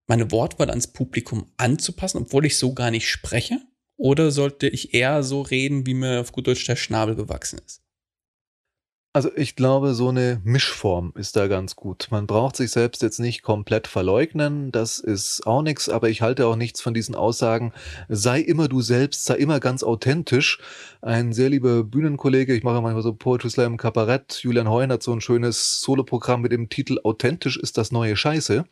meine 0.06 0.30
Wortwahl 0.30 0.70
ans 0.70 0.88
Publikum 0.88 1.46
anzupassen, 1.56 2.18
obwohl 2.23 2.46
ich 2.46 2.58
so 2.58 2.75
gar 2.75 2.90
nicht 2.90 3.08
spreche? 3.08 3.61
Oder 3.96 4.30
sollte 4.30 4.68
ich 4.68 4.92
eher 4.92 5.23
so 5.23 5.42
reden, 5.42 5.87
wie 5.87 5.94
mir 5.94 6.20
auf 6.20 6.32
gut 6.32 6.46
Deutsch 6.46 6.66
der 6.66 6.76
Schnabel 6.76 7.14
gewachsen 7.14 7.61
ist? 7.64 7.83
Also 9.16 9.30
ich 9.37 9.54
glaube, 9.54 9.94
so 9.94 10.09
eine 10.09 10.40
Mischform 10.42 11.12
ist 11.14 11.37
da 11.37 11.47
ganz 11.47 11.76
gut. 11.76 12.09
Man 12.11 12.26
braucht 12.26 12.56
sich 12.56 12.73
selbst 12.73 13.00
jetzt 13.00 13.21
nicht 13.21 13.44
komplett 13.44 13.87
verleugnen, 13.87 14.73
das 14.73 14.99
ist 14.99 15.47
auch 15.47 15.62
nichts, 15.62 15.88
aber 15.88 16.08
ich 16.08 16.21
halte 16.21 16.49
auch 16.49 16.56
nichts 16.56 16.80
von 16.80 16.95
diesen 16.95 17.15
Aussagen, 17.15 17.73
sei 18.08 18.41
immer 18.41 18.67
du 18.67 18.80
selbst, 18.82 19.25
sei 19.25 19.36
immer 19.36 19.60
ganz 19.60 19.84
authentisch. 19.84 20.58
Ein 21.00 21.32
sehr 21.32 21.49
lieber 21.49 21.84
Bühnenkollege, 21.84 22.56
ich 22.56 22.65
mache 22.65 22.82
manchmal 22.82 23.04
so 23.04 23.15
Poetry 23.15 23.50
Slam 23.50 23.76
Kabarett, 23.76 24.41
Julian 24.43 24.69
Heun 24.69 24.91
hat 24.91 25.04
so 25.04 25.12
ein 25.12 25.21
schönes 25.21 25.80
Soloprogramm 25.80 26.41
mit 26.41 26.50
dem 26.50 26.69
Titel 26.69 26.99
Authentisch 27.04 27.56
ist 27.56 27.78
das 27.78 27.93
neue 27.93 28.17
Scheiße. 28.17 28.65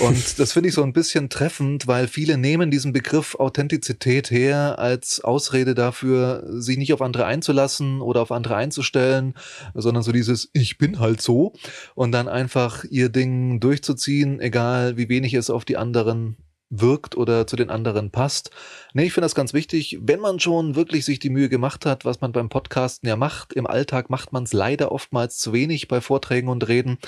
Und 0.00 0.38
das 0.40 0.52
finde 0.52 0.70
ich 0.70 0.74
so 0.74 0.82
ein 0.82 0.92
bisschen 0.92 1.28
treffend, 1.28 1.86
weil 1.86 2.08
viele 2.08 2.38
nehmen 2.38 2.72
diesen 2.72 2.92
Begriff 2.92 3.36
Authentizität 3.36 4.32
her 4.32 4.80
als 4.80 5.20
Ausrede 5.22 5.76
dafür, 5.76 6.42
sich 6.48 6.76
nicht 6.76 6.92
auf 6.92 7.02
andere 7.02 7.26
einzulassen 7.26 8.00
oder 8.00 8.22
auf 8.22 8.32
andere 8.32 8.56
einzustellen 8.56 9.34
sondern 9.74 10.02
so 10.02 10.12
dieses 10.12 10.50
Ich 10.52 10.78
bin 10.78 10.98
halt 10.98 11.20
so 11.20 11.52
und 11.94 12.12
dann 12.12 12.28
einfach 12.28 12.84
ihr 12.84 13.08
Ding 13.08 13.60
durchzuziehen, 13.60 14.40
egal 14.40 14.96
wie 14.96 15.08
wenig 15.08 15.34
es 15.34 15.50
auf 15.50 15.64
die 15.64 15.76
anderen 15.76 16.36
wirkt 16.70 17.16
oder 17.16 17.46
zu 17.46 17.56
den 17.56 17.68
anderen 17.68 18.10
passt. 18.10 18.50
Nee, 18.94 19.04
ich 19.04 19.12
finde 19.12 19.24
das 19.24 19.34
ganz 19.34 19.52
wichtig. 19.52 19.98
Wenn 20.00 20.20
man 20.20 20.38
schon 20.38 20.76
wirklich 20.76 21.04
sich 21.04 21.18
die 21.18 21.30
Mühe 21.30 21.48
gemacht 21.48 21.84
hat, 21.84 22.04
was 22.04 22.20
man 22.20 22.32
beim 22.32 22.48
Podcasten 22.48 23.08
ja 23.08 23.16
macht, 23.16 23.52
im 23.52 23.66
Alltag 23.66 24.08
macht 24.08 24.32
man 24.32 24.44
es 24.44 24.52
leider 24.52 24.92
oftmals 24.92 25.38
zu 25.38 25.52
wenig 25.52 25.88
bei 25.88 26.00
Vorträgen 26.00 26.48
und 26.48 26.68
Reden, 26.68 26.98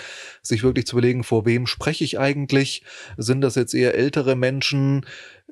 sich 0.42 0.64
wirklich 0.64 0.86
zu 0.86 0.96
überlegen, 0.96 1.22
vor 1.22 1.46
wem 1.46 1.68
spreche 1.68 2.02
ich 2.02 2.18
eigentlich? 2.18 2.82
Sind 3.16 3.40
das 3.40 3.54
jetzt 3.54 3.72
eher 3.72 3.94
ältere 3.94 4.34
Menschen? 4.34 5.06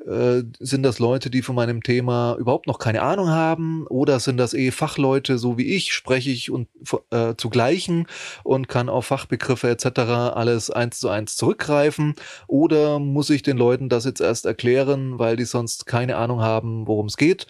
Äh, 0.06 0.44
sind 0.58 0.82
das 0.82 0.98
Leute, 0.98 1.30
die 1.30 1.42
von 1.42 1.54
meinem 1.54 1.82
Thema 1.82 2.36
überhaupt 2.38 2.66
noch 2.66 2.78
keine 2.78 3.02
Ahnung 3.02 3.28
haben? 3.28 3.86
Oder 3.88 4.18
sind 4.20 4.38
das 4.38 4.54
eh 4.54 4.70
Fachleute, 4.70 5.38
so 5.38 5.58
wie 5.58 5.74
ich, 5.74 5.92
spreche 5.92 6.30
ich 6.30 6.50
und 6.50 6.68
äh, 7.10 7.34
zu 7.36 7.50
gleichen 7.50 8.06
und 8.42 8.68
kann 8.68 8.88
auf 8.88 9.06
Fachbegriffe 9.06 9.68
etc. 9.68 10.00
alles 10.34 10.70
eins 10.70 11.00
zu 11.00 11.08
eins 11.08 11.36
zurückgreifen? 11.36 12.14
Oder 12.46 12.98
muss 12.98 13.30
ich 13.30 13.42
den 13.42 13.58
Leuten 13.58 13.88
das 13.88 14.04
jetzt 14.04 14.20
erst 14.20 14.46
erklären, 14.46 15.18
weil 15.18 15.36
die 15.36 15.44
sonst 15.44 15.86
keine 15.86 16.16
Ahnung 16.16 16.40
haben, 16.40 16.86
worum 16.86 17.06
es 17.06 17.16
geht? 17.16 17.46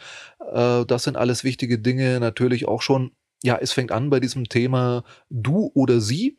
Äh, 0.53 0.85
das 0.87 1.05
sind 1.05 1.17
alles 1.17 1.45
wichtige 1.45 1.79
Dinge, 1.79 2.21
natürlich 2.21 2.67
auch 2.67 2.83
schon. 2.83 3.13
Ja, 3.43 3.57
es 3.59 3.73
fängt 3.73 3.93
an 3.93 4.11
bei 4.11 4.21
diesem 4.21 4.49
Thema 4.49 5.05
du 5.31 5.71
oder 5.75 6.01
sie. 6.01 6.37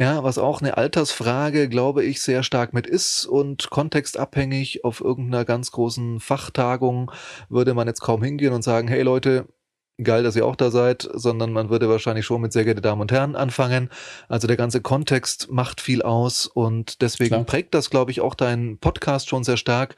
Ja, 0.00 0.24
was 0.24 0.38
auch 0.38 0.62
eine 0.62 0.78
Altersfrage, 0.78 1.68
glaube 1.68 2.02
ich, 2.04 2.22
sehr 2.22 2.42
stark 2.42 2.72
mit 2.72 2.86
ist 2.86 3.26
und 3.26 3.68
kontextabhängig 3.68 4.82
auf 4.82 5.02
irgendeiner 5.02 5.44
ganz 5.44 5.72
großen 5.72 6.20
Fachtagung 6.20 7.12
würde 7.50 7.74
man 7.74 7.86
jetzt 7.86 8.00
kaum 8.00 8.22
hingehen 8.22 8.54
und 8.54 8.62
sagen, 8.62 8.88
hey 8.88 9.02
Leute, 9.02 9.46
geil, 10.02 10.22
dass 10.22 10.36
ihr 10.36 10.46
auch 10.46 10.56
da 10.56 10.70
seid, 10.70 11.06
sondern 11.12 11.52
man 11.52 11.68
würde 11.68 11.90
wahrscheinlich 11.90 12.24
schon 12.24 12.40
mit 12.40 12.54
sehr 12.54 12.64
geehrte 12.64 12.80
Damen 12.80 13.02
und 13.02 13.12
Herren 13.12 13.36
anfangen. 13.36 13.90
Also 14.26 14.46
der 14.46 14.56
ganze 14.56 14.80
Kontext 14.80 15.50
macht 15.50 15.82
viel 15.82 16.00
aus 16.00 16.46
und 16.46 17.02
deswegen 17.02 17.28
Klar. 17.28 17.44
prägt 17.44 17.74
das, 17.74 17.90
glaube 17.90 18.10
ich, 18.10 18.22
auch 18.22 18.34
deinen 18.34 18.78
Podcast 18.78 19.28
schon 19.28 19.44
sehr 19.44 19.58
stark 19.58 19.96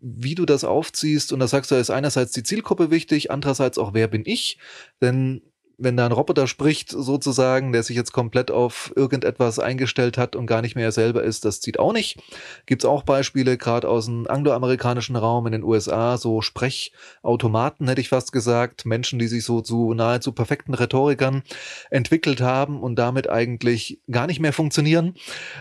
wie 0.00 0.36
du 0.36 0.46
das 0.46 0.62
aufziehst. 0.62 1.32
Und 1.32 1.40
da 1.40 1.48
sagst 1.48 1.72
du, 1.72 1.74
ist 1.74 1.90
einerseits 1.90 2.30
die 2.30 2.44
Zielgruppe 2.44 2.92
wichtig, 2.92 3.32
andererseits 3.32 3.78
auch, 3.78 3.94
wer 3.94 4.06
bin 4.06 4.22
ich? 4.24 4.60
Denn 5.02 5.42
wenn 5.78 5.96
da 5.96 6.04
ein 6.04 6.12
Roboter 6.12 6.48
spricht, 6.48 6.90
sozusagen, 6.90 7.72
der 7.72 7.84
sich 7.84 7.96
jetzt 7.96 8.12
komplett 8.12 8.50
auf 8.50 8.92
irgendetwas 8.96 9.60
eingestellt 9.60 10.18
hat 10.18 10.34
und 10.34 10.46
gar 10.46 10.60
nicht 10.60 10.74
mehr 10.74 10.86
er 10.86 10.92
selber 10.92 11.22
ist, 11.22 11.44
das 11.44 11.60
zieht 11.60 11.78
auch 11.78 11.92
nicht. 11.92 12.20
Gibt's 12.66 12.84
auch 12.84 13.04
Beispiele, 13.04 13.56
gerade 13.56 13.88
aus 13.88 14.06
dem 14.06 14.26
angloamerikanischen 14.26 15.14
Raum 15.14 15.46
in 15.46 15.52
den 15.52 15.62
USA, 15.62 16.16
so 16.16 16.42
Sprechautomaten, 16.42 17.86
hätte 17.88 18.00
ich 18.00 18.08
fast 18.08 18.32
gesagt, 18.32 18.86
Menschen, 18.86 19.20
die 19.20 19.28
sich 19.28 19.44
so 19.44 19.60
zu 19.60 19.94
nahezu 19.94 20.32
perfekten 20.32 20.74
Rhetorikern 20.74 21.42
entwickelt 21.90 22.40
haben 22.40 22.82
und 22.82 22.96
damit 22.96 23.30
eigentlich 23.30 24.00
gar 24.10 24.26
nicht 24.26 24.40
mehr 24.40 24.52
funktionieren, 24.52 25.14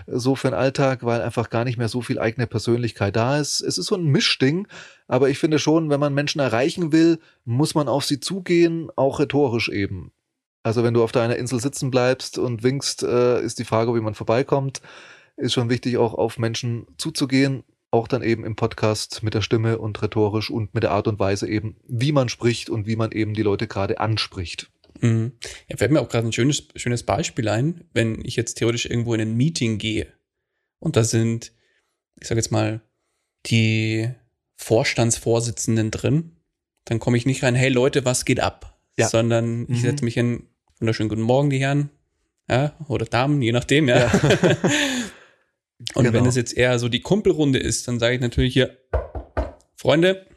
so 0.07 0.35
für 0.35 0.49
den 0.49 0.55
Alltag, 0.55 1.05
weil 1.05 1.21
einfach 1.21 1.51
gar 1.51 1.63
nicht 1.63 1.77
mehr 1.77 1.89
so 1.89 2.01
viel 2.01 2.19
eigene 2.19 2.47
Persönlichkeit 2.47 3.15
da 3.15 3.37
ist. 3.37 3.61
Es 3.61 3.77
ist 3.77 3.85
so 3.85 3.95
ein 3.95 4.05
Mischding, 4.05 4.67
aber 5.07 5.29
ich 5.29 5.39
finde 5.39 5.59
schon, 5.59 5.89
wenn 5.89 5.99
man 5.99 6.13
Menschen 6.13 6.39
erreichen 6.39 6.91
will, 6.91 7.19
muss 7.45 7.75
man 7.75 7.87
auf 7.87 8.05
sie 8.05 8.19
zugehen, 8.19 8.89
auch 8.95 9.19
rhetorisch 9.19 9.69
eben. 9.69 10.11
Also 10.63 10.83
wenn 10.83 10.93
du 10.93 11.03
auf 11.03 11.13
deiner 11.13 11.37
Insel 11.37 11.61
sitzen 11.61 11.91
bleibst 11.91 12.37
und 12.37 12.63
winkst, 12.63 13.03
äh, 13.03 13.41
ist 13.41 13.59
die 13.59 13.65
Frage, 13.65 13.95
wie 13.95 14.01
man 14.01 14.15
vorbeikommt. 14.15 14.81
Ist 15.37 15.53
schon 15.53 15.69
wichtig, 15.69 15.97
auch 15.97 16.13
auf 16.13 16.37
Menschen 16.37 16.87
zuzugehen, 16.97 17.63
auch 17.89 18.07
dann 18.07 18.21
eben 18.21 18.43
im 18.43 18.55
Podcast 18.55 19.23
mit 19.23 19.33
der 19.33 19.41
Stimme 19.41 19.77
und 19.77 20.01
rhetorisch 20.01 20.49
und 20.49 20.73
mit 20.73 20.83
der 20.83 20.91
Art 20.91 21.07
und 21.07 21.19
Weise 21.19 21.47
eben, 21.47 21.77
wie 21.87 22.11
man 22.11 22.27
spricht 22.27 22.69
und 22.69 22.85
wie 22.85 22.97
man 22.97 23.11
eben 23.11 23.33
die 23.33 23.43
Leute 23.43 23.67
gerade 23.67 23.99
anspricht. 23.99 24.69
Mhm. 24.99 25.33
Ja, 25.69 25.77
fällt 25.77 25.91
mir 25.91 26.01
auch 26.01 26.09
gerade 26.09 26.27
ein 26.27 26.33
schönes, 26.33 26.67
schönes 26.75 27.03
Beispiel 27.03 27.47
ein, 27.47 27.85
wenn 27.93 28.25
ich 28.25 28.35
jetzt 28.35 28.55
theoretisch 28.55 28.87
irgendwo 28.87 29.13
in 29.13 29.21
ein 29.21 29.37
Meeting 29.37 29.77
gehe 29.77 30.11
und 30.79 30.95
da 30.95 31.03
sind, 31.03 31.53
ich 32.19 32.27
sage 32.27 32.39
jetzt 32.39 32.51
mal, 32.51 32.81
die 33.45 34.09
Vorstandsvorsitzenden 34.67 35.91
drin, 35.91 36.33
dann 36.83 36.99
komme 36.99 37.15
ich 37.15 37.25
nicht 37.25 37.41
rein, 37.41 37.55
hey 37.55 37.69
Leute, 37.69 38.03
was 38.03 38.25
geht 38.25 38.41
ab? 38.41 38.77
Ja. 38.97 39.07
Sondern 39.07 39.61
ich 39.63 39.77
mhm. 39.77 39.81
setze 39.81 40.03
mich 40.03 40.15
hin, 40.15 40.43
wunderschönen 40.79 41.07
guten 41.07 41.21
Morgen, 41.21 41.49
die 41.49 41.59
Herren, 41.59 41.89
ja, 42.49 42.75
oder 42.89 43.05
Damen, 43.05 43.41
je 43.41 43.53
nachdem, 43.53 43.87
ja. 43.87 43.97
ja. 43.97 44.11
Und 45.93 46.03
genau. 46.03 46.13
wenn 46.13 46.25
es 46.25 46.35
jetzt 46.35 46.57
eher 46.57 46.79
so 46.79 46.89
die 46.89 46.99
Kumpelrunde 46.99 47.59
ist, 47.59 47.87
dann 47.87 47.97
sage 47.97 48.15
ich 48.15 48.19
natürlich 48.19 48.51
hier, 48.51 48.77
Freunde, 49.77 50.27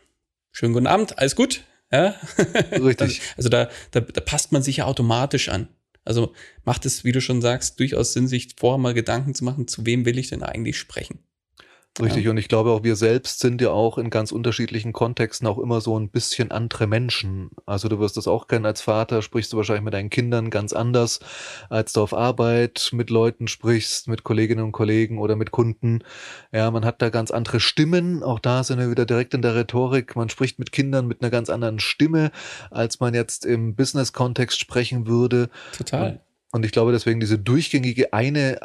schönen 0.52 0.74
guten 0.74 0.86
Abend, 0.86 1.18
alles 1.18 1.34
gut? 1.34 1.64
Ja? 1.90 2.14
Richtig. 2.70 3.22
also 3.36 3.48
da, 3.48 3.68
da, 3.90 3.98
da 3.98 4.20
passt 4.20 4.52
man 4.52 4.62
sich 4.62 4.76
ja 4.76 4.84
automatisch 4.84 5.48
an. 5.48 5.66
Also 6.04 6.34
macht 6.62 6.86
es, 6.86 7.02
wie 7.02 7.10
du 7.10 7.20
schon 7.20 7.42
sagst, 7.42 7.80
durchaus 7.80 8.12
Sinn, 8.12 8.28
sich 8.28 8.54
vorher 8.56 8.78
mal 8.78 8.94
Gedanken 8.94 9.34
zu 9.34 9.44
machen, 9.44 9.66
zu 9.66 9.86
wem 9.86 10.04
will 10.04 10.18
ich 10.18 10.28
denn 10.28 10.44
eigentlich 10.44 10.78
sprechen. 10.78 11.18
Richtig, 11.98 12.24
ja. 12.24 12.30
und 12.30 12.36
ich 12.36 12.46
glaube 12.46 12.70
auch 12.70 12.84
wir 12.84 12.94
selbst 12.94 13.40
sind 13.40 13.60
ja 13.60 13.70
auch 13.70 13.98
in 13.98 14.10
ganz 14.10 14.30
unterschiedlichen 14.30 14.92
Kontexten 14.92 15.48
auch 15.48 15.58
immer 15.58 15.80
so 15.80 15.98
ein 15.98 16.08
bisschen 16.08 16.52
andere 16.52 16.86
Menschen. 16.86 17.50
Also 17.66 17.88
du 17.88 17.98
wirst 17.98 18.16
das 18.16 18.28
auch 18.28 18.46
kennen 18.46 18.64
als 18.64 18.80
Vater, 18.80 19.22
sprichst 19.22 19.52
du 19.52 19.56
wahrscheinlich 19.56 19.84
mit 19.84 19.94
deinen 19.94 20.08
Kindern 20.08 20.50
ganz 20.50 20.72
anders, 20.72 21.18
als 21.68 21.92
du 21.92 22.00
auf 22.00 22.14
Arbeit 22.14 22.90
mit 22.92 23.10
Leuten 23.10 23.48
sprichst, 23.48 24.06
mit 24.06 24.22
Kolleginnen 24.22 24.64
und 24.64 24.72
Kollegen 24.72 25.18
oder 25.18 25.34
mit 25.34 25.50
Kunden. 25.50 26.04
Ja, 26.52 26.70
man 26.70 26.84
hat 26.84 27.02
da 27.02 27.10
ganz 27.10 27.32
andere 27.32 27.58
Stimmen. 27.58 28.22
Auch 28.22 28.38
da 28.38 28.62
sind 28.62 28.78
wir 28.78 28.90
wieder 28.90 29.04
direkt 29.04 29.34
in 29.34 29.42
der 29.42 29.56
Rhetorik. 29.56 30.14
Man 30.14 30.28
spricht 30.28 30.60
mit 30.60 30.70
Kindern 30.70 31.08
mit 31.08 31.22
einer 31.22 31.30
ganz 31.30 31.50
anderen 31.50 31.80
Stimme, 31.80 32.30
als 32.70 33.00
man 33.00 33.14
jetzt 33.14 33.44
im 33.44 33.74
Business-Kontext 33.74 34.60
sprechen 34.60 35.08
würde. 35.08 35.50
Total. 35.76 36.20
Und 36.52 36.64
ich 36.64 36.72
glaube 36.72 36.92
deswegen 36.92 37.20
diese 37.20 37.38
durchgängige 37.38 38.12
eine 38.12 38.58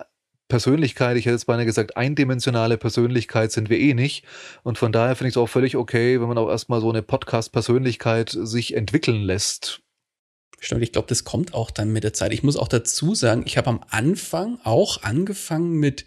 Persönlichkeit, 0.47 1.17
ich 1.17 1.25
hätte 1.25 1.34
jetzt 1.34 1.47
beinahe 1.47 1.65
gesagt, 1.65 1.97
eindimensionale 1.97 2.77
Persönlichkeit 2.77 3.51
sind 3.51 3.69
wir 3.69 3.79
eh 3.79 3.93
nicht. 3.93 4.25
Und 4.63 4.77
von 4.77 4.91
daher 4.91 5.15
finde 5.15 5.29
ich 5.29 5.34
es 5.34 5.38
auch 5.38 5.47
völlig 5.47 5.75
okay, 5.75 6.21
wenn 6.21 6.27
man 6.27 6.38
auch 6.38 6.49
erstmal 6.49 6.81
so 6.81 6.89
eine 6.89 7.01
Podcast-Persönlichkeit 7.01 8.29
sich 8.29 8.75
entwickeln 8.75 9.21
lässt. 9.23 9.81
Stimmt, 10.60 10.84
ich 10.84 10.91
glaube, 10.91 11.08
das 11.08 11.23
kommt 11.23 11.53
auch 11.53 11.71
dann 11.71 11.91
mit 11.91 12.03
der 12.03 12.13
Zeit. 12.13 12.31
Ich 12.31 12.43
muss 12.43 12.58
auch 12.58 12.67
dazu 12.67 13.15
sagen, 13.15 13.43
ich 13.45 13.58
habe 13.58 13.69
am 13.69 13.84
Anfang 13.89 14.60
auch 14.63 15.03
angefangen 15.03 15.73
mit 15.73 16.05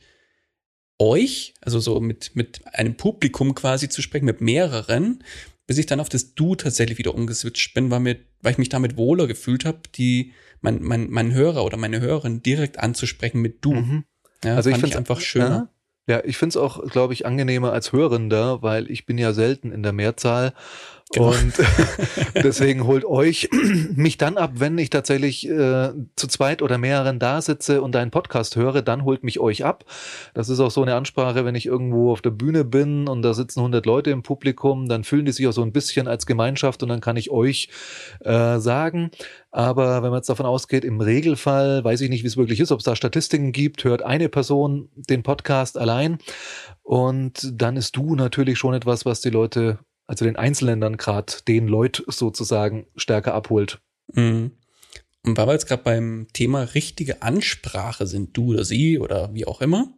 euch, 0.98 1.54
also 1.60 1.80
so 1.80 2.00
mit, 2.00 2.34
mit 2.34 2.62
einem 2.74 2.96
Publikum 2.96 3.54
quasi 3.54 3.88
zu 3.88 4.02
sprechen, 4.02 4.24
mit 4.24 4.40
mehreren, 4.40 5.22
bis 5.66 5.78
ich 5.78 5.86
dann 5.86 6.00
auf 6.00 6.08
das 6.08 6.34
Du 6.34 6.54
tatsächlich 6.54 6.98
wieder 6.98 7.14
umgeswitcht 7.14 7.74
bin, 7.74 7.90
weil, 7.90 8.00
mir, 8.00 8.16
weil 8.42 8.52
ich 8.52 8.58
mich 8.58 8.68
damit 8.68 8.96
wohler 8.96 9.26
gefühlt 9.26 9.64
habe, 9.64 9.80
die 9.94 10.32
mein, 10.60 10.82
mein, 10.82 11.10
mein 11.10 11.32
Hörer 11.32 11.64
oder 11.64 11.76
meine 11.76 12.00
Hörerin 12.00 12.42
direkt 12.42 12.78
anzusprechen 12.78 13.40
mit 13.40 13.64
Du. 13.64 13.74
Mhm. 13.74 14.04
Ja, 14.44 14.56
also 14.56 14.70
ich 14.70 14.76
finde 14.76 14.90
es 14.90 14.96
einfach 14.96 15.20
schöner. 15.20 15.68
Ja, 16.06 16.16
ja 16.16 16.24
ich 16.24 16.36
finde 16.36 16.50
es 16.50 16.56
auch, 16.56 16.84
glaube 16.86 17.12
ich, 17.12 17.26
angenehmer 17.26 17.72
als 17.72 17.92
Hörender, 17.92 18.62
weil 18.62 18.90
ich 18.90 19.06
bin 19.06 19.18
ja 19.18 19.32
selten 19.32 19.72
in 19.72 19.82
der 19.82 19.92
Mehrzahl 19.92 20.52
Genau. 21.10 21.28
Und 21.28 21.54
deswegen 22.34 22.86
holt 22.86 23.04
euch 23.04 23.48
mich 23.94 24.18
dann 24.18 24.36
ab, 24.36 24.52
wenn 24.54 24.76
ich 24.76 24.90
tatsächlich 24.90 25.48
äh, 25.48 25.90
zu 26.16 26.26
zweit 26.26 26.60
oder 26.60 26.76
mehreren 26.76 27.18
da 27.18 27.40
sitze 27.40 27.80
und 27.80 27.96
einen 27.96 28.10
Podcast 28.10 28.56
höre, 28.56 28.82
dann 28.82 29.04
holt 29.04 29.24
mich 29.24 29.40
euch 29.40 29.64
ab. 29.64 29.84
Das 30.34 30.50
ist 30.50 30.60
auch 30.60 30.70
so 30.70 30.82
eine 30.82 30.94
Ansprache, 30.94 31.44
wenn 31.44 31.54
ich 31.54 31.66
irgendwo 31.66 32.12
auf 32.12 32.20
der 32.20 32.30
Bühne 32.30 32.64
bin 32.64 33.08
und 33.08 33.22
da 33.22 33.32
sitzen 33.32 33.60
100 33.60 33.86
Leute 33.86 34.10
im 34.10 34.22
Publikum, 34.22 34.88
dann 34.88 35.04
fühlen 35.04 35.24
die 35.24 35.32
sich 35.32 35.46
auch 35.46 35.52
so 35.52 35.62
ein 35.62 35.72
bisschen 35.72 36.08
als 36.08 36.26
Gemeinschaft 36.26 36.82
und 36.82 36.90
dann 36.90 37.00
kann 37.00 37.16
ich 37.16 37.30
euch 37.30 37.68
äh, 38.20 38.58
sagen. 38.58 39.10
Aber 39.50 40.02
wenn 40.02 40.10
man 40.10 40.18
jetzt 40.18 40.28
davon 40.28 40.44
ausgeht, 40.46 40.84
im 40.84 41.00
Regelfall, 41.00 41.82
weiß 41.82 42.02
ich 42.02 42.10
nicht, 42.10 42.22
wie 42.22 42.28
es 42.28 42.36
wirklich 42.36 42.60
ist, 42.60 42.70
ob 42.70 42.80
es 42.80 42.84
da 42.84 42.94
Statistiken 42.94 43.52
gibt, 43.52 43.84
hört 43.84 44.02
eine 44.02 44.28
Person 44.28 44.90
den 44.94 45.22
Podcast 45.22 45.78
allein. 45.78 46.18
Und 46.82 47.50
dann 47.52 47.76
ist 47.76 47.96
du 47.96 48.14
natürlich 48.14 48.58
schon 48.58 48.74
etwas, 48.74 49.06
was 49.06 49.20
die 49.20 49.30
Leute 49.30 49.78
also 50.08 50.24
den 50.24 50.36
Einzelländern 50.36 50.96
gerade 50.96 51.34
den 51.46 51.68
Leut 51.68 52.02
sozusagen 52.08 52.86
stärker 52.96 53.34
abholt. 53.34 53.80
Mhm. 54.12 54.52
Und 55.24 55.36
weil 55.36 55.46
wir 55.46 55.52
jetzt 55.52 55.68
gerade 55.68 55.82
beim 55.82 56.26
Thema 56.32 56.62
richtige 56.62 57.22
Ansprache 57.22 58.06
sind, 58.06 58.36
du 58.36 58.50
oder 58.54 58.64
sie 58.64 58.98
oder 58.98 59.32
wie 59.34 59.46
auch 59.46 59.60
immer. 59.60 59.94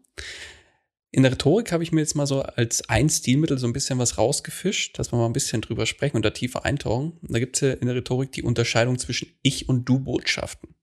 In 1.12 1.22
der 1.22 1.32
Rhetorik 1.32 1.72
habe 1.72 1.82
ich 1.82 1.92
mir 1.92 2.00
jetzt 2.00 2.16
mal 2.16 2.26
so 2.26 2.42
als 2.42 2.88
ein 2.88 3.08
Stilmittel 3.08 3.58
so 3.58 3.66
ein 3.66 3.72
bisschen 3.72 3.98
was 3.98 4.18
rausgefischt, 4.18 4.98
dass 4.98 5.12
wir 5.12 5.16
mal 5.16 5.26
ein 5.26 5.32
bisschen 5.32 5.60
drüber 5.60 5.86
sprechen 5.86 6.16
und 6.16 6.24
da 6.24 6.30
tiefer 6.30 6.64
eintauchen. 6.64 7.18
Da 7.22 7.38
gibt 7.38 7.56
es 7.56 7.60
ja 7.60 7.72
in 7.72 7.86
der 7.86 7.96
Rhetorik 7.96 8.32
die 8.32 8.42
Unterscheidung 8.42 8.98
zwischen 8.98 9.28
Ich- 9.42 9.68
und 9.68 9.84
Du-Botschaften. 9.84 10.74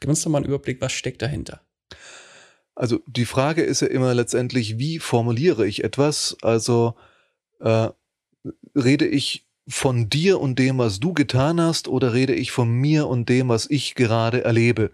Gib 0.00 0.08
uns 0.08 0.22
doch 0.22 0.30
mal 0.30 0.38
einen 0.38 0.46
Überblick, 0.46 0.80
was 0.80 0.92
steckt 0.92 1.22
dahinter? 1.22 1.60
Also 2.76 3.00
die 3.06 3.24
Frage 3.24 3.62
ist 3.62 3.80
ja 3.80 3.88
immer 3.88 4.14
letztendlich, 4.14 4.78
wie 4.78 4.98
formuliere 5.00 5.66
ich 5.66 5.82
etwas? 5.82 6.36
Also 6.42 6.94
äh, 7.60 7.88
rede 8.74 9.06
ich 9.06 9.46
von 9.66 10.10
dir 10.10 10.40
und 10.40 10.58
dem, 10.58 10.78
was 10.78 11.00
du 11.00 11.14
getan 11.14 11.60
hast, 11.60 11.88
oder 11.88 12.12
rede 12.12 12.34
ich 12.34 12.52
von 12.52 12.70
mir 12.70 13.06
und 13.06 13.28
dem, 13.28 13.48
was 13.48 13.68
ich 13.70 13.94
gerade 13.94 14.44
erlebe? 14.44 14.90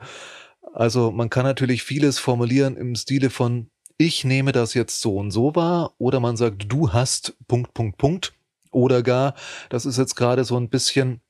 Also 0.73 1.11
man 1.11 1.31
kann 1.31 1.45
natürlich 1.45 1.83
vieles 1.83 2.19
formulieren 2.19 2.77
im 2.77 2.95
Stile 2.95 3.31
von 3.31 3.71
ich 3.99 4.25
nehme 4.25 4.53
das 4.53 4.73
jetzt 4.73 5.03
so 5.03 5.17
und 5.17 5.31
so 5.31 5.55
wahr, 5.55 5.95
oder 5.99 6.21
man 6.21 6.37
sagt 6.37 6.73
du 6.73 6.93
hast 6.93 7.37
Punkt, 7.49 7.75
Punkt, 7.75 7.99
Punkt, 7.99 8.33
oder 8.71 9.03
gar, 9.03 9.35
das 9.69 9.85
ist 9.85 9.99
jetzt 9.99 10.15
gerade 10.15 10.45
so 10.45 10.57
ein 10.57 10.71
bisschen 10.71 11.21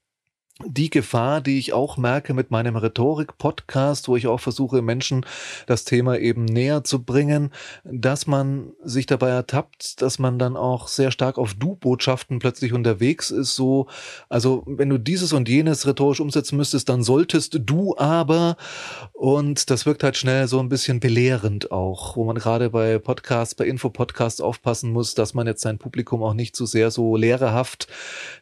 die 0.67 0.91
Gefahr, 0.91 1.41
die 1.41 1.59
ich 1.59 1.73
auch 1.73 1.97
merke 1.97 2.35
mit 2.35 2.51
meinem 2.51 2.77
Rhetorik-Podcast, 2.77 4.09
wo 4.09 4.17
ich 4.17 4.27
auch 4.27 4.41
versuche, 4.41 4.83
Menschen 4.83 5.25
das 5.67 5.85
Thema 5.85 6.19
eben 6.19 6.45
näher 6.45 6.85
zu 6.85 7.03
bringen, 7.03 7.51
dass 7.85 8.27
man 8.27 8.73
sich 8.83 9.07
dabei 9.07 9.31
ertappt, 9.31 10.03
dass 10.03 10.19
man 10.19 10.39
dann 10.39 10.57
auch 10.57 10.89
sehr 10.89 11.11
stark 11.11 11.39
auf 11.39 11.55
Du-Botschaften 11.55 12.39
plötzlich 12.39 12.73
unterwegs 12.73 13.31
ist. 13.31 13.55
So, 13.55 13.87
also 14.29 14.63
wenn 14.67 14.89
du 14.89 14.99
dieses 14.99 15.33
und 15.33 15.49
jenes 15.49 15.87
rhetorisch 15.87 16.21
umsetzen 16.21 16.57
müsstest, 16.57 16.89
dann 16.89 17.03
solltest 17.03 17.59
du 17.65 17.97
aber. 17.97 18.57
Und 19.13 19.71
das 19.71 19.87
wirkt 19.87 20.03
halt 20.03 20.17
schnell 20.17 20.49
so 20.49 20.61
ein 20.61 20.69
bisschen 20.69 21.01
belehrend 21.01 21.73
auch, 21.73 22.17
wo 22.17 22.25
man 22.25 22.37
gerade 22.37 22.71
bei 22.71 22.99
Podcasts, 22.99 23.55
bei 23.55 23.67
Infopodcasts 23.67 24.41
aufpassen 24.41 24.93
muss, 24.93 25.15
dass 25.15 25.35
man 25.35 25.47
jetzt 25.47 25.63
sein 25.63 25.79
Publikum 25.79 26.23
auch 26.23 26.35
nicht 26.35 26.57
zu 26.57 26.67
so 26.67 26.71
sehr 26.71 26.91
so 26.91 27.17
lehrerhaft 27.17 27.89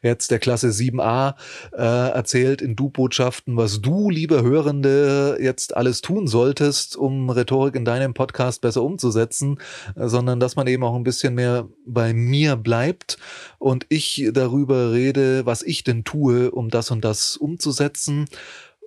jetzt 0.03 0.31
der 0.31 0.39
Klasse 0.39 0.69
7a 0.69 1.35
äh, 1.73 1.79
erzählt 2.09 2.63
in 2.63 2.77
Du-Botschaften, 2.77 3.57
was 3.57 3.81
du, 3.81 4.11
liebe 4.11 4.43
Hörende, 4.43 5.39
jetzt 5.41 5.77
alles 5.77 6.01
tun 6.01 6.27
solltest, 6.27 6.97
um 6.97 7.31
Rhetorik 7.31 7.75
in 7.75 7.85
deinem 7.85 8.15
Podcast 8.15 8.61
besser 8.61 8.83
umzusetzen, 8.83 9.59
sondern 9.97 10.41
dass 10.41 10.57
man 10.57 10.67
eben 10.67 10.85
auch 10.85 10.95
ein 10.95 11.05
bisschen 11.05 11.35
mehr 11.35 11.69
bei 11.87 12.13
mir 12.13 12.57
bleibt 12.57 13.19
und 13.59 13.87
ich 13.89 14.29
darüber 14.33 14.93
rede, 14.93 15.47
was 15.47 15.63
ich 15.63 15.85
denn 15.85 16.05
tue, 16.05 16.51
um 16.51 16.71
das 16.71 16.91
und 16.91 17.05
das 17.05 17.37
umzusetzen. 17.37 18.27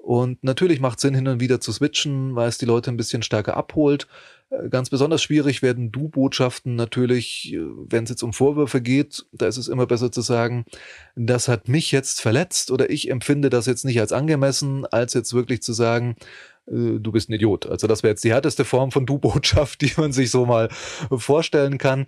Und 0.03 0.43
natürlich 0.43 0.79
macht 0.79 0.99
Sinn, 0.99 1.13
hin 1.13 1.27
und 1.27 1.39
wieder 1.39 1.61
zu 1.61 1.71
switchen, 1.71 2.35
weil 2.35 2.49
es 2.49 2.57
die 2.57 2.65
Leute 2.65 2.91
ein 2.91 2.97
bisschen 2.97 3.21
stärker 3.21 3.55
abholt. 3.55 4.07
Ganz 4.69 4.89
besonders 4.89 5.23
schwierig 5.23 5.61
werden 5.61 5.93
Du-Botschaften 5.93 6.75
natürlich, 6.75 7.53
äh, 7.53 7.59
wenn 7.89 8.03
es 8.03 8.09
jetzt 8.09 8.21
um 8.21 8.33
Vorwürfe 8.33 8.81
geht. 8.81 9.25
Da 9.31 9.47
ist 9.47 9.55
es 9.55 9.69
immer 9.69 9.85
besser 9.87 10.11
zu 10.11 10.19
sagen, 10.19 10.65
das 11.15 11.47
hat 11.47 11.69
mich 11.69 11.93
jetzt 11.93 12.19
verletzt 12.19 12.69
oder 12.69 12.89
ich 12.89 13.09
empfinde 13.09 13.49
das 13.49 13.65
jetzt 13.65 13.85
nicht 13.85 14.01
als 14.01 14.11
angemessen, 14.11 14.85
als 14.85 15.13
jetzt 15.13 15.33
wirklich 15.33 15.61
zu 15.61 15.71
sagen, 15.71 16.17
äh, 16.67 16.99
du 16.99 17.11
bist 17.13 17.29
ein 17.29 17.33
Idiot. 17.33 17.65
Also 17.65 17.87
das 17.87 18.03
wäre 18.03 18.11
jetzt 18.11 18.25
die 18.25 18.33
härteste 18.33 18.65
Form 18.65 18.91
von 18.91 19.05
Du-Botschaft, 19.05 19.81
die 19.83 19.93
man 19.95 20.11
sich 20.11 20.31
so 20.31 20.45
mal 20.45 20.67
vorstellen 21.09 21.77
kann. 21.77 22.07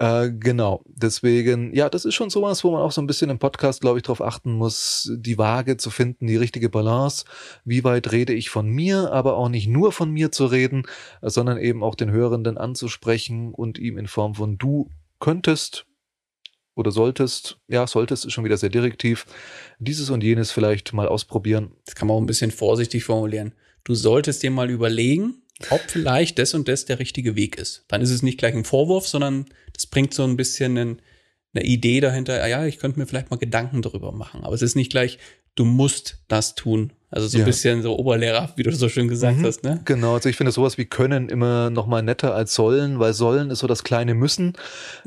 Äh, 0.00 0.30
genau, 0.30 0.84
deswegen, 0.86 1.74
ja, 1.74 1.88
das 1.90 2.04
ist 2.04 2.14
schon 2.14 2.30
sowas, 2.30 2.62
wo 2.62 2.70
man 2.70 2.82
auch 2.82 2.92
so 2.92 3.00
ein 3.02 3.08
bisschen 3.08 3.30
im 3.30 3.40
Podcast, 3.40 3.80
glaube 3.80 3.98
ich, 3.98 4.04
darauf 4.04 4.22
achten 4.22 4.52
muss, 4.52 5.10
die 5.12 5.38
Waage 5.38 5.76
zu 5.76 5.90
finden, 5.90 6.28
die 6.28 6.36
richtige 6.36 6.68
Balance. 6.68 7.24
Wie 7.64 7.82
weit 7.82 8.12
rede 8.12 8.32
ich 8.32 8.48
von 8.48 8.68
mir, 8.68 9.12
aber 9.12 9.36
auch 9.36 9.48
nicht 9.48 9.66
nur 9.66 9.90
von 9.90 10.10
mir 10.12 10.30
zu 10.30 10.46
reden, 10.46 10.84
sondern 11.20 11.58
eben 11.58 11.82
auch 11.82 11.96
den 11.96 12.12
Hörenden 12.12 12.58
anzusprechen 12.58 13.52
und 13.52 13.78
ihm 13.78 13.98
in 13.98 14.06
Form 14.06 14.36
von 14.36 14.56
du 14.56 14.88
könntest 15.18 15.84
oder 16.76 16.92
solltest, 16.92 17.58
ja, 17.66 17.84
solltest 17.88 18.24
ist 18.24 18.32
schon 18.32 18.44
wieder 18.44 18.56
sehr 18.56 18.70
direktiv, 18.70 19.26
dieses 19.80 20.10
und 20.10 20.22
jenes 20.22 20.52
vielleicht 20.52 20.92
mal 20.92 21.08
ausprobieren. 21.08 21.72
Das 21.84 21.96
kann 21.96 22.06
man 22.06 22.16
auch 22.16 22.20
ein 22.20 22.26
bisschen 22.26 22.52
vorsichtig 22.52 23.02
formulieren. 23.02 23.52
Du 23.82 23.96
solltest 23.96 24.44
dir 24.44 24.52
mal 24.52 24.70
überlegen, 24.70 25.42
ob 25.70 25.80
vielleicht 25.88 26.38
das 26.38 26.54
und 26.54 26.68
das 26.68 26.84
der 26.84 26.98
richtige 26.98 27.36
Weg 27.36 27.56
ist. 27.56 27.84
Dann 27.88 28.00
ist 28.00 28.10
es 28.10 28.22
nicht 28.22 28.38
gleich 28.38 28.54
ein 28.54 28.64
Vorwurf, 28.64 29.08
sondern 29.08 29.46
das 29.72 29.86
bringt 29.86 30.14
so 30.14 30.24
ein 30.24 30.36
bisschen 30.36 30.78
einen, 30.78 31.02
eine 31.54 31.64
Idee 31.64 32.00
dahinter, 32.00 32.46
ja, 32.46 32.64
ich 32.64 32.78
könnte 32.78 32.98
mir 32.98 33.06
vielleicht 33.06 33.30
mal 33.30 33.36
Gedanken 33.36 33.82
darüber 33.82 34.12
machen. 34.12 34.44
Aber 34.44 34.54
es 34.54 34.62
ist 34.62 34.76
nicht 34.76 34.90
gleich, 34.90 35.18
du 35.54 35.64
musst 35.64 36.18
das 36.28 36.54
tun. 36.54 36.92
Also 37.10 37.26
so 37.26 37.38
ein 37.38 37.40
ja. 37.40 37.46
bisschen 37.46 37.80
so 37.80 37.98
Oberlehrer, 37.98 38.50
wie 38.56 38.62
du 38.62 38.70
so 38.70 38.90
schön 38.90 39.08
gesagt 39.08 39.38
mhm. 39.38 39.46
hast, 39.46 39.64
ne? 39.64 39.80
Genau, 39.86 40.14
also 40.14 40.28
ich 40.28 40.36
finde 40.36 40.52
sowas 40.52 40.76
wie 40.76 40.84
können 40.84 41.30
immer 41.30 41.70
noch 41.70 41.86
mal 41.86 42.02
netter 42.02 42.34
als 42.34 42.54
sollen, 42.54 42.98
weil 42.98 43.14
sollen 43.14 43.50
ist 43.50 43.60
so 43.60 43.66
das 43.66 43.82
kleine 43.82 44.12
müssen. 44.12 44.52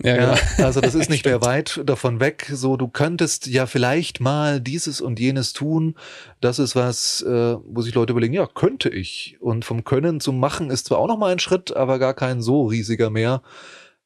Ja, 0.01 0.15
ja 0.15 0.33
genau. 0.33 0.41
Also 0.65 0.81
das 0.81 0.95
ist 0.95 1.11
nicht 1.11 1.25
mehr 1.25 1.41
weit 1.41 1.79
davon 1.85 2.19
weg. 2.19 2.49
So, 2.51 2.75
du 2.75 2.87
könntest 2.87 3.45
ja 3.45 3.67
vielleicht 3.67 4.19
mal 4.19 4.59
dieses 4.59 4.99
und 4.99 5.19
jenes 5.19 5.53
tun. 5.53 5.93
Das 6.39 6.57
ist 6.57 6.75
was, 6.75 7.21
äh, 7.21 7.55
wo 7.63 7.81
sich 7.81 7.93
Leute 7.93 8.13
überlegen, 8.13 8.33
ja, 8.33 8.47
könnte 8.47 8.89
ich. 8.89 9.37
Und 9.39 9.63
vom 9.63 9.83
Können 9.83 10.19
zum 10.19 10.39
Machen 10.39 10.71
ist 10.71 10.87
zwar 10.87 10.97
auch 10.97 11.07
noch 11.07 11.19
mal 11.19 11.31
ein 11.31 11.39
Schritt, 11.39 11.75
aber 11.75 11.99
gar 11.99 12.15
kein 12.15 12.41
so 12.41 12.65
riesiger 12.65 13.11
mehr. 13.11 13.43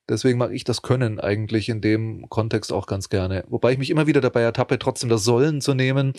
Deswegen 0.09 0.37
mag 0.37 0.51
ich 0.51 0.65
das 0.65 0.81
Können 0.81 1.19
eigentlich 1.19 1.69
in 1.69 1.81
dem 1.81 2.29
Kontext 2.29 2.73
auch 2.73 2.87
ganz 2.87 3.09
gerne. 3.09 3.45
Wobei 3.47 3.71
ich 3.71 3.79
mich 3.79 3.89
immer 3.89 4.05
wieder 4.05 4.21
dabei 4.21 4.41
ertappe, 4.41 4.77
trotzdem 4.77 5.09
das 5.09 5.23
Sollen 5.23 5.61
zu 5.61 5.73
nehmen 5.73 6.13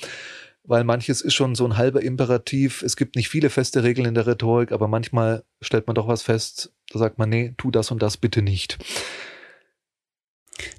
weil 0.68 0.84
manches 0.84 1.20
ist 1.20 1.34
schon 1.34 1.54
so 1.54 1.64
ein 1.64 1.76
halber 1.76 2.02
Imperativ. 2.02 2.82
Es 2.82 2.96
gibt 2.96 3.16
nicht 3.16 3.28
viele 3.28 3.50
feste 3.50 3.82
Regeln 3.82 4.06
in 4.06 4.14
der 4.14 4.26
Rhetorik, 4.26 4.72
aber 4.72 4.88
manchmal 4.88 5.44
stellt 5.60 5.86
man 5.86 5.94
doch 5.94 6.08
was 6.08 6.22
fest, 6.22 6.72
da 6.90 6.98
sagt 6.98 7.18
man, 7.18 7.28
nee, 7.28 7.54
tu 7.56 7.70
das 7.70 7.90
und 7.90 8.02
das 8.02 8.16
bitte 8.16 8.42
nicht. 8.42 8.78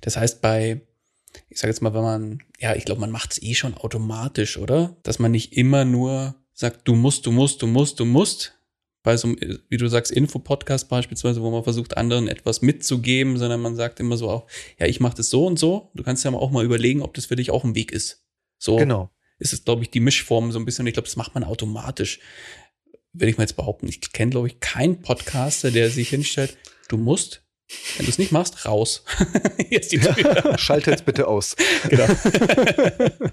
Das 0.01 0.17
heißt, 0.17 0.41
bei 0.41 0.81
ich 1.49 1.59
sage 1.59 1.71
jetzt 1.71 1.81
mal, 1.81 1.93
wenn 1.93 2.01
man, 2.01 2.39
ja, 2.59 2.75
ich 2.75 2.85
glaube, 2.85 3.01
man 3.01 3.11
macht 3.11 3.33
es 3.33 3.41
eh 3.41 3.53
schon 3.53 3.75
automatisch, 3.75 4.57
oder? 4.57 4.95
Dass 5.03 5.19
man 5.19 5.31
nicht 5.31 5.53
immer 5.53 5.85
nur 5.85 6.35
sagt, 6.53 6.87
du 6.87 6.95
musst, 6.95 7.25
du 7.25 7.31
musst, 7.31 7.61
du 7.61 7.67
musst, 7.67 7.99
du 7.99 8.05
musst. 8.05 8.53
Bei 9.03 9.15
so 9.15 9.27
einem, 9.27 9.59
wie 9.69 9.77
du 9.77 9.87
sagst, 9.87 10.11
Info-Podcast 10.11 10.89
beispielsweise, 10.89 11.41
wo 11.41 11.49
man 11.49 11.63
versucht, 11.63 11.95
anderen 11.95 12.27
etwas 12.27 12.61
mitzugeben, 12.61 13.37
sondern 13.37 13.61
man 13.61 13.75
sagt 13.75 13.99
immer 13.99 14.17
so 14.17 14.29
auch, 14.29 14.47
ja, 14.79 14.85
ich 14.85 14.99
mache 14.99 15.15
das 15.15 15.29
so 15.29 15.45
und 15.45 15.57
so. 15.57 15.91
Du 15.93 16.03
kannst 16.03 16.25
ja 16.25 16.33
auch 16.33 16.51
mal 16.51 16.65
überlegen, 16.65 17.01
ob 17.01 17.13
das 17.13 17.27
für 17.27 17.37
dich 17.37 17.51
auch 17.51 17.63
ein 17.63 17.75
Weg 17.75 17.91
ist. 17.91 18.25
So 18.57 18.75
genau. 18.75 19.09
Ist 19.39 19.53
es, 19.53 19.63
glaube 19.63 19.83
ich, 19.83 19.89
die 19.89 19.99
Mischform 19.99 20.51
so 20.51 20.59
ein 20.59 20.65
bisschen. 20.65 20.83
Und 20.83 20.87
ich 20.87 20.93
glaube, 20.93 21.07
das 21.07 21.15
macht 21.15 21.35
man 21.35 21.43
automatisch. 21.43 22.19
Will 23.13 23.29
ich 23.29 23.37
mal 23.37 23.43
jetzt 23.43 23.55
behaupten. 23.55 23.87
Ich 23.87 24.01
kenne, 24.13 24.31
glaube 24.31 24.47
ich, 24.47 24.59
keinen 24.59 25.01
Podcaster, 25.01 25.71
der 25.71 25.89
sich 25.89 26.09
hinstellt, 26.09 26.57
du 26.87 26.97
musst, 26.97 27.43
wenn 27.97 28.05
du 28.05 28.11
es 28.11 28.17
nicht 28.17 28.31
machst, 28.31 28.65
raus. 28.65 29.03
Hier 29.69 29.79
ist 29.79 29.91
die 29.91 29.99
Tür. 29.99 30.57
Schalte 30.57 30.91
jetzt 30.91 31.05
bitte 31.05 31.27
aus. 31.27 31.55
Genau. 31.89 32.07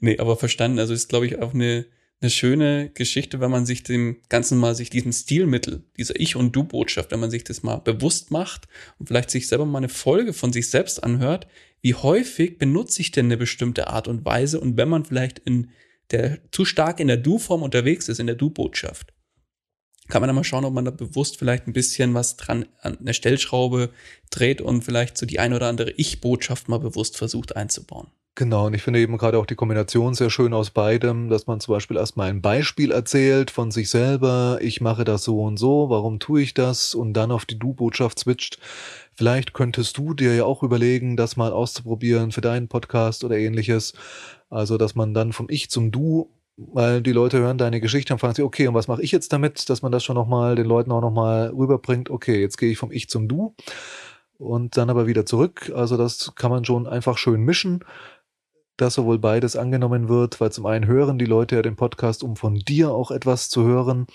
nee, 0.00 0.18
aber 0.18 0.36
verstanden. 0.36 0.78
Also 0.78 0.92
ist, 0.92 1.08
glaube 1.08 1.26
ich, 1.26 1.38
auch 1.38 1.54
eine, 1.54 1.86
eine 2.20 2.30
schöne 2.30 2.90
Geschichte, 2.90 3.40
wenn 3.40 3.50
man 3.50 3.66
sich 3.66 3.82
dem 3.84 4.20
Ganzen 4.28 4.58
mal, 4.58 4.74
sich 4.74 4.90
diesem 4.90 5.12
Stilmittel, 5.12 5.84
dieser 5.96 6.18
Ich- 6.18 6.36
und 6.36 6.52
Du-Botschaft, 6.52 7.12
wenn 7.12 7.20
man 7.20 7.30
sich 7.30 7.44
das 7.44 7.62
mal 7.62 7.76
bewusst 7.76 8.30
macht 8.30 8.66
und 8.98 9.06
vielleicht 9.06 9.30
sich 9.30 9.46
selber 9.46 9.66
mal 9.66 9.78
eine 9.78 9.88
Folge 9.88 10.32
von 10.32 10.52
sich 10.52 10.68
selbst 10.68 11.02
anhört, 11.04 11.46
wie 11.84 11.94
häufig 11.94 12.56
benutze 12.56 13.02
ich 13.02 13.10
denn 13.10 13.26
eine 13.26 13.36
bestimmte 13.36 13.88
Art 13.88 14.08
und 14.08 14.24
Weise 14.24 14.58
und 14.58 14.78
wenn 14.78 14.88
man 14.88 15.04
vielleicht 15.04 15.38
in 15.38 15.70
der 16.10 16.38
zu 16.50 16.64
stark 16.64 16.98
in 16.98 17.08
der 17.08 17.18
Du-Form 17.18 17.62
unterwegs 17.62 18.08
ist, 18.08 18.20
in 18.20 18.26
der 18.26 18.36
Du-Botschaft, 18.36 19.12
kann 20.08 20.22
man 20.22 20.28
dann 20.28 20.34
mal 20.34 20.44
schauen, 20.44 20.64
ob 20.64 20.72
man 20.72 20.86
da 20.86 20.90
bewusst 20.90 21.38
vielleicht 21.38 21.66
ein 21.66 21.74
bisschen 21.74 22.14
was 22.14 22.38
dran 22.38 22.64
an 22.80 22.96
der 23.00 23.12
Stellschraube 23.12 23.90
dreht 24.30 24.62
und 24.62 24.80
vielleicht 24.80 25.18
so 25.18 25.26
die 25.26 25.40
eine 25.40 25.56
oder 25.56 25.68
andere 25.68 25.90
Ich-Botschaft 25.90 26.70
mal 26.70 26.78
bewusst 26.78 27.18
versucht 27.18 27.54
einzubauen. 27.54 28.06
Genau, 28.36 28.66
und 28.66 28.74
ich 28.74 28.82
finde 28.82 28.98
eben 28.98 29.16
gerade 29.16 29.38
auch 29.38 29.46
die 29.46 29.54
Kombination 29.54 30.14
sehr 30.14 30.28
schön 30.28 30.54
aus 30.54 30.70
beidem, 30.70 31.28
dass 31.28 31.46
man 31.46 31.60
zum 31.60 31.74
Beispiel 31.74 31.96
erstmal 31.96 32.30
ein 32.30 32.42
Beispiel 32.42 32.90
erzählt 32.90 33.52
von 33.52 33.70
sich 33.70 33.90
selber, 33.90 34.58
ich 34.60 34.80
mache 34.80 35.04
das 35.04 35.22
so 35.22 35.40
und 35.42 35.56
so, 35.56 35.88
warum 35.88 36.18
tue 36.18 36.42
ich 36.42 36.52
das 36.52 36.96
und 36.96 37.12
dann 37.12 37.30
auf 37.30 37.44
die 37.44 37.60
Du-Botschaft 37.60 38.18
switcht. 38.18 38.58
Vielleicht 39.16 39.54
könntest 39.54 39.96
du 39.98 40.14
dir 40.14 40.34
ja 40.34 40.44
auch 40.44 40.62
überlegen, 40.62 41.16
das 41.16 41.36
mal 41.36 41.52
auszuprobieren 41.52 42.32
für 42.32 42.40
deinen 42.40 42.68
Podcast 42.68 43.24
oder 43.24 43.36
ähnliches. 43.36 43.92
Also, 44.50 44.78
dass 44.78 44.94
man 44.94 45.14
dann 45.14 45.32
vom 45.32 45.46
Ich 45.48 45.70
zum 45.70 45.90
Du 45.90 46.30
weil 46.56 47.02
die 47.02 47.12
Leute 47.12 47.38
hören 47.38 47.58
deine 47.58 47.80
Geschichte 47.80 48.12
und 48.12 48.20
fragen 48.20 48.34
sich, 48.34 48.44
okay, 48.44 48.68
und 48.68 48.74
was 48.74 48.88
mache 48.88 49.02
ich 49.02 49.12
jetzt 49.12 49.32
damit, 49.32 49.68
dass 49.70 49.82
man 49.82 49.92
das 49.92 50.04
schon 50.04 50.14
nochmal 50.14 50.54
den 50.54 50.66
Leuten 50.66 50.92
auch 50.92 51.00
nochmal 51.00 51.48
rüberbringt, 51.48 52.10
okay, 52.10 52.40
jetzt 52.40 52.58
gehe 52.58 52.70
ich 52.70 52.78
vom 52.78 52.92
Ich 52.92 53.08
zum 53.08 53.28
Du 53.28 53.54
und 54.38 54.76
dann 54.76 54.90
aber 54.90 55.06
wieder 55.06 55.26
zurück. 55.26 55.72
Also 55.74 55.96
das 55.96 56.34
kann 56.36 56.50
man 56.50 56.64
schon 56.64 56.86
einfach 56.86 57.18
schön 57.18 57.40
mischen, 57.40 57.84
dass 58.76 58.94
sowohl 58.94 59.18
beides 59.18 59.56
angenommen 59.56 60.08
wird, 60.08 60.40
weil 60.40 60.52
zum 60.52 60.66
einen 60.66 60.86
hören 60.86 61.18
die 61.18 61.26
Leute 61.26 61.56
ja 61.56 61.62
den 61.62 61.76
Podcast, 61.76 62.22
um 62.22 62.36
von 62.36 62.56
dir 62.56 62.90
auch 62.90 63.10
etwas 63.10 63.48
zu 63.48 63.64
hören 63.64 64.06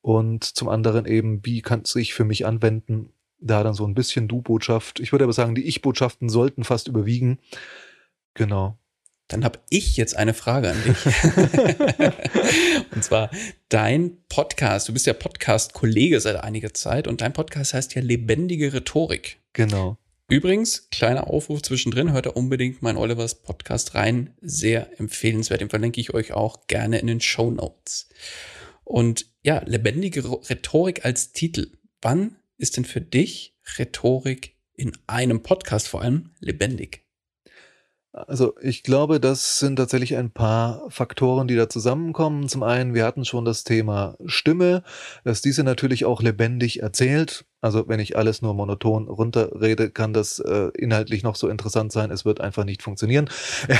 und 0.00 0.44
zum 0.44 0.68
anderen 0.68 1.06
eben, 1.06 1.44
wie 1.44 1.62
kann 1.62 1.82
es 1.82 1.92
sich 1.92 2.14
für 2.14 2.24
mich 2.24 2.46
anwenden, 2.46 3.12
da 3.42 3.62
dann 3.62 3.74
so 3.74 3.86
ein 3.86 3.94
bisschen 3.94 4.28
Du-Botschaft. 4.28 5.00
Ich 5.00 5.12
würde 5.12 5.24
aber 5.24 5.32
sagen, 5.32 5.54
die 5.54 5.64
Ich-Botschaften 5.64 6.28
sollten 6.28 6.64
fast 6.64 6.88
überwiegen. 6.88 7.38
Genau. 8.34 8.78
Dann 9.28 9.44
habe 9.44 9.60
ich 9.70 9.96
jetzt 9.96 10.16
eine 10.16 10.34
Frage 10.34 10.70
an 10.70 10.76
dich. 10.84 11.06
und 12.94 13.02
zwar 13.02 13.30
dein 13.68 14.18
Podcast. 14.28 14.88
Du 14.88 14.92
bist 14.92 15.06
ja 15.06 15.14
Podcast-Kollege 15.14 16.20
seit 16.20 16.36
einiger 16.36 16.74
Zeit 16.74 17.08
und 17.08 17.20
dein 17.20 17.32
Podcast 17.32 17.74
heißt 17.74 17.94
ja 17.94 18.02
Lebendige 18.02 18.72
Rhetorik. 18.72 19.38
Genau. 19.52 19.96
Übrigens, 20.28 20.88
kleiner 20.90 21.28
Aufruf 21.28 21.62
zwischendrin, 21.62 22.12
hört 22.12 22.26
da 22.26 22.30
unbedingt 22.30 22.82
mein 22.82 22.96
Olivers 22.96 23.42
Podcast 23.42 23.94
rein. 23.94 24.34
Sehr 24.40 24.98
empfehlenswert. 24.98 25.60
Den 25.60 25.68
verlinke 25.68 26.00
ich 26.00 26.14
euch 26.14 26.32
auch 26.32 26.66
gerne 26.68 26.98
in 26.98 27.06
den 27.06 27.20
Show 27.20 27.50
Notes. 27.50 28.08
Und 28.84 29.26
ja, 29.42 29.62
lebendige 29.66 30.24
Rhetorik 30.48 31.04
als 31.04 31.32
Titel. 31.32 31.72
Wann 32.00 32.36
ist 32.62 32.76
denn 32.76 32.84
für 32.84 33.00
dich 33.00 33.56
Rhetorik 33.76 34.56
in 34.74 34.92
einem 35.08 35.42
Podcast 35.42 35.88
vor 35.88 36.00
allem 36.00 36.30
lebendig? 36.38 37.04
Also 38.12 38.54
ich 38.60 38.82
glaube, 38.82 39.20
das 39.20 39.58
sind 39.58 39.76
tatsächlich 39.76 40.16
ein 40.16 40.30
paar 40.30 40.88
Faktoren, 40.90 41.48
die 41.48 41.56
da 41.56 41.68
zusammenkommen. 41.68 42.48
Zum 42.48 42.62
einen, 42.62 42.94
wir 42.94 43.04
hatten 43.04 43.24
schon 43.24 43.44
das 43.44 43.64
Thema 43.64 44.16
Stimme, 44.26 44.84
dass 45.24 45.42
diese 45.42 45.64
natürlich 45.64 46.04
auch 46.04 46.22
lebendig 46.22 46.82
erzählt. 46.82 47.46
Also 47.62 47.84
wenn 47.86 48.00
ich 48.00 48.16
alles 48.16 48.42
nur 48.42 48.54
monoton 48.54 49.08
runterrede, 49.08 49.90
kann 49.90 50.12
das 50.12 50.40
äh, 50.40 50.70
inhaltlich 50.76 51.22
noch 51.22 51.36
so 51.36 51.48
interessant 51.48 51.92
sein. 51.92 52.10
Es 52.10 52.24
wird 52.24 52.40
einfach 52.40 52.64
nicht 52.64 52.82
funktionieren. 52.82 53.30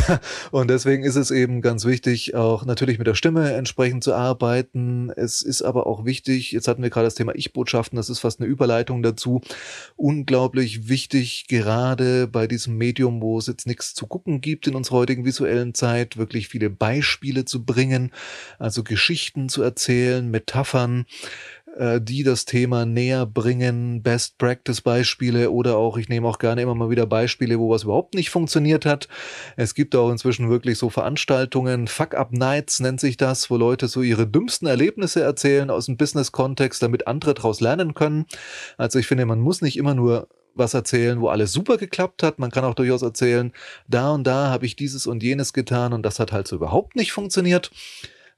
Und 0.53 0.71
deswegen 0.71 1.03
ist 1.03 1.17
es 1.17 1.33
eben 1.33 1.61
ganz 1.63 1.85
wichtig, 1.85 2.37
auch 2.37 2.65
natürlich 2.65 2.99
mit 2.99 3.09
der 3.09 3.17
Stimme 3.17 3.53
entsprechend 3.53 4.05
zu 4.05 4.15
arbeiten. 4.15 5.11
Es 5.11 5.43
ist 5.43 5.63
aber 5.63 5.89
auch 5.89 6.05
wichtig, 6.05 6.53
jetzt 6.53 6.69
hatten 6.69 6.83
wir 6.83 6.91
gerade 6.91 7.09
das 7.09 7.17
Thema 7.17 7.35
Ich-Botschaften, 7.35 7.97
das 7.97 8.09
ist 8.09 8.21
fast 8.21 8.41
eine 8.41 8.49
Überleitung 8.49 9.03
dazu. 9.03 9.41
Unglaublich 9.97 10.89
wichtig, 10.89 11.47
gerade 11.49 12.29
bei 12.29 12.47
diesem 12.47 12.79
Medium, 12.79 13.21
wo 13.21 13.37
es 13.39 13.49
jetzt 13.49 13.67
nichts 13.67 13.95
zu 13.95 14.07
gucken 14.07 14.41
gibt 14.41 14.69
in 14.69 14.77
unserer 14.77 14.99
heutigen 14.99 15.25
visuellen 15.25 15.75
Zeit, 15.75 16.17
wirklich 16.17 16.47
viele 16.47 16.71
Beispiele 16.71 17.45
zu 17.47 17.65
bringen, 17.65 18.13
also 18.61 18.85
Geschichten 18.85 19.49
zu 19.49 19.61
erzählen, 19.61 20.31
Metaphern 20.31 21.05
die 22.01 22.23
das 22.23 22.45
Thema 22.45 22.85
näher 22.85 23.25
bringen, 23.25 24.03
Best 24.03 24.37
Practice 24.39 24.83
Beispiele 24.83 25.51
oder 25.51 25.77
auch, 25.77 25.97
ich 25.97 26.09
nehme 26.09 26.29
auch 26.29 26.39
gerne 26.39 26.61
immer 26.61 26.75
mal 26.75 26.91
wieder 26.91 27.07
Beispiele, 27.07 27.59
wo 27.59 27.71
was 27.71 27.85
überhaupt 27.85 28.15
nicht 28.15 28.31
funktioniert 28.31 28.85
hat. 28.85 29.09
Es 29.57 29.75
gibt 29.75 29.97
auch 29.97 30.11
inzwischen 30.11 30.51
wirklich 30.51 30.77
so 30.77 30.91
Veranstaltungen, 30.91 31.89
Fuck 31.89 32.15
Up 32.15 32.33
Nights 32.33 32.81
nennt 32.81 33.01
sich 33.01 33.17
das, 33.17 33.51
wo 33.51 33.57
Leute 33.57 33.89
so 33.89 34.03
ihre 34.03 34.27
dümmsten 34.27 34.69
Erlebnisse 34.69 35.23
erzählen 35.23 35.71
aus 35.71 35.87
dem 35.87 35.97
Business-Kontext, 35.97 36.83
damit 36.83 37.07
andere 37.07 37.35
daraus 37.35 37.61
lernen 37.61 37.95
können. 37.95 38.27
Also 38.77 38.99
ich 38.99 39.07
finde, 39.07 39.25
man 39.25 39.41
muss 39.41 39.63
nicht 39.63 39.79
immer 39.79 39.95
nur 39.95 40.29
was 40.55 40.75
erzählen, 40.75 41.21
wo 41.21 41.29
alles 41.29 41.53
super 41.53 41.79
geklappt 41.79 42.23
hat. 42.23 42.39
Man 42.39 42.51
kann 42.51 42.65
auch 42.65 42.75
durchaus 42.75 43.01
erzählen, 43.01 43.53
da 43.89 44.13
und 44.13 44.27
da 44.27 44.51
habe 44.51 44.67
ich 44.67 44.77
dieses 44.77 45.07
und 45.07 45.23
jenes 45.23 45.53
getan 45.53 45.95
und 45.95 46.03
das 46.03 46.19
hat 46.19 46.33
halt 46.33 46.47
so 46.47 46.57
überhaupt 46.57 46.97
nicht 46.97 47.13
funktioniert. 47.13 47.71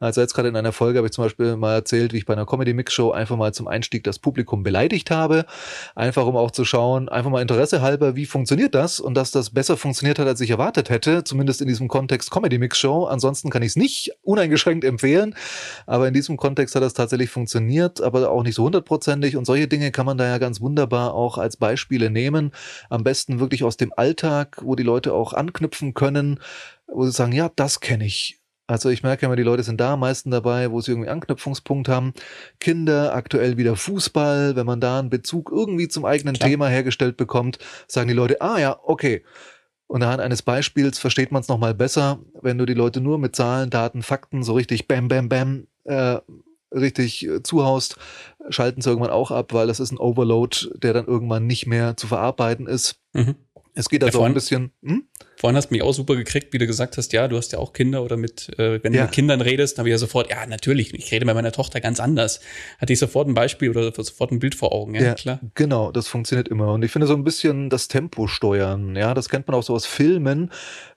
Also 0.05 0.21
jetzt 0.21 0.35
gerade 0.35 0.49
in 0.49 0.57
einer 0.57 0.73
Folge 0.73 0.99
habe 0.99 1.07
ich 1.07 1.12
zum 1.12 1.25
Beispiel 1.25 1.57
mal 1.57 1.73
erzählt, 1.73 2.12
wie 2.12 2.19
ich 2.19 2.27
bei 2.27 2.35
einer 2.35 2.45
Comedy-Mix-Show 2.45 3.11
einfach 3.11 3.37
mal 3.37 3.55
zum 3.55 3.67
Einstieg 3.67 4.05
das 4.05 4.19
Publikum 4.19 4.62
beleidigt 4.62 5.11
habe. 5.11 5.47
Einfach 5.95 6.27
um 6.27 6.37
auch 6.37 6.51
zu 6.51 6.67
schauen, 6.67 7.09
einfach 7.09 7.31
mal 7.31 7.40
Interesse 7.40 7.81
halber, 7.81 8.14
wie 8.14 8.27
funktioniert 8.27 8.75
das? 8.75 9.01
Und 9.01 9.14
dass 9.14 9.31
das 9.31 9.49
besser 9.51 9.79
funktioniert 9.79 10.19
hat, 10.19 10.27
als 10.27 10.43
ich 10.43 10.51
erwartet 10.51 10.90
hätte, 10.90 11.25
zumindest 11.25 11.62
in 11.62 11.69
diesem 11.69 11.88
Kontext 11.88 12.31
Comedy-Mix-Show. 12.31 13.07
Ansonsten 13.07 13.49
kann 13.49 13.62
ich 13.62 13.69
es 13.69 13.77
nicht 13.77 14.12
uneingeschränkt 14.23 14.85
empfehlen. 14.85 15.35
Aber 15.87 16.07
in 16.07 16.12
diesem 16.12 16.37
Kontext 16.37 16.75
hat 16.75 16.83
das 16.83 16.93
tatsächlich 16.93 17.31
funktioniert, 17.31 18.03
aber 18.03 18.31
auch 18.31 18.43
nicht 18.43 18.57
so 18.57 18.64
hundertprozentig. 18.64 19.38
Und 19.38 19.47
solche 19.47 19.69
Dinge 19.69 19.90
kann 19.90 20.05
man 20.05 20.19
da 20.19 20.27
ja 20.27 20.37
ganz 20.37 20.61
wunderbar 20.61 21.14
auch 21.14 21.38
als 21.38 21.57
Beispiele 21.57 22.11
nehmen. 22.11 22.53
Am 22.90 23.05
besten 23.05 23.40
wirklich 23.40 23.64
aus 23.64 23.79
dem 23.79 23.90
Alltag, 23.97 24.59
wo 24.62 24.75
die 24.75 24.83
Leute 24.83 25.14
auch 25.14 25.33
anknüpfen 25.33 25.95
können, 25.95 26.40
wo 26.87 27.07
sie 27.07 27.12
sagen, 27.12 27.33
ja, 27.33 27.51
das 27.57 27.81
kenne 27.81 28.05
ich 28.05 28.44
also 28.66 28.88
ich 28.88 29.03
merke 29.03 29.27
immer, 29.27 29.37
die 29.37 29.42
Leute 29.42 29.62
sind 29.62 29.81
da 29.81 29.94
am 29.94 30.00
meisten 30.00 30.31
dabei, 30.31 30.70
wo 30.70 30.81
sie 30.81 30.92
irgendwie 30.92 31.11
Anknüpfungspunkt 31.11 31.88
haben. 31.88 32.14
Kinder, 32.61 33.14
aktuell 33.14 33.57
wieder 33.57 33.77
Fußball, 33.77 34.57
wenn 34.57 34.66
man 34.66 34.81
da 34.81 34.98
einen 34.98 35.11
Bezug 35.11 35.50
irgendwie 35.53 35.88
zum 35.88 36.05
eigenen 36.05 36.35
Klar. 36.35 36.48
Thema 36.48 36.68
hergestellt 36.68 37.16
bekommt, 37.16 37.59
sagen 37.88 38.09
die 38.09 38.14
Leute, 38.14 38.40
ah 38.40 38.59
ja, 38.59 38.79
okay. 38.83 39.24
Und 39.87 40.03
anhand 40.03 40.22
eines 40.22 40.42
Beispiels 40.42 40.98
versteht 40.98 41.31
man 41.31 41.42
es 41.42 41.48
nochmal 41.48 41.74
besser, 41.74 42.20
wenn 42.40 42.57
du 42.57 42.64
die 42.64 42.74
Leute 42.74 43.00
nur 43.00 43.18
mit 43.18 43.37
Zahlen, 43.37 43.68
Daten, 43.68 44.03
Fakten 44.03 44.42
so 44.42 44.55
richtig 44.55 44.88
bam, 44.88 45.09
bam, 45.09 45.29
bam 45.29 45.66
äh, 45.85 46.18
richtig 46.72 47.27
äh, 47.27 47.42
zuhaust, 47.42 47.96
schalten 48.48 48.81
sie 48.81 48.88
irgendwann 48.88 49.12
auch 49.12 49.31
ab, 49.31 49.53
weil 49.53 49.66
das 49.66 49.81
ist 49.81 49.92
ein 49.92 49.98
Overload, 49.98 50.70
der 50.77 50.94
dann 50.94 51.07
irgendwann 51.07 51.46
nicht 51.46 51.66
mehr 51.66 51.96
zu 51.96 52.07
verarbeiten 52.07 52.66
ist. 52.66 52.96
Mhm. 53.12 53.37
Es 53.74 53.88
geht 53.88 54.05
also 54.05 54.20
ja, 54.20 54.27
ein 54.27 54.35
bisschen. 54.35 54.72
Hm? 54.83 55.05
Vorhin 55.37 55.57
hast 55.57 55.70
du 55.70 55.75
mich 55.75 55.83
auch 55.83 55.92
super 55.92 56.16
gekriegt, 56.16 56.53
wie 56.53 56.59
du 56.59 56.66
gesagt 56.66 56.97
hast, 56.97 57.12
ja, 57.12 57.29
du 57.29 57.37
hast 57.37 57.53
ja 57.53 57.59
auch 57.59 57.73
Kinder 57.73 58.03
oder 58.03 58.16
mit, 58.16 58.49
äh, 58.59 58.83
wenn 58.83 58.92
du 58.92 58.99
ja. 58.99 59.05
mit 59.05 59.12
Kindern 59.12 59.40
redest, 59.40 59.77
dann 59.77 59.83
habe 59.83 59.88
ich 59.88 59.94
ja 59.94 59.99
sofort, 59.99 60.31
ja, 60.31 60.47
natürlich, 60.47 60.94
ich 60.94 61.12
rede 61.12 61.25
mit 61.27 61.35
meiner 61.35 61.53
Tochter 61.53 61.81
ganz 61.81 62.01
anders. 62.01 62.40
Hatte 62.79 62.92
ich 62.92 62.99
sofort 62.99 63.29
ein 63.29 63.35
Beispiel 63.35 63.70
oder 63.70 63.92
sofort 63.92 64.33
ein 64.33 64.38
Bild 64.38 64.55
vor 64.55 64.73
Augen, 64.73 64.94
ja, 64.94 65.03
ja 65.03 65.14
klar. 65.14 65.40
Genau, 65.55 65.90
das 65.92 66.09
funktioniert 66.09 66.49
immer. 66.49 66.73
Und 66.73 66.85
ich 66.85 66.90
finde 66.90 67.07
so 67.07 67.14
ein 67.14 67.25
bisschen 67.25 67.70
das 67.70 67.88
Tempo 67.88 68.27
steuern, 68.27 68.97
ja, 68.97 69.14
das 69.14 69.29
kennt 69.29 69.49
man 69.49 69.57
auch 69.57 69.62
so 69.62 69.75
aus 69.75 69.87
Filmen. 69.87 70.51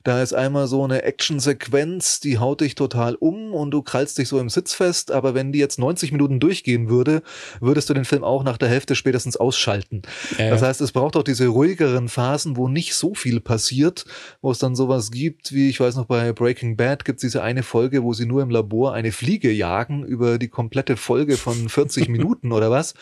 Da 0.04 0.23
ist 0.23 0.32
einmal 0.32 0.67
so 0.67 0.86
eine 0.86 1.04
Actionsequenz, 1.04 2.21
die 2.21 2.38
haut 2.38 2.62
dich 2.62 2.76
total 2.76 3.15
um 3.15 3.54
und 3.54 3.71
du 3.71 3.82
krallst 3.82 4.17
dich 4.17 4.30
so 4.30 4.39
im 4.39 4.47
Sitz 4.50 4.73
fest, 4.73 5.12
aber 5.12 5.34
wenn 5.34 5.52
die 5.52 5.60
jetzt 5.60 5.80
90 5.80 6.13
Minuten 6.13 6.39
durchgehen 6.39 6.89
würde, 6.89 7.23
würdest 7.60 7.89
du 7.89 7.93
den 7.93 8.06
Film 8.06 8.23
auch 8.23 8.43
nach 8.43 8.58
der 8.58 8.69
Hälfte 8.69 8.95
spätestens 8.95 9.36
ausschalten. 9.36 10.04
Ja. 10.38 10.50
Das 10.50 10.62
heißt, 10.62 10.80
es 10.80 10.93
braucht 10.93 11.17
auch 11.17 11.23
diese 11.23 11.47
ruhigeren 11.47 12.08
Phasen, 12.08 12.56
wo 12.56 12.69
nicht 12.69 12.95
so 12.95 13.15
viel 13.15 13.41
passiert, 13.41 14.06
wo 14.41 14.52
es 14.52 14.60
dann 14.60 14.76
sowas 14.76 15.12
gibt, 15.12 15.54
wie 15.54 15.69
ich 15.69 15.80
weiß 15.80 15.95
noch 15.95 16.06
bei 16.06 16.34
Breaking 16.34 16.78
Bad 16.78 17.06
gibt 17.06 17.17
es 17.17 17.21
diese 17.21 17.43
eine 17.43 17.63
Folge, 17.63 18.04
wo 18.04 18.13
sie 18.13 18.26
nur 18.26 18.41
im 18.41 18.50
Labor 18.50 18.93
eine 18.93 19.12
Fliege 19.12 19.52
jagen 19.52 20.06
über 20.06 20.38
die 20.38 20.50
komplette 20.50 20.97
Folge 20.97 21.38
von 21.38 21.69
40 21.69 22.10
Minuten 22.10 22.52
oder 22.52 22.71
was 22.71 22.93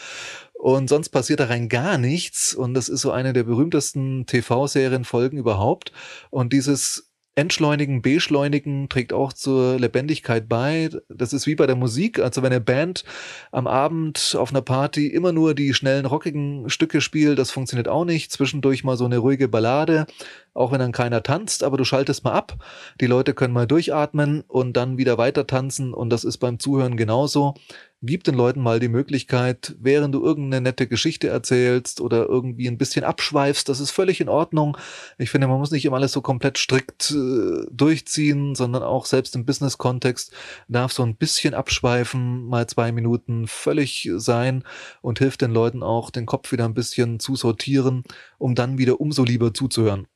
und 0.53 0.89
sonst 0.89 1.09
passiert 1.09 1.39
da 1.39 1.45
rein 1.45 1.69
gar 1.69 1.97
nichts 1.97 2.53
und 2.53 2.73
das 2.73 2.89
ist 2.89 3.01
so 3.01 3.11
eine 3.11 3.33
der 3.33 3.43
berühmtesten 3.43 4.25
TV-Serienfolgen 4.25 5.37
überhaupt 5.37 5.91
und 6.29 6.53
dieses 6.53 7.11
Entschleunigen, 7.37 8.01
Beschleunigen 8.01 8.87
trägt 8.87 9.11
auch 9.11 9.33
zur 9.33 9.77
Lebendigkeit 9.77 10.47
bei. 10.47 10.89
Das 11.09 11.33
ist 11.33 11.45
wie 11.47 11.55
bei 11.55 11.67
der 11.67 11.75
Musik. 11.75 12.19
Also 12.19 12.41
wenn 12.41 12.53
eine 12.53 12.61
Band 12.61 13.03
am 13.51 13.67
Abend 13.67 14.37
auf 14.39 14.51
einer 14.51 14.61
Party 14.61 15.07
immer 15.07 15.33
nur 15.33 15.53
die 15.53 15.73
schnellen, 15.73 16.05
rockigen 16.05 16.69
Stücke 16.69 17.01
spielt, 17.01 17.37
das 17.37 17.51
funktioniert 17.51 17.89
auch 17.89 18.05
nicht. 18.05 18.31
Zwischendurch 18.31 18.85
mal 18.85 18.95
so 18.95 19.03
eine 19.03 19.17
ruhige 19.17 19.49
Ballade, 19.49 20.07
auch 20.55 20.71
wenn 20.71 20.79
dann 20.79 20.93
keiner 20.93 21.21
tanzt, 21.21 21.63
aber 21.63 21.77
du 21.77 21.83
schaltest 21.83 22.23
mal 22.23 22.31
ab. 22.31 22.57
Die 23.01 23.07
Leute 23.07 23.33
können 23.33 23.53
mal 23.53 23.67
durchatmen 23.67 24.41
und 24.47 24.73
dann 24.77 24.97
wieder 24.97 25.17
weiter 25.17 25.45
tanzen 25.45 25.93
und 25.93 26.09
das 26.09 26.23
ist 26.23 26.37
beim 26.37 26.59
Zuhören 26.59 26.95
genauso. 26.95 27.55
Gib 28.01 28.23
den 28.23 28.35
Leuten 28.35 28.61
mal 28.61 28.79
die 28.79 28.87
Möglichkeit, 28.87 29.75
während 29.79 30.15
du 30.15 30.23
irgendeine 30.23 30.61
nette 30.61 30.87
Geschichte 30.87 31.27
erzählst 31.27 31.99
oder 31.99 32.27
irgendwie 32.27 32.67
ein 32.67 32.77
bisschen 32.77 33.03
abschweifst, 33.03 33.67
das 33.67 33.79
ist 33.79 33.91
völlig 33.91 34.21
in 34.21 34.29
Ordnung. 34.29 34.77
Ich 35.17 35.29
finde, 35.29 35.47
man 35.47 35.59
muss 35.59 35.71
nicht 35.71 35.85
immer 35.85 35.97
alles 35.97 36.11
so 36.11 36.21
komplett 36.21 36.57
strikt 36.57 37.11
äh, 37.11 37.65
durchziehen, 37.71 38.55
sondern 38.55 38.83
auch 38.83 39.05
selbst 39.05 39.35
im 39.35 39.45
Business-Kontext 39.45 40.31
darf 40.67 40.93
so 40.93 41.03
ein 41.03 41.15
bisschen 41.17 41.53
abschweifen, 41.53 42.45
mal 42.45 42.67
zwei 42.67 42.91
Minuten 42.91 43.47
völlig 43.47 44.09
sein 44.15 44.63
und 45.01 45.19
hilft 45.19 45.41
den 45.41 45.51
Leuten 45.51 45.83
auch, 45.83 46.11
den 46.11 46.25
Kopf 46.25 46.51
wieder 46.51 46.65
ein 46.65 46.75
bisschen 46.75 47.19
zu 47.19 47.35
sortieren, 47.35 48.03
um 48.37 48.55
dann 48.55 48.77
wieder 48.77 49.01
umso 49.01 49.23
lieber 49.23 49.53
zuzuhören. 49.53 50.07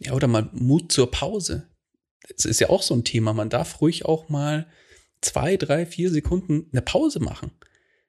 Ja, 0.00 0.12
oder 0.12 0.26
mal 0.26 0.48
Mut 0.52 0.92
zur 0.92 1.10
Pause. 1.10 1.68
Das 2.36 2.44
ist 2.44 2.60
ja 2.60 2.70
auch 2.70 2.82
so 2.82 2.94
ein 2.94 3.04
Thema. 3.04 3.32
Man 3.32 3.50
darf 3.50 3.80
ruhig 3.80 4.04
auch 4.04 4.28
mal 4.28 4.66
zwei, 5.20 5.56
drei, 5.56 5.86
vier 5.86 6.10
Sekunden 6.10 6.68
eine 6.72 6.82
Pause 6.82 7.20
machen. 7.20 7.52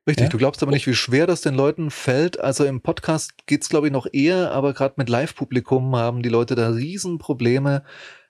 Richtig, 0.08 0.26
ja? 0.26 0.30
du 0.30 0.38
glaubst 0.38 0.62
aber 0.62 0.72
nicht, 0.72 0.86
wie 0.86 0.94
schwer 0.94 1.26
das 1.26 1.42
den 1.42 1.56
Leuten 1.56 1.90
fällt. 1.90 2.40
Also 2.40 2.66
im 2.66 2.82
Podcast 2.82 3.48
geht's 3.48 3.70
glaube 3.70 3.88
ich, 3.88 3.94
noch 3.94 4.08
eher, 4.12 4.52
aber 4.52 4.74
gerade 4.74 4.96
mit 4.98 5.10
Live-Publikum 5.10 5.96
haben 5.96 6.22
die 6.22 6.30
Leute 6.30 6.56
da 6.56 6.70
Riesenprobleme. 6.70 7.84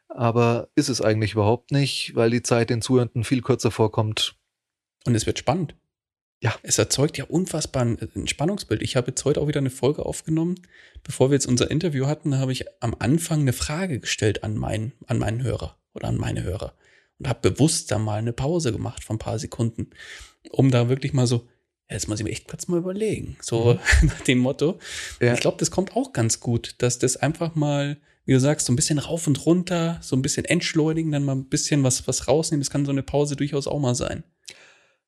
Aber 0.07 0.69
ist 0.75 0.87
es 0.87 1.01
eigentlich 1.01 1.33
überhaupt 1.33 1.71
nicht, 1.71 2.15
weil 2.15 2.29
die 2.29 2.43
Zeit 2.43 2.69
den 2.69 2.81
Zuhörenden 2.81 3.25
viel 3.25 3.41
kürzer 3.41 3.71
vorkommt. 3.71 4.37
Und 5.05 5.15
es 5.15 5.25
wird 5.25 5.39
spannend. 5.39 5.75
Ja. 6.41 6.53
Es 6.63 6.77
erzeugt 6.77 7.17
ja 7.17 7.25
unfassbar 7.25 7.83
ein 7.83 8.27
Spannungsbild. 8.27 8.81
Ich 8.81 8.95
habe 8.95 9.07
jetzt 9.07 9.25
heute 9.25 9.41
auch 9.41 9.47
wieder 9.47 9.59
eine 9.59 9.69
Folge 9.69 10.05
aufgenommen. 10.05 10.55
Bevor 11.03 11.29
wir 11.29 11.35
jetzt 11.35 11.47
unser 11.47 11.71
Interview 11.71 12.07
hatten, 12.07 12.37
habe 12.37 12.51
ich 12.51 12.65
am 12.81 12.95
Anfang 12.99 13.41
eine 13.41 13.53
Frage 13.53 13.99
gestellt 13.99 14.43
an 14.43 14.57
meinen, 14.57 14.93
an 15.07 15.17
meinen 15.17 15.43
Hörer 15.43 15.77
oder 15.93 16.07
an 16.07 16.17
meine 16.17 16.43
Hörer 16.43 16.73
und 17.19 17.27
habe 17.27 17.49
bewusst 17.49 17.91
da 17.91 17.99
mal 17.99 18.19
eine 18.19 18.33
Pause 18.33 18.71
gemacht 18.71 19.03
von 19.03 19.15
ein 19.15 19.19
paar 19.19 19.39
Sekunden, 19.39 19.89
um 20.49 20.71
da 20.71 20.89
wirklich 20.89 21.13
mal 21.13 21.27
so, 21.27 21.47
ja, 21.89 21.95
jetzt 21.95 22.07
muss 22.07 22.19
ich 22.19 22.25
mir 22.25 22.31
echt 22.31 22.47
kurz 22.47 22.67
mal 22.67 22.79
überlegen, 22.79 23.37
so 23.41 23.79
mhm. 24.01 24.07
nach 24.07 24.21
dem 24.21 24.39
Motto. 24.39 24.79
Ja. 25.21 25.33
Ich 25.33 25.39
glaube, 25.39 25.57
das 25.59 25.71
kommt 25.71 25.95
auch 25.95 26.13
ganz 26.13 26.39
gut, 26.39 26.75
dass 26.79 26.99
das 26.99 27.17
einfach 27.17 27.55
mal, 27.55 27.97
wie 28.25 28.33
du 28.33 28.39
sagst, 28.39 28.65
so 28.65 28.73
ein 28.73 28.75
bisschen 28.75 28.99
rauf 28.99 29.27
und 29.27 29.45
runter, 29.45 29.99
so 30.01 30.15
ein 30.15 30.21
bisschen 30.21 30.45
entschleunigen, 30.45 31.11
dann 31.11 31.23
mal 31.23 31.35
ein 31.35 31.45
bisschen 31.45 31.83
was, 31.83 32.07
was 32.07 32.27
rausnehmen. 32.27 32.61
Das 32.61 32.71
kann 32.71 32.85
so 32.85 32.91
eine 32.91 33.03
Pause 33.03 33.35
durchaus 33.35 33.67
auch 33.67 33.79
mal 33.79 33.95
sein. 33.95 34.23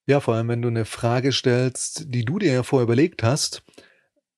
Ja, 0.07 0.19
vor 0.19 0.33
allem, 0.33 0.47
wenn 0.47 0.61
du 0.61 0.69
eine 0.69 0.85
Frage 0.85 1.31
stellst, 1.31 2.05
die 2.07 2.25
du 2.25 2.39
dir 2.39 2.51
ja 2.51 2.63
vorher 2.63 2.85
überlegt 2.85 3.21
hast, 3.21 3.63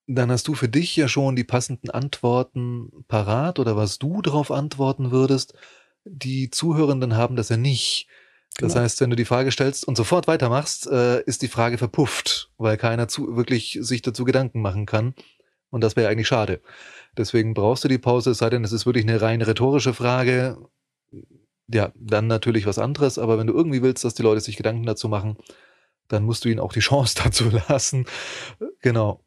dann 0.08 0.32
hast 0.32 0.48
du 0.48 0.56
für 0.56 0.68
dich 0.68 0.96
ja 0.96 1.08
schon 1.08 1.36
die 1.36 1.44
passenden 1.44 1.92
Antworten 1.92 3.06
parat 3.08 3.60
oder 3.60 3.78
was 3.78 4.00
du 4.00 4.22
darauf 4.22 4.52
antworten 4.52 5.12
würdest 5.12 5.54
die 6.06 6.50
Zuhörenden 6.50 7.16
haben 7.16 7.36
das 7.36 7.50
ja 7.50 7.58
nicht. 7.58 8.08
Das 8.58 8.74
genau. 8.74 8.84
heißt, 8.84 9.00
wenn 9.02 9.10
du 9.10 9.16
die 9.16 9.26
Frage 9.26 9.52
stellst 9.52 9.88
und 9.88 9.96
sofort 9.96 10.28
weitermachst, 10.28 10.88
äh, 10.88 11.22
ist 11.24 11.42
die 11.42 11.48
Frage 11.48 11.78
verpufft, 11.78 12.52
weil 12.58 12.78
keiner 12.78 13.08
zu, 13.08 13.38
wirklich 13.38 13.78
sich 13.82 14.02
dazu 14.02 14.26
Gedanken 14.26 14.62
machen 14.62 14.86
kann. 14.86 15.14
Und 15.70 15.82
das 15.82 15.96
wäre 15.96 16.10
eigentlich 16.10 16.28
schade. 16.28 16.62
Deswegen 17.16 17.54
brauchst 17.54 17.84
du 17.84 17.88
die 17.88 18.00
Pause, 18.00 18.32
es 18.32 18.40
sei 18.40 18.50
denn, 18.50 18.64
es 18.64 18.72
ist 18.72 18.86
wirklich 18.86 19.06
eine 19.06 19.22
rein 19.22 19.42
rhetorische 19.42 19.94
Frage. 19.94 20.58
Ja, 21.72 21.92
dann 21.96 22.28
natürlich 22.28 22.66
was 22.66 22.80
anderes. 22.80 23.18
Aber 23.18 23.38
wenn 23.38 23.48
du 23.48 23.54
irgendwie 23.54 23.82
willst, 23.82 24.04
dass 24.04 24.16
die 24.16 24.24
Leute 24.24 24.42
sich 24.42 24.58
Gedanken 24.58 24.86
dazu 24.86 25.08
machen, 25.08 25.38
dann 26.08 26.24
musst 26.24 26.44
du 26.46 26.50
ihnen 26.50 26.60
auch 26.60 26.74
die 26.74 26.80
Chance 26.82 27.16
dazu 27.24 27.50
lassen. 27.50 28.06
Genau. 28.82 29.24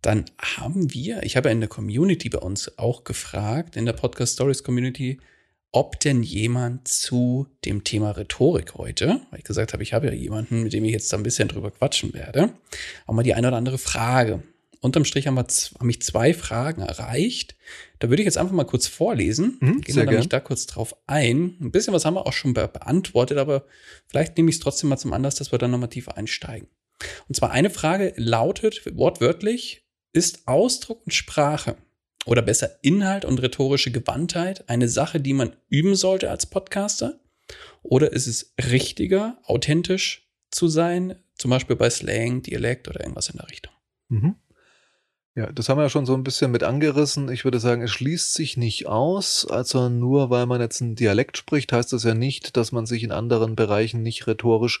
Dann 0.00 0.24
haben 0.38 0.92
wir, 0.92 1.22
ich 1.22 1.36
habe 1.36 1.50
in 1.50 1.60
der 1.60 1.68
Community 1.68 2.28
bei 2.28 2.38
uns 2.38 2.76
auch 2.76 3.04
gefragt, 3.04 3.76
in 3.76 3.86
der 3.86 3.92
Podcast 3.92 4.34
Stories 4.34 4.64
Community, 4.64 5.20
ob 5.70 6.00
denn 6.00 6.22
jemand 6.22 6.88
zu 6.88 7.46
dem 7.64 7.84
Thema 7.84 8.10
Rhetorik 8.10 8.74
heute, 8.74 9.20
weil 9.30 9.38
ich 9.38 9.44
gesagt 9.44 9.72
habe, 9.72 9.82
ich 9.82 9.94
habe 9.94 10.06
ja 10.06 10.12
jemanden, 10.12 10.64
mit 10.64 10.72
dem 10.72 10.84
ich 10.84 10.92
jetzt 10.92 11.12
da 11.12 11.16
ein 11.16 11.22
bisschen 11.22 11.48
drüber 11.48 11.70
quatschen 11.70 12.12
werde, 12.12 12.52
auch 13.06 13.14
mal 13.14 13.22
die 13.22 13.34
eine 13.34 13.48
oder 13.48 13.56
andere 13.56 13.78
Frage. 13.78 14.42
Unterm 14.82 15.04
Strich 15.04 15.28
haben, 15.28 15.36
wir, 15.36 15.44
haben 15.44 15.86
mich 15.86 16.02
zwei 16.02 16.34
Fragen 16.34 16.82
erreicht. 16.82 17.56
Da 18.00 18.10
würde 18.10 18.22
ich 18.22 18.26
jetzt 18.26 18.36
einfach 18.36 18.52
mal 18.52 18.64
kurz 18.64 18.88
vorlesen. 18.88 19.58
Mhm, 19.60 19.80
Gehen 19.80 19.94
wir 19.94 20.04
nämlich 20.04 20.28
da 20.28 20.40
kurz 20.40 20.66
drauf 20.66 20.96
ein. 21.06 21.56
Ein 21.60 21.70
bisschen 21.70 21.94
was 21.94 22.04
haben 22.04 22.14
wir 22.14 22.26
auch 22.26 22.32
schon 22.32 22.52
be 22.52 22.66
beantwortet, 22.66 23.38
aber 23.38 23.64
vielleicht 24.08 24.36
nehme 24.36 24.50
ich 24.50 24.56
es 24.56 24.60
trotzdem 24.60 24.90
mal 24.90 24.98
zum 24.98 25.12
Anlass, 25.12 25.36
dass 25.36 25.52
wir 25.52 25.58
dann 25.58 25.70
nochmal 25.70 25.88
tiefer 25.88 26.16
einsteigen. 26.16 26.68
Und 27.28 27.36
zwar 27.36 27.52
eine 27.52 27.70
Frage 27.70 28.12
lautet 28.16 28.82
wortwörtlich, 28.96 29.84
ist 30.12 30.46
Ausdruck 30.46 31.02
und 31.06 31.14
Sprache 31.14 31.76
oder 32.26 32.42
besser 32.42 32.78
Inhalt 32.82 33.24
und 33.24 33.40
rhetorische 33.40 33.92
Gewandtheit 33.92 34.68
eine 34.68 34.88
Sache, 34.88 35.20
die 35.20 35.32
man 35.32 35.54
üben 35.68 35.94
sollte 35.94 36.28
als 36.28 36.46
Podcaster? 36.46 37.20
Oder 37.82 38.12
ist 38.12 38.26
es 38.26 38.52
richtiger, 38.70 39.38
authentisch 39.44 40.28
zu 40.50 40.66
sein, 40.66 41.16
zum 41.36 41.50
Beispiel 41.50 41.76
bei 41.76 41.90
Slang, 41.90 42.42
Dialekt 42.42 42.88
oder 42.88 43.00
irgendwas 43.00 43.28
in 43.28 43.36
der 43.36 43.48
Richtung? 43.48 43.72
Mhm. 44.08 44.36
Ja, 45.34 45.50
das 45.50 45.70
haben 45.70 45.78
wir 45.78 45.84
ja 45.84 45.88
schon 45.88 46.04
so 46.04 46.12
ein 46.12 46.24
bisschen 46.24 46.50
mit 46.50 46.62
angerissen. 46.62 47.30
Ich 47.30 47.44
würde 47.44 47.58
sagen, 47.58 47.80
es 47.80 47.90
schließt 47.90 48.34
sich 48.34 48.58
nicht 48.58 48.86
aus. 48.86 49.46
Also 49.48 49.88
nur 49.88 50.28
weil 50.28 50.44
man 50.44 50.60
jetzt 50.60 50.82
einen 50.82 50.94
Dialekt 50.94 51.38
spricht, 51.38 51.72
heißt 51.72 51.90
das 51.94 52.04
ja 52.04 52.12
nicht, 52.12 52.58
dass 52.58 52.70
man 52.70 52.84
sich 52.84 53.02
in 53.02 53.12
anderen 53.12 53.56
Bereichen 53.56 54.02
nicht 54.02 54.26
rhetorisch 54.26 54.80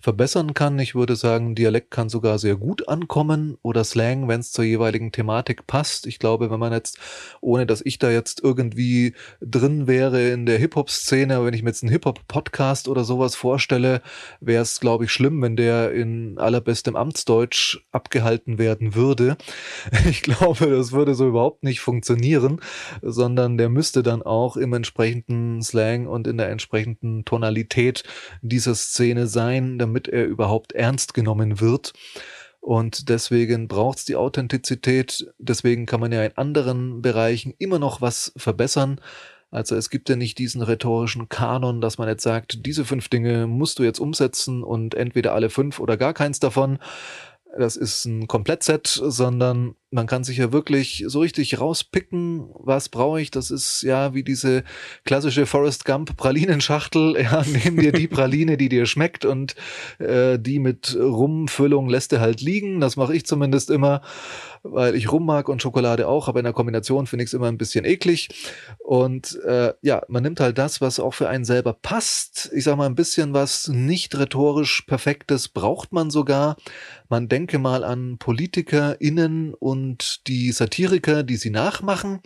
verbessern 0.00 0.54
kann. 0.54 0.78
Ich 0.78 0.94
würde 0.94 1.16
sagen, 1.16 1.54
Dialekt 1.54 1.90
kann 1.90 2.08
sogar 2.08 2.38
sehr 2.38 2.56
gut 2.56 2.88
ankommen 2.88 3.56
oder 3.62 3.82
Slang, 3.82 4.28
wenn 4.28 4.40
es 4.40 4.52
zur 4.52 4.64
jeweiligen 4.64 5.10
Thematik 5.10 5.66
passt. 5.66 6.06
Ich 6.06 6.18
glaube, 6.18 6.50
wenn 6.50 6.60
man 6.60 6.72
jetzt, 6.72 6.98
ohne 7.40 7.66
dass 7.66 7.82
ich 7.84 7.98
da 7.98 8.10
jetzt 8.10 8.42
irgendwie 8.42 9.14
drin 9.40 9.86
wäre 9.86 10.28
in 10.30 10.46
der 10.46 10.58
Hip-Hop-Szene, 10.58 11.44
wenn 11.44 11.54
ich 11.54 11.62
mir 11.62 11.70
jetzt 11.70 11.82
einen 11.82 11.90
Hip-Hop-Podcast 11.92 12.88
oder 12.88 13.04
sowas 13.04 13.34
vorstelle, 13.34 14.02
wäre 14.40 14.62
es, 14.62 14.80
glaube 14.80 15.04
ich, 15.04 15.12
schlimm, 15.12 15.40
wenn 15.42 15.56
der 15.56 15.92
in 15.92 16.38
allerbestem 16.38 16.94
Amtsdeutsch 16.94 17.78
abgehalten 17.90 18.58
werden 18.58 18.94
würde. 18.94 19.36
Ich 20.08 20.22
glaube, 20.22 20.66
das 20.68 20.92
würde 20.92 21.14
so 21.14 21.26
überhaupt 21.26 21.64
nicht 21.64 21.80
funktionieren, 21.80 22.60
sondern 23.02 23.58
der 23.58 23.68
müsste 23.68 24.02
dann 24.02 24.22
auch 24.22 24.56
im 24.56 24.72
entsprechenden 24.72 25.62
Slang 25.62 26.06
und 26.06 26.26
in 26.26 26.38
der 26.38 26.48
entsprechenden 26.50 27.24
Tonalität 27.24 28.04
dieser 28.40 28.74
Szene 28.74 29.26
sein, 29.26 29.78
damit 29.86 30.08
er 30.08 30.26
überhaupt 30.26 30.72
ernst 30.72 31.14
genommen 31.14 31.60
wird. 31.60 31.92
Und 32.60 33.08
deswegen 33.08 33.68
braucht 33.68 33.98
es 33.98 34.04
die 34.04 34.16
Authentizität. 34.16 35.32
Deswegen 35.38 35.86
kann 35.86 36.00
man 36.00 36.10
ja 36.10 36.24
in 36.24 36.36
anderen 36.36 37.00
Bereichen 37.00 37.54
immer 37.58 37.78
noch 37.78 38.00
was 38.00 38.32
verbessern. 38.36 39.00
Also 39.52 39.76
es 39.76 39.88
gibt 39.88 40.08
ja 40.08 40.16
nicht 40.16 40.38
diesen 40.38 40.62
rhetorischen 40.62 41.28
Kanon, 41.28 41.80
dass 41.80 41.98
man 41.98 42.08
jetzt 42.08 42.24
sagt, 42.24 42.66
diese 42.66 42.84
fünf 42.84 43.08
Dinge 43.08 43.46
musst 43.46 43.78
du 43.78 43.84
jetzt 43.84 44.00
umsetzen 44.00 44.64
und 44.64 44.94
entweder 44.94 45.32
alle 45.32 45.48
fünf 45.48 45.78
oder 45.78 45.96
gar 45.96 46.12
keins 46.12 46.40
davon. 46.40 46.78
Das 47.56 47.76
ist 47.76 48.04
ein 48.04 48.26
Komplettset, 48.26 48.86
sondern 48.86 49.76
man 49.96 50.06
kann 50.06 50.24
sich 50.24 50.36
ja 50.36 50.52
wirklich 50.52 51.04
so 51.06 51.20
richtig 51.20 51.58
rauspicken, 51.58 52.50
was 52.52 52.90
brauche 52.90 53.18
ich. 53.18 53.30
Das 53.30 53.50
ist 53.50 53.80
ja 53.80 54.12
wie 54.12 54.22
diese 54.22 54.62
klassische 55.04 55.46
Forrest 55.46 55.84
Gump 55.84 56.16
Pralinenschachtel. 56.16 57.16
Ja, 57.26 57.42
nimm 57.44 57.78
dir 57.78 57.92
die 57.92 58.08
Praline, 58.08 58.56
die 58.56 58.68
dir 58.68 58.84
schmeckt 58.84 59.24
und 59.24 59.56
äh, 59.98 60.38
die 60.38 60.58
mit 60.58 60.94
Rumfüllung 60.94 61.88
lässt 61.88 62.12
du 62.12 62.20
halt 62.20 62.40
liegen. 62.40 62.78
Das 62.78 62.96
mache 62.96 63.16
ich 63.16 63.24
zumindest 63.24 63.70
immer, 63.70 64.02
weil 64.62 64.94
ich 64.94 65.10
Rum 65.10 65.24
mag 65.24 65.48
und 65.48 65.62
Schokolade 65.62 66.06
auch, 66.06 66.28
aber 66.28 66.40
in 66.40 66.44
der 66.44 66.52
Kombination 66.52 67.06
finde 67.06 67.24
ich 67.24 67.30
es 67.30 67.34
immer 67.34 67.48
ein 67.48 67.58
bisschen 67.58 67.84
eklig. 67.84 68.28
Und 68.78 69.40
äh, 69.44 69.72
ja, 69.80 70.02
man 70.08 70.22
nimmt 70.22 70.40
halt 70.40 70.58
das, 70.58 70.80
was 70.80 71.00
auch 71.00 71.14
für 71.14 71.28
einen 71.28 71.44
selber 71.44 71.72
passt. 71.72 72.50
Ich 72.54 72.64
sage 72.64 72.76
mal, 72.76 72.86
ein 72.86 72.94
bisschen 72.94 73.32
was 73.32 73.68
nicht 73.68 74.16
rhetorisch 74.16 74.82
Perfektes 74.82 75.48
braucht 75.48 75.92
man 75.92 76.10
sogar. 76.10 76.56
Man 77.08 77.28
denke 77.28 77.58
mal 77.58 77.82
an 77.84 78.18
PolitikerInnen 78.18 79.54
und 79.54 79.85
und 79.86 80.26
die 80.26 80.52
Satiriker, 80.52 81.22
die 81.22 81.36
sie 81.36 81.50
nachmachen. 81.50 82.20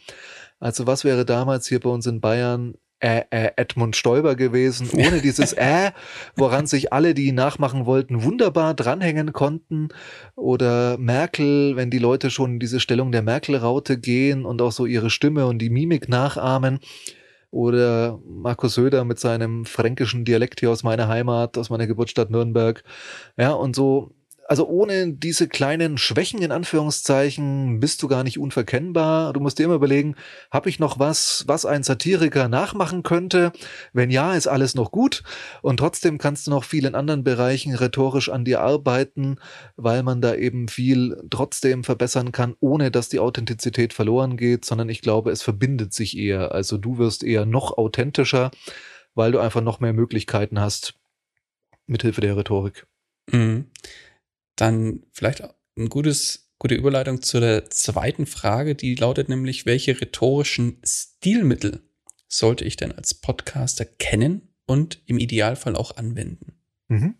Also 0.59 0.87
was 0.87 1.05
wäre 1.05 1.25
damals 1.25 1.69
hier 1.69 1.81
bei 1.81 1.91
uns 1.91 2.07
in 2.07 2.21
Bayern 2.21 2.75
äh, 3.01 3.23
äh, 3.31 3.53
Edmund 3.57 3.97
Stoiber 3.97 4.35
gewesen, 4.35 4.91
ohne 4.93 5.21
dieses 5.23 5.53
äh, 5.57 5.93
woran 6.37 6.67
sich 6.67 6.93
alle, 6.93 7.15
die 7.15 7.27
ihn 7.27 7.35
nachmachen 7.35 7.87
wollten, 7.87 8.25
wunderbar 8.25 8.75
dranhängen 8.75 9.33
konnten. 9.33 9.89
Oder 10.37 10.99
Merkel, 10.99 11.77
wenn 11.77 11.91
die 11.91 11.99
Leute 11.99 12.31
schon 12.31 12.55
in 12.55 12.61
diese 12.61 12.81
Stellung 12.81 13.13
der 13.13 13.23
Merkel-Raute 13.23 13.99
gehen 13.99 14.45
und 14.45 14.61
auch 14.61 14.73
so 14.73 14.87
ihre 14.87 15.11
Stimme 15.11 15.47
und 15.47 15.59
die 15.59 15.71
Mimik 15.71 16.09
nachahmen. 16.09 16.81
Oder 17.51 18.21
Markus 18.27 18.75
Söder 18.75 19.05
mit 19.05 19.19
seinem 19.19 19.65
fränkischen 19.65 20.25
Dialekt 20.25 20.61
hier 20.61 20.71
aus 20.71 20.83
meiner 20.83 21.09
Heimat, 21.09 21.59
aus 21.59 21.69
meiner 21.69 21.87
Geburtsstadt 21.87 22.31
Nürnberg. 22.31 22.85
Ja, 23.37 23.53
und 23.53 23.75
so 23.75 24.13
also 24.51 24.67
ohne 24.67 25.13
diese 25.13 25.47
kleinen 25.47 25.97
Schwächen 25.97 26.43
in 26.43 26.51
Anführungszeichen 26.51 27.79
bist 27.79 28.03
du 28.03 28.09
gar 28.09 28.25
nicht 28.25 28.37
unverkennbar. 28.37 29.33
Du 29.33 29.39
musst 29.39 29.61
dir 29.61 29.67
immer 29.67 29.77
überlegen, 29.77 30.17
habe 30.51 30.69
ich 30.69 30.81
noch 30.81 30.99
was, 30.99 31.45
was 31.47 31.65
ein 31.65 31.85
Satiriker 31.85 32.49
nachmachen 32.49 33.05
könnte? 33.05 33.53
Wenn 33.93 34.11
ja, 34.11 34.35
ist 34.35 34.49
alles 34.49 34.75
noch 34.75 34.91
gut. 34.91 35.23
Und 35.63 35.77
trotzdem 35.77 36.19
kannst 36.19 36.49
du 36.49 36.51
noch 36.51 36.65
viel 36.65 36.85
in 36.85 36.97
anderen 36.97 37.23
Bereichen 37.23 37.77
rhetorisch 37.77 38.29
an 38.29 38.45
dir 38.45 38.61
arbeiten, 38.61 39.37
weil 39.77 40.03
man 40.03 40.21
da 40.21 40.35
eben 40.35 40.67
viel 40.67 41.17
trotzdem 41.31 41.85
verbessern 41.85 42.33
kann, 42.33 42.57
ohne 42.59 42.91
dass 42.91 43.09
die 43.09 43.21
Authentizität 43.21 43.93
verloren 43.93 44.37
geht, 44.37 44.65
sondern 44.65 44.89
ich 44.89 45.01
glaube, 45.01 45.31
es 45.31 45.43
verbindet 45.43 45.95
sich 45.95 46.19
eher. 46.19 46.51
Also 46.51 46.77
du 46.77 46.99
wirst 46.99 47.23
eher 47.23 47.47
noch 47.47 47.79
authentischer, 47.79 48.51
weil 49.15 49.31
du 49.31 49.39
einfach 49.39 49.61
noch 49.61 49.79
mehr 49.79 49.93
Möglichkeiten 49.93 50.59
hast 50.59 50.95
mithilfe 51.87 52.21
der 52.21 52.37
Rhetorik. 52.37 52.87
Mhm. 53.31 53.67
Dann 54.61 55.05
vielleicht 55.13 55.43
ein 55.79 55.89
gutes, 55.89 56.53
gute 56.59 56.75
Überleitung 56.75 57.23
zu 57.23 57.41
der 57.41 57.71
zweiten 57.71 58.27
Frage, 58.27 58.75
die 58.75 58.95
lautet 58.95 59.31
nämlich, 59.31 59.65
welche 59.65 59.99
rhetorischen 59.99 60.83
Stilmittel 60.85 61.83
sollte 62.29 62.67
ich 62.67 62.77
denn 62.77 62.93
als 62.93 63.15
Podcaster 63.15 63.87
kennen 63.87 64.55
und 64.67 65.01
im 65.07 65.17
Idealfall 65.17 65.77
auch 65.77 65.97
anwenden? 65.97 66.61
Mhm. 66.89 67.15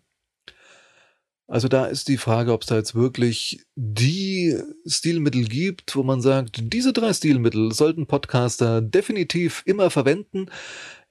Also 1.51 1.67
da 1.67 1.83
ist 1.83 2.07
die 2.07 2.15
Frage, 2.15 2.53
ob 2.53 2.61
es 2.61 2.67
da 2.67 2.77
jetzt 2.77 2.95
wirklich 2.95 3.65
die 3.75 4.57
Stilmittel 4.85 5.43
gibt, 5.43 5.97
wo 5.97 6.01
man 6.01 6.21
sagt, 6.21 6.61
diese 6.71 6.93
drei 6.93 7.11
Stilmittel 7.11 7.73
sollten 7.73 8.07
Podcaster 8.07 8.79
definitiv 8.79 9.61
immer 9.65 9.89
verwenden. 9.89 10.45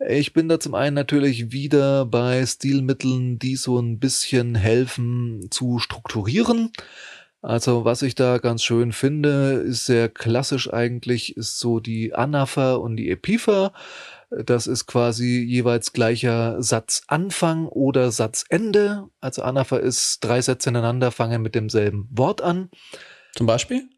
Ich 0.08 0.32
bin 0.32 0.48
da 0.48 0.58
zum 0.58 0.74
einen 0.74 0.94
natürlich 0.94 1.52
wieder 1.52 2.06
bei 2.06 2.46
Stilmitteln, 2.46 3.38
die 3.38 3.54
so 3.54 3.78
ein 3.78 3.98
bisschen 3.98 4.54
helfen 4.54 5.48
zu 5.50 5.78
strukturieren. 5.78 6.72
Also 7.42 7.84
was 7.84 8.00
ich 8.00 8.14
da 8.14 8.38
ganz 8.38 8.62
schön 8.62 8.92
finde, 8.92 9.62
ist 9.66 9.84
sehr 9.84 10.08
klassisch 10.08 10.72
eigentlich, 10.72 11.36
ist 11.36 11.58
so 11.58 11.80
die 11.80 12.14
Anapher 12.14 12.80
und 12.80 12.96
die 12.96 13.10
Epipher. 13.10 13.74
Das 14.30 14.68
ist 14.68 14.86
quasi 14.86 15.40
jeweils 15.40 15.92
gleicher 15.92 16.62
Satzanfang 16.62 17.66
oder 17.66 18.12
Satzende. 18.12 19.08
Also 19.20 19.42
Anapher 19.42 19.80
ist 19.80 20.20
drei 20.20 20.40
Sätze 20.40 20.70
ineinander, 20.70 21.10
fangen 21.10 21.42
mit 21.42 21.56
demselben 21.56 22.08
Wort 22.10 22.40
an. 22.40 22.70
Zum 23.34 23.46
Beispiel? 23.46 23.88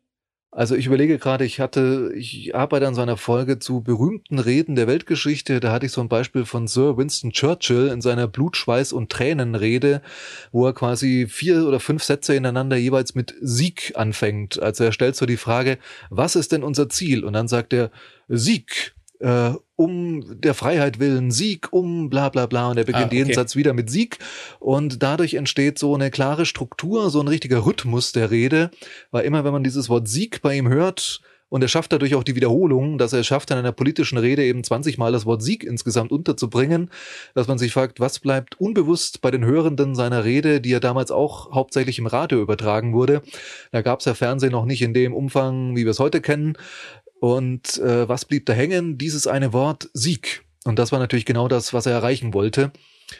Also 0.54 0.74
ich 0.74 0.84
überlege 0.84 1.18
gerade, 1.18 1.46
ich 1.46 1.60
hatte, 1.60 2.12
ich 2.14 2.54
arbeite 2.54 2.86
an 2.86 2.94
so 2.94 3.00
einer 3.00 3.16
Folge 3.16 3.58
zu 3.58 3.82
berühmten 3.82 4.38
Reden 4.38 4.74
der 4.74 4.86
Weltgeschichte. 4.86 5.60
Da 5.60 5.72
hatte 5.72 5.86
ich 5.86 5.92
so 5.92 6.02
ein 6.02 6.10
Beispiel 6.10 6.44
von 6.44 6.68
Sir 6.68 6.98
Winston 6.98 7.32
Churchill 7.32 7.88
in 7.88 8.02
seiner 8.02 8.28
Blut, 8.28 8.58
Schweiß 8.58 8.92
und 8.92 9.10
Tränenrede, 9.10 10.02
wo 10.50 10.66
er 10.66 10.74
quasi 10.74 11.26
vier 11.26 11.66
oder 11.66 11.80
fünf 11.80 12.02
Sätze 12.02 12.34
ineinander 12.34 12.76
jeweils 12.76 13.14
mit 13.14 13.34
Sieg 13.40 13.92
anfängt. 13.96 14.60
Also 14.60 14.84
er 14.84 14.92
stellt 14.92 15.16
so 15.16 15.24
die 15.24 15.38
Frage, 15.38 15.78
was 16.10 16.36
ist 16.36 16.52
denn 16.52 16.62
unser 16.62 16.90
Ziel? 16.90 17.24
Und 17.24 17.32
dann 17.32 17.48
sagt 17.48 17.72
er 17.72 17.90
Sieg 18.28 18.94
äh, 19.22 19.52
um 19.76 20.40
der 20.40 20.54
Freiheit 20.54 20.98
willen, 20.98 21.30
Sieg, 21.30 21.72
um 21.72 22.10
bla 22.10 22.28
bla 22.28 22.46
bla. 22.46 22.70
Und 22.70 22.78
er 22.78 22.84
beginnt 22.84 23.04
ah, 23.04 23.06
okay. 23.06 23.16
jeden 23.16 23.34
Satz 23.34 23.56
wieder 23.56 23.72
mit 23.72 23.90
Sieg. 23.90 24.18
Und 24.58 25.02
dadurch 25.02 25.34
entsteht 25.34 25.78
so 25.78 25.94
eine 25.94 26.10
klare 26.10 26.44
Struktur, 26.44 27.10
so 27.10 27.20
ein 27.20 27.28
richtiger 27.28 27.64
Rhythmus 27.64 28.12
der 28.12 28.30
Rede. 28.30 28.70
Weil 29.10 29.24
immer, 29.24 29.44
wenn 29.44 29.52
man 29.52 29.64
dieses 29.64 29.88
Wort 29.88 30.08
Sieg 30.08 30.42
bei 30.42 30.56
ihm 30.56 30.68
hört, 30.68 31.22
und 31.52 31.60
er 31.60 31.68
schafft 31.68 31.92
dadurch 31.92 32.14
auch 32.14 32.24
die 32.24 32.34
Wiederholung, 32.34 32.96
dass 32.96 33.12
er 33.12 33.20
es 33.20 33.26
schafft, 33.26 33.50
in 33.50 33.58
einer 33.58 33.72
politischen 33.72 34.16
Rede 34.16 34.42
eben 34.42 34.64
20 34.64 34.96
Mal 34.96 35.12
das 35.12 35.26
Wort 35.26 35.42
Sieg 35.42 35.64
insgesamt 35.64 36.10
unterzubringen, 36.10 36.88
dass 37.34 37.46
man 37.46 37.58
sich 37.58 37.74
fragt, 37.74 38.00
was 38.00 38.20
bleibt 38.20 38.58
unbewusst 38.58 39.20
bei 39.20 39.30
den 39.30 39.44
Hörenden 39.44 39.94
seiner 39.94 40.24
Rede, 40.24 40.62
die 40.62 40.70
ja 40.70 40.80
damals 40.80 41.10
auch 41.10 41.52
hauptsächlich 41.52 41.98
im 41.98 42.06
Radio 42.06 42.40
übertragen 42.40 42.94
wurde. 42.94 43.20
Da 43.70 43.82
gab 43.82 43.98
es 43.98 44.06
ja 44.06 44.14
Fernsehen 44.14 44.52
noch 44.52 44.64
nicht 44.64 44.80
in 44.80 44.94
dem 44.94 45.12
Umfang, 45.12 45.76
wie 45.76 45.84
wir 45.84 45.90
es 45.90 45.98
heute 45.98 46.22
kennen. 46.22 46.56
Und 47.22 47.78
äh, 47.78 48.08
was 48.08 48.24
blieb 48.24 48.46
da 48.46 48.52
hängen? 48.52 48.98
Dieses 48.98 49.28
eine 49.28 49.52
Wort 49.52 49.88
Sieg. 49.92 50.44
Und 50.64 50.80
das 50.80 50.90
war 50.90 50.98
natürlich 50.98 51.24
genau 51.24 51.46
das, 51.46 51.72
was 51.72 51.86
er 51.86 51.92
erreichen 51.92 52.34
wollte. 52.34 52.72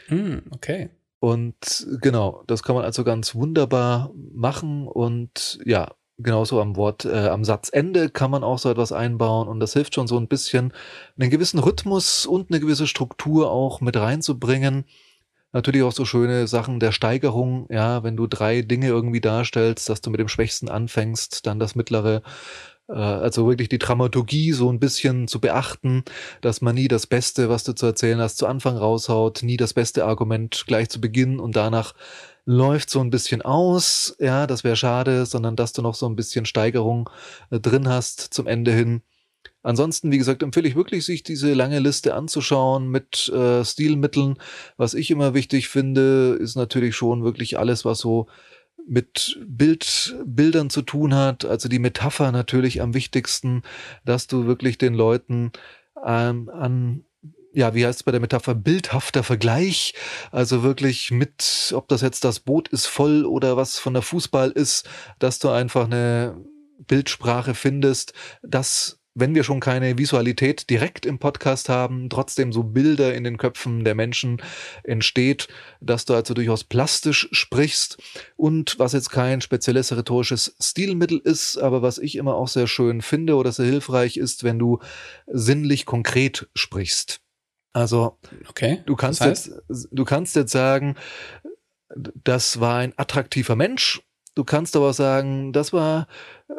Mm, 0.09 0.39
okay. 0.51 0.89
Und 1.21 1.87
genau, 2.01 2.43
das 2.47 2.63
kann 2.63 2.75
man 2.75 2.83
also 2.83 3.05
ganz 3.05 3.33
wunderbar 3.33 4.11
machen. 4.33 4.89
Und 4.89 5.57
ja, 5.63 5.93
genauso 6.17 6.59
am 6.59 6.75
Wort, 6.75 7.05
äh, 7.05 7.29
am 7.29 7.45
Satzende 7.45 8.09
kann 8.09 8.29
man 8.29 8.43
auch 8.43 8.59
so 8.59 8.69
etwas 8.69 8.91
einbauen. 8.91 9.47
Und 9.47 9.61
das 9.61 9.71
hilft 9.71 9.95
schon 9.95 10.07
so 10.07 10.17
ein 10.17 10.27
bisschen, 10.27 10.73
einen 11.17 11.29
gewissen 11.29 11.59
Rhythmus 11.59 12.25
und 12.25 12.51
eine 12.51 12.59
gewisse 12.59 12.87
Struktur 12.87 13.51
auch 13.51 13.79
mit 13.79 13.95
reinzubringen. 13.95 14.83
Natürlich 15.53 15.83
auch 15.83 15.93
so 15.93 16.03
schöne 16.03 16.47
Sachen 16.47 16.81
der 16.81 16.91
Steigerung, 16.91 17.67
ja, 17.69 18.03
wenn 18.03 18.17
du 18.17 18.27
drei 18.27 18.63
Dinge 18.63 18.87
irgendwie 18.87 19.21
darstellst, 19.21 19.87
dass 19.87 20.01
du 20.01 20.09
mit 20.09 20.19
dem 20.19 20.27
Schwächsten 20.27 20.67
anfängst, 20.67 21.45
dann 21.45 21.57
das 21.57 21.75
mittlere, 21.75 22.21
also 22.87 23.47
wirklich 23.47 23.69
die 23.69 23.77
Dramaturgie 23.77 24.51
so 24.51 24.69
ein 24.69 24.79
bisschen 24.79 25.27
zu 25.27 25.39
beachten, 25.39 26.03
dass 26.41 26.61
man 26.61 26.75
nie 26.75 26.87
das 26.87 27.07
Beste, 27.07 27.49
was 27.49 27.63
du 27.63 27.73
zu 27.73 27.85
erzählen 27.85 28.19
hast, 28.19 28.37
zu 28.37 28.45
Anfang 28.45 28.77
raushaut, 28.77 29.41
nie 29.43 29.57
das 29.57 29.73
beste 29.73 30.05
Argument 30.05 30.65
gleich 30.67 30.89
zu 30.89 30.99
Beginn 30.99 31.39
und 31.39 31.55
danach 31.55 31.93
läuft 32.45 32.89
so 32.89 32.99
ein 32.99 33.09
bisschen 33.09 33.41
aus, 33.41 34.15
ja, 34.19 34.47
das 34.47 34.63
wäre 34.63 34.75
schade, 34.75 35.25
sondern 35.25 35.55
dass 35.55 35.71
du 35.73 35.81
noch 35.81 35.95
so 35.95 36.07
ein 36.07 36.15
bisschen 36.15 36.45
Steigerung 36.45 37.09
äh, 37.51 37.59
drin 37.59 37.87
hast 37.87 38.19
zum 38.33 38.47
Ende 38.47 38.73
hin. 38.73 39.01
Ansonsten, 39.61 40.11
wie 40.11 40.17
gesagt, 40.17 40.43
empfehle 40.43 40.67
ich 40.67 40.75
wirklich, 40.75 41.05
sich 41.05 41.23
diese 41.23 41.53
lange 41.53 41.79
Liste 41.79 42.15
anzuschauen 42.15 42.89
mit 42.89 43.29
äh, 43.29 43.63
Stilmitteln. 43.63 44.37
Was 44.75 44.93
ich 44.93 45.09
immer 45.09 45.33
wichtig 45.33 45.69
finde, 45.69 46.37
ist 46.39 46.55
natürlich 46.55 46.97
schon 46.97 47.23
wirklich 47.23 47.57
alles, 47.57 47.85
was 47.85 47.99
so 47.99 48.27
mit 48.87 49.39
Bild, 49.45 50.15
Bildern 50.25 50.69
zu 50.69 50.81
tun 50.81 51.13
hat, 51.15 51.45
also 51.45 51.69
die 51.69 51.79
Metapher 51.79 52.31
natürlich 52.31 52.81
am 52.81 52.93
wichtigsten, 52.93 53.63
dass 54.05 54.27
du 54.27 54.45
wirklich 54.45 54.77
den 54.77 54.93
Leuten 54.93 55.51
ähm, 56.05 56.49
an 56.49 57.05
ja, 57.53 57.75
wie 57.75 57.85
heißt 57.85 57.99
es 57.99 58.03
bei 58.03 58.11
der 58.11 58.19
Metapher, 58.19 58.55
bildhafter 58.55 59.23
Vergleich, 59.23 59.93
also 60.31 60.63
wirklich 60.63 61.11
mit, 61.11 61.71
ob 61.75 61.87
das 61.87 62.01
jetzt 62.01 62.23
das 62.23 62.39
Boot 62.39 62.67
ist 62.69 62.87
voll 62.87 63.25
oder 63.25 63.55
was 63.55 63.77
von 63.77 63.93
der 63.93 64.01
Fußball 64.01 64.49
ist, 64.49 64.89
dass 65.19 65.37
du 65.37 65.49
einfach 65.49 65.85
eine 65.85 66.35
Bildsprache 66.79 67.53
findest, 67.53 68.13
das 68.41 69.02
wenn 69.15 69.35
wir 69.35 69.43
schon 69.43 69.59
keine 69.59 69.97
Visualität 69.97 70.69
direkt 70.69 71.05
im 71.05 71.19
Podcast 71.19 71.69
haben, 71.69 72.09
trotzdem 72.09 72.51
so 72.51 72.63
Bilder 72.63 73.13
in 73.13 73.23
den 73.23 73.37
Köpfen 73.37 73.83
der 73.83 73.95
Menschen 73.95 74.41
entsteht, 74.83 75.47
dass 75.81 76.05
du 76.05 76.13
also 76.13 76.33
durchaus 76.33 76.63
plastisch 76.63 77.29
sprichst 77.31 77.97
und 78.35 78.79
was 78.79 78.93
jetzt 78.93 79.11
kein 79.11 79.41
spezielles 79.41 79.95
rhetorisches 79.95 80.55
Stilmittel 80.59 81.19
ist, 81.23 81.57
aber 81.57 81.81
was 81.81 81.97
ich 81.97 82.15
immer 82.15 82.35
auch 82.35 82.47
sehr 82.47 82.67
schön 82.67 83.01
finde 83.01 83.35
oder 83.35 83.51
sehr 83.51 83.67
hilfreich 83.67 84.17
ist, 84.17 84.43
wenn 84.43 84.59
du 84.59 84.79
sinnlich 85.27 85.85
konkret 85.85 86.47
sprichst. 86.55 87.21
Also, 87.73 88.19
okay. 88.47 88.83
du 88.85 88.95
kannst 88.95 89.21
das 89.21 89.27
heißt? 89.27 89.47
jetzt, 89.69 89.89
du 89.91 90.05
kannst 90.05 90.35
jetzt 90.35 90.51
sagen, 90.51 90.95
das 91.95 92.59
war 92.59 92.79
ein 92.79 92.93
attraktiver 92.97 93.55
Mensch. 93.55 94.01
Du 94.35 94.43
kannst 94.43 94.75
aber 94.75 94.89
auch 94.89 94.93
sagen, 94.93 95.53
das 95.53 95.73
war 95.73 96.07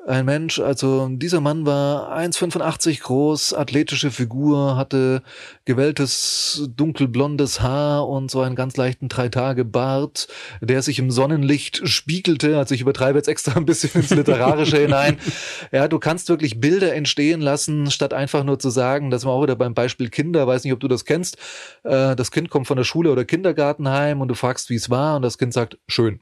ein 0.06 0.24
Mensch, 0.24 0.60
also 0.60 1.08
dieser 1.10 1.40
Mann 1.40 1.66
war 1.66 2.16
1,85 2.16 3.02
groß, 3.02 3.54
athletische 3.54 4.10
Figur, 4.10 4.76
hatte 4.76 5.22
gewelltes 5.64 6.68
dunkelblondes 6.74 7.60
Haar 7.60 8.08
und 8.08 8.30
so 8.30 8.40
einen 8.42 8.54
ganz 8.54 8.76
leichten 8.76 9.08
Drei-Tage-Bart, 9.08 10.28
der 10.60 10.82
sich 10.82 10.98
im 10.98 11.10
Sonnenlicht 11.10 11.88
spiegelte. 11.88 12.58
Also 12.58 12.74
ich 12.74 12.80
übertreibe 12.80 13.18
jetzt 13.18 13.28
extra 13.28 13.56
ein 13.56 13.66
bisschen 13.66 13.90
ins 14.00 14.10
Literarische 14.10 14.78
hinein. 14.78 15.18
Ja, 15.72 15.88
du 15.88 15.98
kannst 15.98 16.28
wirklich 16.28 16.60
Bilder 16.60 16.94
entstehen 16.94 17.40
lassen, 17.40 17.90
statt 17.90 18.12
einfach 18.12 18.44
nur 18.44 18.58
zu 18.58 18.70
sagen, 18.70 19.10
das 19.10 19.24
war 19.24 19.32
auch 19.32 19.42
wieder 19.42 19.56
beim 19.56 19.74
Beispiel 19.74 20.08
Kinder, 20.08 20.46
weiß 20.46 20.64
nicht, 20.64 20.72
ob 20.72 20.80
du 20.80 20.88
das 20.88 21.04
kennst. 21.04 21.36
Äh, 21.82 22.14
das 22.14 22.30
Kind 22.30 22.50
kommt 22.50 22.66
von 22.66 22.76
der 22.76 22.84
Schule 22.84 23.10
oder 23.10 23.24
Kindergarten 23.24 23.88
heim 23.88 24.20
und 24.20 24.28
du 24.28 24.34
fragst, 24.34 24.70
wie 24.70 24.76
es 24.76 24.90
war 24.90 25.16
und 25.16 25.22
das 25.22 25.38
Kind 25.38 25.52
sagt, 25.52 25.78
schön. 25.88 26.20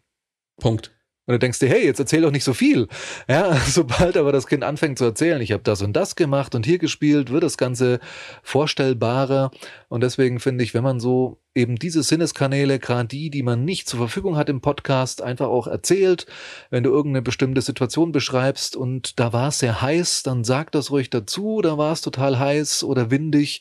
Punkt. 0.60 0.92
Und 1.26 1.34
du 1.34 1.38
denkst 1.38 1.60
dir, 1.60 1.68
hey, 1.68 1.84
jetzt 1.84 2.00
erzähl 2.00 2.22
doch 2.22 2.32
nicht 2.32 2.42
so 2.42 2.52
viel. 2.52 2.88
Ja, 3.28 3.54
sobald 3.68 4.16
aber 4.16 4.32
das 4.32 4.48
Kind 4.48 4.64
anfängt 4.64 4.98
zu 4.98 5.04
erzählen, 5.04 5.40
ich 5.40 5.52
habe 5.52 5.62
das 5.62 5.80
und 5.80 5.92
das 5.92 6.16
gemacht 6.16 6.54
und 6.54 6.66
hier 6.66 6.78
gespielt, 6.78 7.30
wird 7.30 7.44
das 7.44 7.56
Ganze 7.56 8.00
vorstellbarer. 8.42 9.52
Und 9.88 10.02
deswegen 10.02 10.40
finde 10.40 10.64
ich, 10.64 10.74
wenn 10.74 10.82
man 10.82 10.98
so 10.98 11.38
eben 11.54 11.76
diese 11.76 12.02
Sinneskanäle, 12.02 12.78
gerade 12.78 13.08
die, 13.08 13.30
die 13.30 13.42
man 13.42 13.64
nicht 13.64 13.88
zur 13.88 13.98
Verfügung 13.98 14.36
hat 14.36 14.48
im 14.48 14.60
Podcast, 14.60 15.22
einfach 15.22 15.46
auch 15.46 15.66
erzählt, 15.66 16.26
wenn 16.70 16.82
du 16.82 16.90
irgendeine 16.90 17.22
bestimmte 17.22 17.60
Situation 17.60 18.10
beschreibst 18.10 18.74
und 18.74 19.20
da 19.20 19.32
war 19.32 19.48
es 19.48 19.58
sehr 19.58 19.80
heiß, 19.82 20.22
dann 20.22 20.44
sag 20.44 20.72
das 20.72 20.90
ruhig 20.90 21.10
dazu, 21.10 21.60
da 21.62 21.78
war 21.78 21.92
es 21.92 22.00
total 22.00 22.38
heiß 22.38 22.84
oder 22.84 23.10
windig 23.10 23.60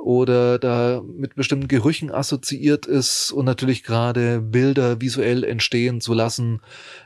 oder 0.00 0.58
da 0.58 1.02
mit 1.06 1.34
bestimmten 1.34 1.68
Gerüchen 1.68 2.10
assoziiert 2.10 2.86
ist 2.86 3.32
und 3.32 3.44
natürlich 3.44 3.82
gerade 3.82 4.40
Bilder 4.40 5.00
visuell 5.00 5.44
entstehen 5.44 6.00
zu 6.00 6.14
lassen. 6.14 6.60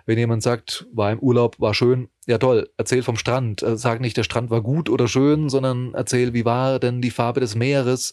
Wenn 0.06 0.18
jemand 0.18 0.42
sagt, 0.42 0.86
war 0.92 1.10
im 1.10 1.18
Urlaub, 1.18 1.58
war 1.60 1.74
schön, 1.74 2.08
ja 2.26 2.38
toll, 2.38 2.70
erzähl 2.76 3.02
vom 3.02 3.16
Strand. 3.16 3.62
Äh, 3.62 3.76
sag 3.76 4.00
nicht, 4.00 4.16
der 4.16 4.24
Strand 4.24 4.50
war 4.50 4.62
gut 4.62 4.88
oder 4.88 5.08
schön, 5.08 5.48
sondern 5.48 5.94
erzähl, 5.94 6.32
wie 6.32 6.44
war 6.44 6.78
denn 6.78 7.02
die 7.02 7.10
Farbe 7.10 7.40
des 7.40 7.54
Meeres? 7.54 8.12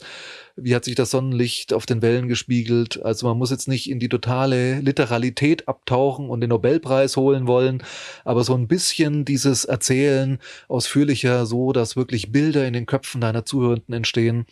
Wie 0.56 0.76
hat 0.76 0.84
sich 0.84 0.96
das 0.96 1.12
Sonnenlicht 1.12 1.74
auf 1.74 1.86
den 1.86 2.02
Wellen 2.02 2.28
gespiegelt? 2.28 3.02
Also 3.04 3.28
man 3.28 3.38
muss 3.38 3.52
jetzt 3.52 3.68
nicht 3.68 3.90
in 3.90 4.00
die 4.00 4.10
totale 4.10 4.80
Literalität 4.80 5.68
abtauchen 5.68 6.30
und 6.30 6.42
den 6.42 6.50
Nobelpreis 6.50 7.16
holen 7.16 7.48
wollen, 7.48 7.84
aber 8.26 8.44
so 8.44 8.54
ein 8.54 8.68
bisschen 8.68 9.24
dieses 9.24 9.66
Erzählen 9.66 10.40
ausführlicher, 10.68 11.46
so 11.46 11.72
dass 11.72 11.96
wirklich 11.96 12.32
Bilder 12.32 12.68
in 12.68 12.74
den 12.74 12.86
Köpfen 12.86 13.22
deiner 13.22 13.46
Zuhörenden 13.46 13.94
entstehen, 13.94 14.46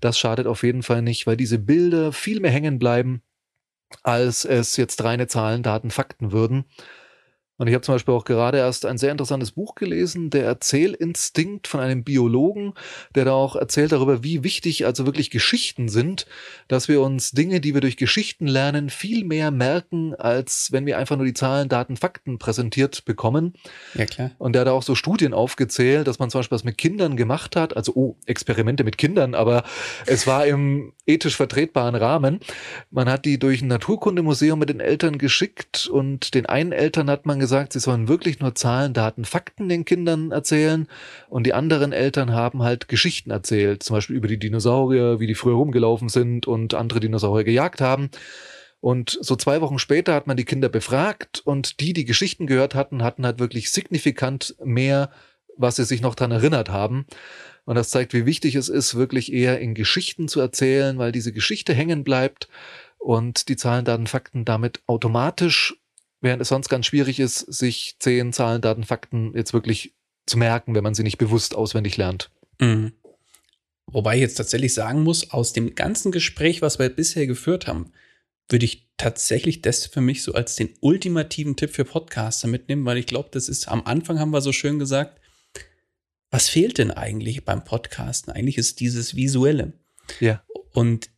das 0.00 0.18
schadet 0.18 0.46
auf 0.46 0.62
jeden 0.62 0.82
Fall 0.82 1.02
nicht, 1.02 1.26
weil 1.26 1.36
diese 1.36 1.58
Bilder 1.58 2.12
viel 2.12 2.40
mehr 2.40 2.50
hängen 2.50 2.78
bleiben, 2.78 3.22
als 4.02 4.44
es 4.44 4.76
jetzt 4.76 5.02
reine 5.04 5.26
Zahlen, 5.26 5.62
Daten, 5.62 5.90
Fakten 5.90 6.32
würden. 6.32 6.66
Und 7.58 7.68
ich 7.68 7.74
habe 7.74 7.82
zum 7.82 7.94
Beispiel 7.94 8.12
auch 8.12 8.24
gerade 8.24 8.58
erst 8.58 8.84
ein 8.84 8.98
sehr 8.98 9.12
interessantes 9.12 9.52
Buch 9.52 9.74
gelesen, 9.74 10.28
der 10.28 10.44
Erzählinstinkt 10.44 11.66
von 11.68 11.80
einem 11.80 12.04
Biologen, 12.04 12.74
der 13.14 13.24
da 13.24 13.32
auch 13.32 13.56
erzählt 13.56 13.92
darüber, 13.92 14.22
wie 14.22 14.44
wichtig 14.44 14.84
also 14.84 15.06
wirklich 15.06 15.30
Geschichten 15.30 15.88
sind, 15.88 16.26
dass 16.68 16.88
wir 16.88 17.00
uns 17.00 17.30
Dinge, 17.30 17.60
die 17.60 17.72
wir 17.72 17.80
durch 17.80 17.96
Geschichten 17.96 18.46
lernen, 18.46 18.90
viel 18.90 19.24
mehr 19.24 19.50
merken, 19.50 20.14
als 20.14 20.70
wenn 20.70 20.84
wir 20.84 20.98
einfach 20.98 21.16
nur 21.16 21.24
die 21.24 21.34
Zahlen, 21.34 21.70
Daten, 21.70 21.96
Fakten 21.96 22.38
präsentiert 22.38 23.06
bekommen. 23.06 23.54
Ja, 23.94 24.04
klar. 24.04 24.32
Und 24.38 24.52
der 24.52 24.60
hat 24.62 24.68
auch 24.68 24.82
so 24.82 24.94
Studien 24.94 25.32
aufgezählt, 25.32 26.06
dass 26.06 26.18
man 26.18 26.28
zum 26.28 26.40
Beispiel 26.40 26.56
was 26.56 26.64
mit 26.64 26.76
Kindern 26.76 27.16
gemacht 27.16 27.56
hat, 27.56 27.74
also 27.74 27.92
oh, 27.94 28.16
Experimente 28.26 28.84
mit 28.84 28.98
Kindern, 28.98 29.34
aber 29.34 29.64
es 30.04 30.26
war 30.26 30.46
im 30.46 30.92
ethisch 31.06 31.36
vertretbaren 31.36 31.94
Rahmen. 31.94 32.40
Man 32.90 33.08
hat 33.08 33.24
die 33.24 33.38
durch 33.38 33.62
ein 33.62 33.68
Naturkundemuseum 33.68 34.58
mit 34.58 34.68
den 34.68 34.80
Eltern 34.80 35.16
geschickt 35.16 35.86
und 35.86 36.34
den 36.34 36.46
einen 36.46 36.72
Eltern 36.72 37.08
hat 37.08 37.24
man 37.24 37.38
gesagt, 37.38 37.45
sie 37.46 37.80
sollen 37.80 38.08
wirklich 38.08 38.40
nur 38.40 38.54
Zahlen, 38.54 38.92
Daten, 38.92 39.24
Fakten 39.24 39.68
den 39.68 39.84
Kindern 39.84 40.30
erzählen 40.30 40.88
und 41.28 41.46
die 41.46 41.54
anderen 41.54 41.92
Eltern 41.92 42.32
haben 42.32 42.62
halt 42.62 42.88
Geschichten 42.88 43.30
erzählt, 43.30 43.82
zum 43.82 43.96
Beispiel 43.96 44.16
über 44.16 44.28
die 44.28 44.38
Dinosaurier, 44.38 45.20
wie 45.20 45.26
die 45.26 45.34
früher 45.34 45.54
rumgelaufen 45.54 46.08
sind 46.08 46.46
und 46.46 46.74
andere 46.74 47.00
Dinosaurier 47.00 47.44
gejagt 47.44 47.80
haben. 47.80 48.10
Und 48.80 49.18
so 49.20 49.36
zwei 49.36 49.60
Wochen 49.60 49.78
später 49.78 50.14
hat 50.14 50.26
man 50.26 50.36
die 50.36 50.44
Kinder 50.44 50.68
befragt 50.68 51.40
und 51.44 51.80
die, 51.80 51.92
die 51.92 52.04
Geschichten 52.04 52.46
gehört 52.46 52.74
hatten, 52.74 53.02
hatten 53.02 53.24
halt 53.24 53.38
wirklich 53.38 53.70
signifikant 53.70 54.54
mehr, 54.62 55.10
was 55.56 55.76
sie 55.76 55.84
sich 55.84 56.02
noch 56.02 56.14
dran 56.14 56.30
erinnert 56.30 56.68
haben. 56.68 57.06
Und 57.64 57.74
das 57.74 57.90
zeigt, 57.90 58.14
wie 58.14 58.26
wichtig 58.26 58.54
es 58.54 58.68
ist, 58.68 58.94
wirklich 58.94 59.32
eher 59.32 59.58
in 59.58 59.74
Geschichten 59.74 60.28
zu 60.28 60.40
erzählen, 60.40 60.98
weil 60.98 61.10
diese 61.10 61.32
Geschichte 61.32 61.74
hängen 61.74 62.04
bleibt 62.04 62.48
und 62.98 63.48
die 63.48 63.56
Zahlen, 63.56 63.84
Daten, 63.84 64.06
Fakten 64.06 64.44
damit 64.44 64.82
automatisch 64.86 65.74
während 66.20 66.42
es 66.42 66.48
sonst 66.48 66.68
ganz 66.68 66.86
schwierig 66.86 67.20
ist, 67.20 67.40
sich 67.40 67.96
zehn 67.98 68.32
Zahlen, 68.32 68.62
Daten, 68.62 68.84
Fakten 68.84 69.32
jetzt 69.34 69.52
wirklich 69.52 69.94
zu 70.26 70.38
merken, 70.38 70.74
wenn 70.74 70.84
man 70.84 70.94
sie 70.94 71.02
nicht 71.02 71.18
bewusst 71.18 71.54
auswendig 71.54 71.96
lernt. 71.96 72.30
Mhm. 72.60 72.92
Wobei 73.86 74.16
ich 74.16 74.20
jetzt 74.20 74.34
tatsächlich 74.34 74.74
sagen 74.74 75.02
muss, 75.02 75.30
aus 75.30 75.52
dem 75.52 75.74
ganzen 75.74 76.10
Gespräch, 76.10 76.60
was 76.60 76.78
wir 76.78 76.88
bisher 76.88 77.26
geführt 77.26 77.66
haben, 77.68 77.92
würde 78.48 78.64
ich 78.64 78.88
tatsächlich 78.96 79.62
das 79.62 79.86
für 79.86 80.00
mich 80.00 80.22
so 80.22 80.32
als 80.32 80.56
den 80.56 80.70
ultimativen 80.80 81.56
Tipp 81.56 81.70
für 81.70 81.84
Podcaster 81.84 82.48
mitnehmen, 82.48 82.84
weil 82.84 82.98
ich 82.98 83.06
glaube, 83.06 83.28
das 83.32 83.48
ist 83.48 83.68
am 83.68 83.82
Anfang 83.84 84.18
haben 84.18 84.30
wir 84.30 84.40
so 84.40 84.52
schön 84.52 84.78
gesagt, 84.78 85.20
was 86.30 86.48
fehlt 86.48 86.78
denn 86.78 86.90
eigentlich 86.90 87.44
beim 87.44 87.64
Podcasten? 87.64 88.32
Eigentlich 88.32 88.58
ist 88.58 88.80
dieses 88.80 89.14
Visuelle. 89.14 89.72
Ja. 90.20 90.42
Und 90.72 91.10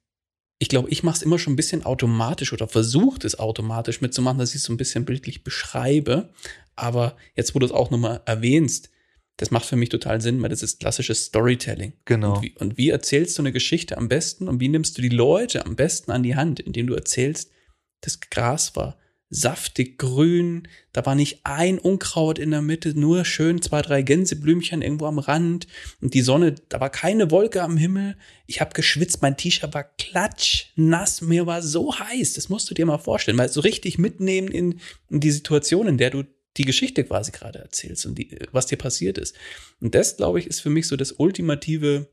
ich 0.59 0.69
glaube, 0.69 0.91
ich 0.91 1.03
mache 1.03 1.17
es 1.17 1.23
immer 1.23 1.39
schon 1.39 1.53
ein 1.53 1.57
bisschen 1.57 1.85
automatisch 1.85 2.53
oder 2.53 2.67
versuche 2.67 3.25
es 3.25 3.39
automatisch 3.39 4.01
mitzumachen, 4.01 4.39
dass 4.39 4.51
ich 4.51 4.57
es 4.57 4.65
so 4.65 4.73
ein 4.73 4.77
bisschen 4.77 5.05
bildlich 5.05 5.45
beschreibe. 5.45 6.31
Aber 6.75 7.17
jetzt, 7.37 7.55
wo 7.55 7.61
du 7.61 7.67
es 7.67 7.73
auch 7.73 7.91
nochmal 7.91 8.23
erwähnst, 8.25 8.91
das 9.37 9.53
macht 9.53 9.67
für 9.67 9.77
mich 9.77 9.89
total 9.89 10.21
Sinn, 10.21 10.43
weil 10.43 10.49
das 10.49 10.65
ist 10.65 10.81
klassisches 10.81 11.27
Storytelling. 11.27 11.93
Genau. 12.05 12.35
Und 12.35 12.43
wie, 12.43 12.55
und 12.59 12.77
wie 12.77 12.91
erzählst 12.91 13.39
du 13.39 13.43
eine 13.43 13.53
Geschichte 13.53 13.97
am 13.97 14.09
besten 14.09 14.49
und 14.49 14.59
wie 14.59 14.69
nimmst 14.69 14.99
du 14.99 15.03
die 15.03 15.09
Leute 15.09 15.65
am 15.65 15.77
besten 15.77 16.11
an 16.11 16.25
die 16.25 16.35
Hand, 16.35 16.59
indem 16.59 16.89
du 16.89 16.95
erzählst, 16.95 17.53
das 18.01 18.19
Gras 18.19 18.75
war 18.75 18.99
saftig 19.31 19.99
grün, 19.99 20.69
da 20.93 21.05
war 21.05 21.15
nicht 21.15 21.41
ein 21.45 21.79
Unkraut 21.79 22.39
in 22.39 22.51
der 22.51 22.63
Mitte, 22.63 22.99
nur 22.99 23.25
schön 23.25 23.61
zwei, 23.61 23.83
drei 23.83 24.03
Gänseblümchen 24.03 24.81
irgendwo 24.81 25.07
am 25.07 25.19
Rand 25.19 25.67
und 26.01 26.15
die 26.15 26.23
Sonne, 26.23 26.55
da 26.69 26.81
war 26.81 26.91
keine 26.91 27.31
Wolke 27.31 27.63
am 27.63 27.77
Himmel. 27.77 28.17
Ich 28.47 28.61
habe 28.61 28.73
geschwitzt, 28.73 29.21
mein 29.21 29.37
T-Shirt 29.37 29.75
war 29.75 29.85
klatsch, 29.85 30.67
nass, 30.77 31.21
mir 31.21 31.47
war 31.47 31.63
so 31.63 31.99
heiß, 31.99 32.35
das 32.35 32.49
musst 32.49 32.71
du 32.71 32.75
dir 32.75 32.87
mal 32.87 32.99
vorstellen, 32.99 33.37
weil 33.37 33.51
so 33.51 33.61
richtig 33.61 33.99
mitnehmen 33.99 34.49
in, 34.49 34.81
in 35.11 35.21
die 35.21 35.31
Situation, 35.31 35.87
in 35.87 35.99
der 35.99 36.11
du 36.11 36.25
die 36.57 36.65
Geschichte 36.65 37.05
quasi 37.05 37.31
gerade 37.31 37.59
erzählst 37.59 38.07
und 38.07 38.17
die, 38.17 38.39
was 38.53 38.67
dir 38.67 38.79
passiert 38.79 39.19
ist. 39.19 39.37
Und 39.81 39.95
das, 39.95 40.17
glaube 40.17 40.41
ich, 40.41 40.47
ist 40.47 40.61
für 40.61 40.71
mich 40.71 40.89
so 40.89 40.97
das 40.97 41.13
ultimative 41.13 42.09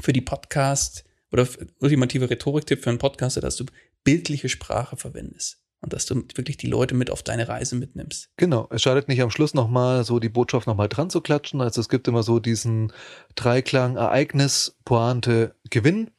für 0.00 0.12
die 0.12 0.20
Podcast 0.20 1.04
oder 1.30 1.48
ultimative 1.78 2.28
Rhetoriktipp 2.28 2.82
für 2.82 2.90
einen 2.90 2.98
Podcaster, 2.98 3.40
dass 3.40 3.56
du 3.56 3.64
bildliche 4.04 4.48
Sprache 4.48 4.96
verwendest 4.96 5.61
und 5.82 5.92
dass 5.92 6.06
du 6.06 6.22
wirklich 6.34 6.56
die 6.56 6.68
Leute 6.68 6.94
mit 6.94 7.10
auf 7.10 7.22
deine 7.22 7.48
Reise 7.48 7.76
mitnimmst. 7.76 8.30
Genau, 8.36 8.68
es 8.70 8.82
schadet 8.82 9.08
nicht 9.08 9.20
am 9.20 9.30
Schluss 9.30 9.52
nochmal 9.52 10.04
so 10.04 10.20
die 10.20 10.28
Botschaft 10.28 10.66
nochmal 10.66 10.88
dran 10.88 11.10
zu 11.10 11.20
klatschen. 11.20 11.60
Also 11.60 11.80
es 11.80 11.88
gibt 11.88 12.06
immer 12.08 12.22
so 12.22 12.38
diesen 12.38 12.92
Dreiklang 13.34 13.96
Ereignis, 13.96 14.78
Pointe, 14.84 15.56
Gewinn. 15.70 16.10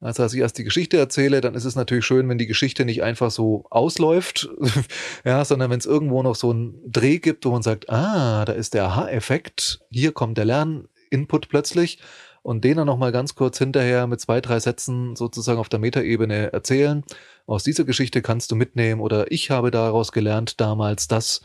Also 0.00 0.24
als 0.24 0.34
ich 0.34 0.40
erst 0.40 0.58
die 0.58 0.64
Geschichte 0.64 0.96
erzähle, 0.96 1.40
dann 1.40 1.54
ist 1.54 1.66
es 1.66 1.76
natürlich 1.76 2.04
schön, 2.04 2.28
wenn 2.28 2.38
die 2.38 2.46
Geschichte 2.46 2.84
nicht 2.84 3.02
einfach 3.04 3.30
so 3.30 3.66
ausläuft, 3.70 4.48
ja, 5.24 5.44
sondern 5.44 5.70
wenn 5.70 5.78
es 5.78 5.86
irgendwo 5.86 6.22
noch 6.22 6.34
so 6.34 6.50
einen 6.50 6.80
Dreh 6.90 7.18
gibt, 7.18 7.44
wo 7.44 7.50
man 7.50 7.62
sagt, 7.62 7.88
ah, 7.88 8.44
da 8.44 8.52
ist 8.52 8.74
der 8.74 8.84
Aha-Effekt, 8.86 9.80
hier 9.90 10.12
kommt 10.12 10.38
der 10.38 10.46
Lerninput 10.46 11.48
plötzlich 11.48 11.98
und 12.42 12.64
den 12.64 12.76
dann 12.76 12.86
nochmal 12.86 13.12
ganz 13.12 13.34
kurz 13.34 13.58
hinterher 13.58 14.06
mit 14.06 14.20
zwei, 14.20 14.40
drei 14.40 14.58
Sätzen 14.60 15.16
sozusagen 15.16 15.58
auf 15.58 15.68
der 15.68 15.78
Metaebene 15.78 16.52
erzählen. 16.52 17.04
Aus 17.46 17.64
dieser 17.64 17.84
Geschichte 17.84 18.22
kannst 18.22 18.50
du 18.50 18.56
mitnehmen 18.56 19.00
oder 19.00 19.30
ich 19.30 19.50
habe 19.50 19.70
daraus 19.70 20.12
gelernt 20.12 20.60
damals 20.60 21.08
das. 21.08 21.42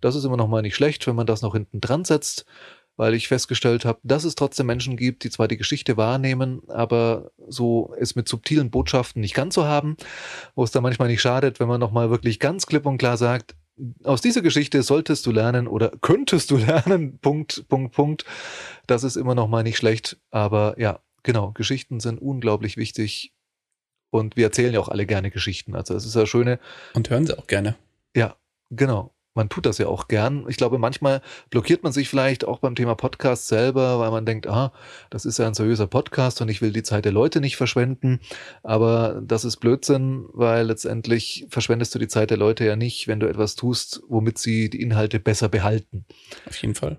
Das 0.00 0.14
ist 0.14 0.24
immer 0.24 0.36
nochmal 0.36 0.62
nicht 0.62 0.76
schlecht, 0.76 1.06
wenn 1.06 1.16
man 1.16 1.26
das 1.26 1.42
noch 1.42 1.54
hinten 1.54 1.80
dran 1.80 2.04
setzt, 2.04 2.46
weil 2.96 3.14
ich 3.14 3.28
festgestellt 3.28 3.84
habe, 3.84 3.98
dass 4.02 4.24
es 4.24 4.34
trotzdem 4.34 4.66
Menschen 4.66 4.96
gibt, 4.96 5.24
die 5.24 5.30
zwar 5.30 5.48
die 5.48 5.56
Geschichte 5.56 5.96
wahrnehmen, 5.96 6.62
aber 6.68 7.30
so 7.48 7.94
es 7.98 8.14
mit 8.14 8.28
subtilen 8.28 8.70
Botschaften 8.70 9.20
nicht 9.20 9.34
ganz 9.34 9.54
so 9.54 9.64
haben, 9.64 9.96
wo 10.54 10.64
es 10.64 10.70
dann 10.70 10.82
manchmal 10.82 11.08
nicht 11.08 11.20
schadet, 11.20 11.60
wenn 11.60 11.68
man 11.68 11.80
nochmal 11.80 12.10
wirklich 12.10 12.38
ganz 12.40 12.66
klipp 12.66 12.86
und 12.86 12.98
klar 12.98 13.16
sagt, 13.16 13.56
aus 14.04 14.20
dieser 14.20 14.42
Geschichte 14.42 14.82
solltest 14.82 15.26
du 15.26 15.32
lernen 15.32 15.68
oder 15.68 15.92
könntest 16.00 16.50
du 16.50 16.56
lernen, 16.58 17.18
Punkt, 17.18 17.68
Punkt, 17.68 17.94
Punkt. 17.94 18.24
Das 18.86 19.04
ist 19.04 19.16
immer 19.16 19.34
noch 19.34 19.48
mal 19.48 19.62
nicht 19.62 19.76
schlecht. 19.76 20.18
Aber 20.30 20.78
ja, 20.78 21.00
genau, 21.22 21.52
Geschichten 21.52 22.00
sind 22.00 22.20
unglaublich 22.20 22.76
wichtig. 22.76 23.32
Und 24.10 24.36
wir 24.36 24.46
erzählen 24.46 24.72
ja 24.72 24.80
auch 24.80 24.88
alle 24.88 25.04
gerne 25.04 25.30
Geschichten. 25.30 25.74
Also 25.74 25.94
es 25.94 26.06
ist 26.06 26.14
ja 26.14 26.26
schöne. 26.26 26.58
Und 26.94 27.10
hören 27.10 27.26
sie 27.26 27.36
auch 27.38 27.46
gerne. 27.46 27.76
Ja, 28.14 28.36
genau 28.70 29.15
man 29.36 29.48
tut 29.48 29.66
das 29.66 29.78
ja 29.78 29.86
auch 29.86 30.08
gern. 30.08 30.46
Ich 30.48 30.56
glaube, 30.56 30.78
manchmal 30.78 31.22
blockiert 31.50 31.82
man 31.82 31.92
sich 31.92 32.08
vielleicht 32.08 32.44
auch 32.44 32.58
beim 32.58 32.74
Thema 32.74 32.94
Podcast 32.94 33.48
selber, 33.48 34.00
weil 34.00 34.10
man 34.10 34.26
denkt, 34.26 34.46
ah, 34.46 34.72
das 35.10 35.24
ist 35.24 35.38
ja 35.38 35.46
ein 35.46 35.54
seriöser 35.54 35.86
Podcast 35.86 36.40
und 36.40 36.48
ich 36.48 36.62
will 36.62 36.72
die 36.72 36.82
Zeit 36.82 37.04
der 37.04 37.12
Leute 37.12 37.40
nicht 37.40 37.56
verschwenden. 37.56 38.20
Aber 38.62 39.22
das 39.24 39.44
ist 39.44 39.58
Blödsinn, 39.58 40.24
weil 40.32 40.66
letztendlich 40.66 41.46
verschwendest 41.50 41.94
du 41.94 41.98
die 41.98 42.08
Zeit 42.08 42.30
der 42.30 42.38
Leute 42.38 42.64
ja 42.64 42.76
nicht, 42.76 43.06
wenn 43.06 43.20
du 43.20 43.28
etwas 43.28 43.54
tust, 43.54 44.02
womit 44.08 44.38
sie 44.38 44.70
die 44.70 44.80
Inhalte 44.80 45.20
besser 45.20 45.48
behalten. 45.48 46.06
Auf 46.46 46.56
jeden 46.56 46.74
Fall. 46.74 46.98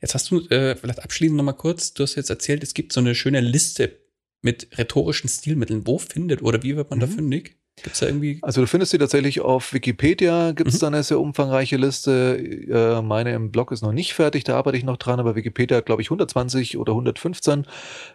Jetzt 0.00 0.14
hast 0.14 0.30
du 0.30 0.40
äh, 0.48 0.76
vielleicht 0.76 1.02
abschließend 1.02 1.36
nochmal 1.36 1.56
kurz, 1.56 1.92
du 1.92 2.02
hast 2.02 2.14
jetzt 2.14 2.30
erzählt, 2.30 2.62
es 2.62 2.74
gibt 2.74 2.92
so 2.92 3.00
eine 3.00 3.14
schöne 3.14 3.40
Liste 3.40 4.00
mit 4.42 4.78
rhetorischen 4.78 5.28
Stilmitteln. 5.28 5.86
Wo 5.86 5.98
findet 5.98 6.42
oder 6.42 6.62
wie 6.62 6.76
wird 6.76 6.90
man 6.90 6.98
mhm. 6.98 7.02
da 7.02 7.06
fündig? 7.08 7.59
Gibt's 7.82 8.00
da 8.00 8.06
irgendwie? 8.06 8.38
Also 8.42 8.60
du 8.60 8.66
findest 8.66 8.92
sie 8.92 8.98
tatsächlich 8.98 9.40
auf 9.40 9.72
Wikipedia, 9.72 10.52
gibt 10.52 10.68
es 10.68 10.76
mhm. 10.76 10.80
da 10.80 10.86
eine 10.88 11.02
sehr 11.02 11.20
umfangreiche 11.20 11.76
Liste. 11.76 12.36
Äh, 12.38 13.02
meine 13.02 13.32
im 13.32 13.50
Blog 13.50 13.72
ist 13.72 13.82
noch 13.82 13.92
nicht 13.92 14.14
fertig, 14.14 14.44
da 14.44 14.56
arbeite 14.56 14.76
ich 14.76 14.84
noch 14.84 14.96
dran, 14.96 15.20
aber 15.20 15.36
Wikipedia 15.36 15.78
hat, 15.78 15.86
glaube 15.86 16.02
ich, 16.02 16.08
120 16.08 16.78
oder 16.78 16.92
115 16.92 17.66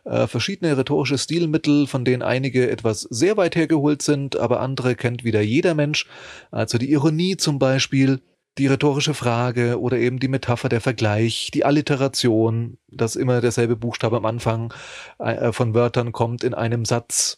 äh, 0.05 0.27
verschiedene 0.27 0.77
rhetorische 0.77 1.17
Stilmittel, 1.17 1.87
von 1.87 2.05
denen 2.05 2.21
einige 2.21 2.69
etwas 2.69 3.01
sehr 3.01 3.37
weit 3.37 3.55
hergeholt 3.55 4.01
sind, 4.01 4.35
aber 4.35 4.59
andere 4.59 4.95
kennt 4.95 5.23
wieder 5.23 5.41
jeder 5.41 5.73
Mensch. 5.73 6.07
Also 6.51 6.77
die 6.77 6.91
Ironie 6.91 7.37
zum 7.37 7.59
Beispiel, 7.59 8.21
die 8.57 8.67
rhetorische 8.67 9.13
Frage 9.13 9.79
oder 9.79 9.97
eben 9.97 10.19
die 10.19 10.27
Metapher, 10.27 10.69
der 10.69 10.81
Vergleich, 10.81 11.51
die 11.53 11.65
Alliteration, 11.65 12.77
dass 12.87 13.15
immer 13.15 13.41
derselbe 13.41 13.75
Buchstabe 13.75 14.15
am 14.17 14.25
Anfang 14.25 14.73
äh, 15.19 15.51
von 15.51 15.73
Wörtern 15.73 16.11
kommt 16.11 16.43
in 16.43 16.53
einem 16.53 16.85
Satz. 16.85 17.37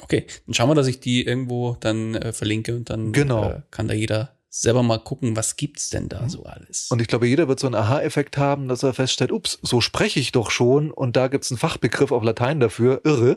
Okay, 0.00 0.26
dann 0.46 0.54
schauen 0.54 0.68
wir, 0.68 0.74
dass 0.74 0.86
ich 0.86 1.00
die 1.00 1.24
irgendwo 1.24 1.76
dann 1.80 2.14
äh, 2.14 2.32
verlinke 2.32 2.74
und 2.74 2.90
dann 2.90 3.12
genau. 3.12 3.50
äh, 3.50 3.62
kann 3.70 3.88
da 3.88 3.94
jeder 3.94 4.36
selber 4.58 4.82
mal 4.82 4.98
gucken, 4.98 5.36
was 5.36 5.56
gibt's 5.56 5.90
denn 5.90 6.08
da 6.08 6.22
mhm. 6.22 6.28
so 6.30 6.44
alles. 6.44 6.90
Und 6.90 7.02
ich 7.02 7.08
glaube, 7.08 7.26
jeder 7.26 7.46
wird 7.46 7.60
so 7.60 7.66
einen 7.66 7.74
Aha-Effekt 7.74 8.38
haben, 8.38 8.68
dass 8.68 8.82
er 8.82 8.94
feststellt, 8.94 9.30
ups, 9.30 9.58
so 9.60 9.82
spreche 9.82 10.18
ich 10.18 10.32
doch 10.32 10.50
schon 10.50 10.90
und 10.90 11.14
da 11.14 11.28
gibt's 11.28 11.50
einen 11.50 11.58
Fachbegriff 11.58 12.10
auf 12.10 12.22
Latein 12.22 12.58
dafür, 12.58 13.02
irre. 13.04 13.36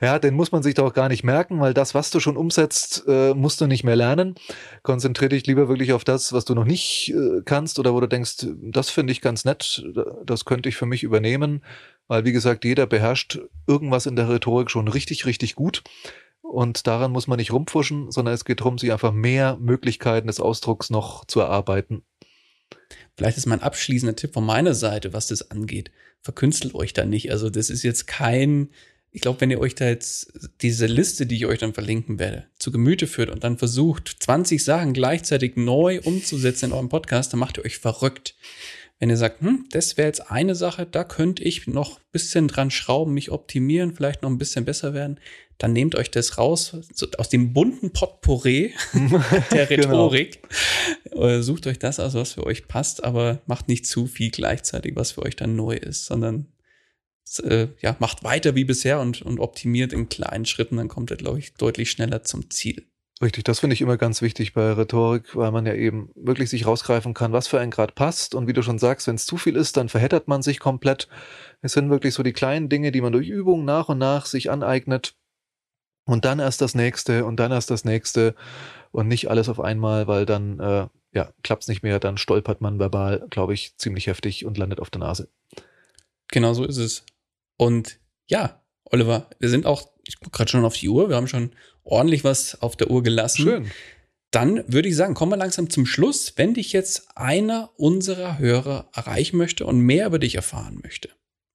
Ja, 0.00 0.18
den 0.18 0.34
muss 0.34 0.52
man 0.52 0.62
sich 0.62 0.74
doch 0.74 0.94
gar 0.94 1.08
nicht 1.08 1.22
merken, 1.22 1.60
weil 1.60 1.74
das, 1.74 1.94
was 1.94 2.10
du 2.10 2.18
schon 2.18 2.38
umsetzt, 2.38 3.04
äh, 3.06 3.34
musst 3.34 3.60
du 3.60 3.66
nicht 3.66 3.84
mehr 3.84 3.96
lernen. 3.96 4.36
Konzentriere 4.82 5.30
dich 5.30 5.46
lieber 5.46 5.68
wirklich 5.68 5.92
auf 5.92 6.04
das, 6.04 6.32
was 6.32 6.46
du 6.46 6.54
noch 6.54 6.64
nicht 6.64 7.12
äh, 7.14 7.42
kannst 7.44 7.78
oder 7.78 7.92
wo 7.92 8.00
du 8.00 8.06
denkst, 8.06 8.46
das 8.62 8.88
finde 8.88 9.12
ich 9.12 9.20
ganz 9.20 9.44
nett, 9.44 9.84
das 10.24 10.46
könnte 10.46 10.70
ich 10.70 10.76
für 10.76 10.86
mich 10.86 11.02
übernehmen. 11.02 11.62
Weil, 12.06 12.24
wie 12.24 12.32
gesagt, 12.32 12.64
jeder 12.64 12.86
beherrscht 12.86 13.38
irgendwas 13.66 14.06
in 14.06 14.16
der 14.16 14.28
Rhetorik 14.28 14.70
schon 14.70 14.88
richtig, 14.88 15.26
richtig 15.26 15.54
gut. 15.54 15.82
Und 16.42 16.86
daran 16.86 17.12
muss 17.12 17.26
man 17.26 17.38
nicht 17.38 17.52
rumpfuschen, 17.52 18.10
sondern 18.10 18.34
es 18.34 18.44
geht 18.44 18.60
darum, 18.60 18.76
sich 18.78 18.92
einfach 18.92 19.12
mehr 19.12 19.56
Möglichkeiten 19.60 20.26
des 20.26 20.40
Ausdrucks 20.40 20.90
noch 20.90 21.24
zu 21.24 21.40
erarbeiten. 21.40 22.02
Vielleicht 23.16 23.38
ist 23.38 23.46
mein 23.46 23.62
abschließender 23.62 24.16
Tipp 24.16 24.34
von 24.34 24.44
meiner 24.44 24.74
Seite, 24.74 25.12
was 25.12 25.28
das 25.28 25.50
angeht. 25.50 25.90
Verkünstelt 26.20 26.74
euch 26.74 26.92
da 26.92 27.04
nicht. 27.04 27.30
Also 27.30 27.48
das 27.48 27.70
ist 27.70 27.82
jetzt 27.82 28.06
kein, 28.06 28.70
ich 29.10 29.20
glaube, 29.20 29.40
wenn 29.40 29.50
ihr 29.50 29.60
euch 29.60 29.74
da 29.74 29.86
jetzt 29.86 30.32
diese 30.60 30.86
Liste, 30.86 31.24
die 31.24 31.36
ich 31.36 31.46
euch 31.46 31.60
dann 31.60 31.74
verlinken 31.74 32.18
werde, 32.18 32.46
zu 32.58 32.72
Gemüte 32.72 33.06
führt 33.06 33.30
und 33.30 33.44
dann 33.44 33.56
versucht, 33.56 34.16
20 34.20 34.62
Sachen 34.62 34.92
gleichzeitig 34.92 35.56
neu 35.56 36.00
umzusetzen 36.02 36.66
in 36.66 36.72
eurem 36.72 36.88
Podcast, 36.88 37.32
dann 37.32 37.40
macht 37.40 37.58
ihr 37.58 37.64
euch 37.64 37.78
verrückt. 37.78 38.34
Wenn 39.00 39.10
ihr 39.10 39.16
sagt, 39.16 39.40
hm, 39.40 39.66
das 39.70 39.96
wäre 39.96 40.06
jetzt 40.06 40.30
eine 40.30 40.54
Sache, 40.54 40.86
da 40.86 41.04
könnte 41.04 41.42
ich 41.42 41.66
noch 41.66 41.98
ein 41.98 42.04
bisschen 42.12 42.48
dran 42.48 42.70
schrauben, 42.70 43.12
mich 43.12 43.30
optimieren, 43.30 43.94
vielleicht 43.94 44.22
noch 44.22 44.30
ein 44.30 44.38
bisschen 44.38 44.64
besser 44.64 44.94
werden, 44.94 45.18
dann 45.58 45.72
nehmt 45.72 45.94
euch 45.94 46.10
das 46.10 46.38
raus 46.38 46.76
aus 47.18 47.28
dem 47.28 47.52
bunten 47.52 47.92
Potpourri 47.92 48.72
der 49.52 49.66
genau. 49.66 50.06
Rhetorik. 50.08 50.42
genau. 51.10 51.40
Sucht 51.42 51.66
euch 51.66 51.78
das 51.78 52.00
aus, 52.00 52.14
was 52.14 52.32
für 52.32 52.46
euch 52.46 52.66
passt, 52.66 53.04
aber 53.04 53.42
macht 53.46 53.68
nicht 53.68 53.86
zu 53.86 54.06
viel 54.06 54.30
gleichzeitig, 54.30 54.96
was 54.96 55.12
für 55.12 55.22
euch 55.22 55.36
dann 55.36 55.56
neu 55.56 55.76
ist, 55.76 56.06
sondern 56.06 56.52
äh, 57.42 57.68
ja, 57.80 57.96
macht 57.98 58.24
weiter 58.24 58.54
wie 58.54 58.64
bisher 58.64 59.00
und, 59.00 59.22
und 59.22 59.40
optimiert 59.40 59.92
in 59.92 60.08
kleinen 60.08 60.46
Schritten, 60.46 60.76
dann 60.76 60.88
kommt 60.88 61.10
ihr, 61.10 61.16
glaube 61.16 61.38
ich, 61.38 61.54
deutlich 61.54 61.90
schneller 61.90 62.22
zum 62.22 62.50
Ziel. 62.50 62.86
Richtig, 63.24 63.44
das 63.44 63.60
finde 63.60 63.72
ich 63.72 63.80
immer 63.80 63.96
ganz 63.96 64.20
wichtig 64.20 64.52
bei 64.52 64.72
Rhetorik, 64.72 65.34
weil 65.34 65.50
man 65.50 65.64
ja 65.64 65.72
eben 65.72 66.10
wirklich 66.14 66.50
sich 66.50 66.66
rausgreifen 66.66 67.14
kann, 67.14 67.32
was 67.32 67.46
für 67.46 67.58
einen 67.58 67.70
Grad 67.70 67.94
passt. 67.94 68.34
Und 68.34 68.46
wie 68.46 68.52
du 68.52 68.60
schon 68.60 68.78
sagst, 68.78 69.06
wenn 69.06 69.14
es 69.14 69.24
zu 69.24 69.38
viel 69.38 69.56
ist, 69.56 69.78
dann 69.78 69.88
verheddert 69.88 70.28
man 70.28 70.42
sich 70.42 70.60
komplett. 70.60 71.08
Es 71.62 71.72
sind 71.72 71.88
wirklich 71.88 72.12
so 72.12 72.22
die 72.22 72.34
kleinen 72.34 72.68
Dinge, 72.68 72.92
die 72.92 73.00
man 73.00 73.14
durch 73.14 73.26
Übungen 73.26 73.64
nach 73.64 73.88
und 73.88 73.96
nach 73.96 74.26
sich 74.26 74.50
aneignet. 74.50 75.14
Und 76.04 76.26
dann 76.26 76.38
erst 76.38 76.60
das 76.60 76.74
nächste 76.74 77.24
und 77.24 77.40
dann 77.40 77.50
erst 77.50 77.70
das 77.70 77.86
nächste 77.86 78.34
und 78.90 79.08
nicht 79.08 79.30
alles 79.30 79.48
auf 79.48 79.58
einmal, 79.58 80.06
weil 80.06 80.26
dann 80.26 80.60
äh, 80.60 80.88
ja, 81.12 81.32
klappt 81.42 81.62
es 81.62 81.68
nicht 81.68 81.82
mehr, 81.82 82.00
dann 82.00 82.18
stolpert 82.18 82.60
man 82.60 82.78
verbal, 82.78 83.26
glaube 83.30 83.54
ich, 83.54 83.74
ziemlich 83.78 84.06
heftig 84.06 84.44
und 84.44 84.58
landet 84.58 84.80
auf 84.80 84.90
der 84.90 85.00
Nase. 85.00 85.30
Genau 86.28 86.52
so 86.52 86.66
ist 86.66 86.76
es. 86.76 87.06
Und 87.56 87.98
ja, 88.26 88.60
Oliver, 88.84 89.30
wir 89.38 89.48
sind 89.48 89.64
auch, 89.64 89.88
ich 90.06 90.18
gucke 90.20 90.36
gerade 90.36 90.50
schon 90.50 90.66
auf 90.66 90.76
die 90.76 90.90
Uhr, 90.90 91.08
wir 91.08 91.16
haben 91.16 91.26
schon 91.26 91.52
ordentlich 91.84 92.24
was 92.24 92.60
auf 92.60 92.76
der 92.76 92.90
Uhr 92.90 93.02
gelassen. 93.02 93.42
Schön. 93.42 93.70
Dann 94.30 94.64
würde 94.66 94.88
ich 94.88 94.96
sagen, 94.96 95.14
kommen 95.14 95.30
wir 95.30 95.36
langsam 95.36 95.70
zum 95.70 95.86
Schluss. 95.86 96.32
Wenn 96.36 96.54
dich 96.54 96.72
jetzt 96.72 97.16
einer 97.16 97.70
unserer 97.76 98.38
Hörer 98.38 98.88
erreichen 98.92 99.36
möchte 99.36 99.64
und 99.64 99.78
mehr 99.78 100.06
über 100.06 100.18
dich 100.18 100.34
erfahren 100.34 100.80
möchte, 100.82 101.10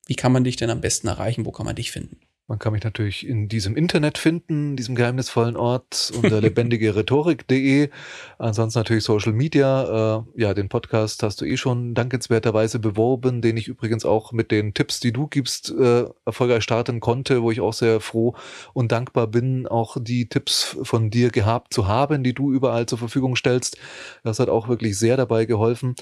wie 0.07 0.15
kann 0.15 0.31
man 0.31 0.45
dich 0.45 0.55
denn 0.55 0.69
am 0.69 0.79
besten 0.79 1.07
erreichen? 1.07 1.45
Wo 1.45 1.51
kann 1.51 1.65
man 1.65 1.75
dich 1.75 1.91
finden? 1.91 2.21
Man 2.49 2.57
kann 2.57 2.73
mich 2.73 2.83
natürlich 2.83 3.27
in 3.27 3.47
diesem 3.47 3.75
Internet 3.75 4.17
finden, 4.17 4.75
diesem 4.75 4.95
geheimnisvollen 4.95 5.55
Ort 5.55 6.11
unter 6.15 6.41
lebendigerhetorik.de. 6.41 7.91
Ansonsten 8.39 8.79
natürlich 8.79 9.03
Social 9.03 9.33
Media. 9.33 10.23
Äh, 10.35 10.41
ja, 10.41 10.55
den 10.55 10.67
Podcast 10.67 11.21
hast 11.21 11.41
du 11.41 11.45
eh 11.45 11.57
schon 11.57 11.93
dankenswerterweise 11.93 12.79
beworben, 12.79 13.43
den 13.43 13.55
ich 13.55 13.67
übrigens 13.67 14.03
auch 14.03 14.31
mit 14.31 14.49
den 14.49 14.73
Tipps, 14.73 14.99
die 14.99 15.13
du 15.13 15.27
gibst, 15.27 15.69
äh, 15.69 16.05
erfolgreich 16.25 16.63
starten 16.63 16.99
konnte, 17.01 17.43
wo 17.43 17.51
ich 17.51 17.61
auch 17.61 17.73
sehr 17.73 17.99
froh 17.99 18.33
und 18.73 18.91
dankbar 18.91 19.27
bin, 19.27 19.67
auch 19.67 19.97
die 20.01 20.27
Tipps 20.27 20.75
von 20.81 21.11
dir 21.11 21.29
gehabt 21.29 21.71
zu 21.71 21.87
haben, 21.87 22.23
die 22.23 22.33
du 22.33 22.51
überall 22.51 22.87
zur 22.87 22.97
Verfügung 22.97 23.35
stellst. 23.35 23.77
Das 24.23 24.39
hat 24.39 24.49
auch 24.49 24.67
wirklich 24.67 24.97
sehr 24.97 25.17
dabei 25.17 25.45
geholfen. 25.45 25.93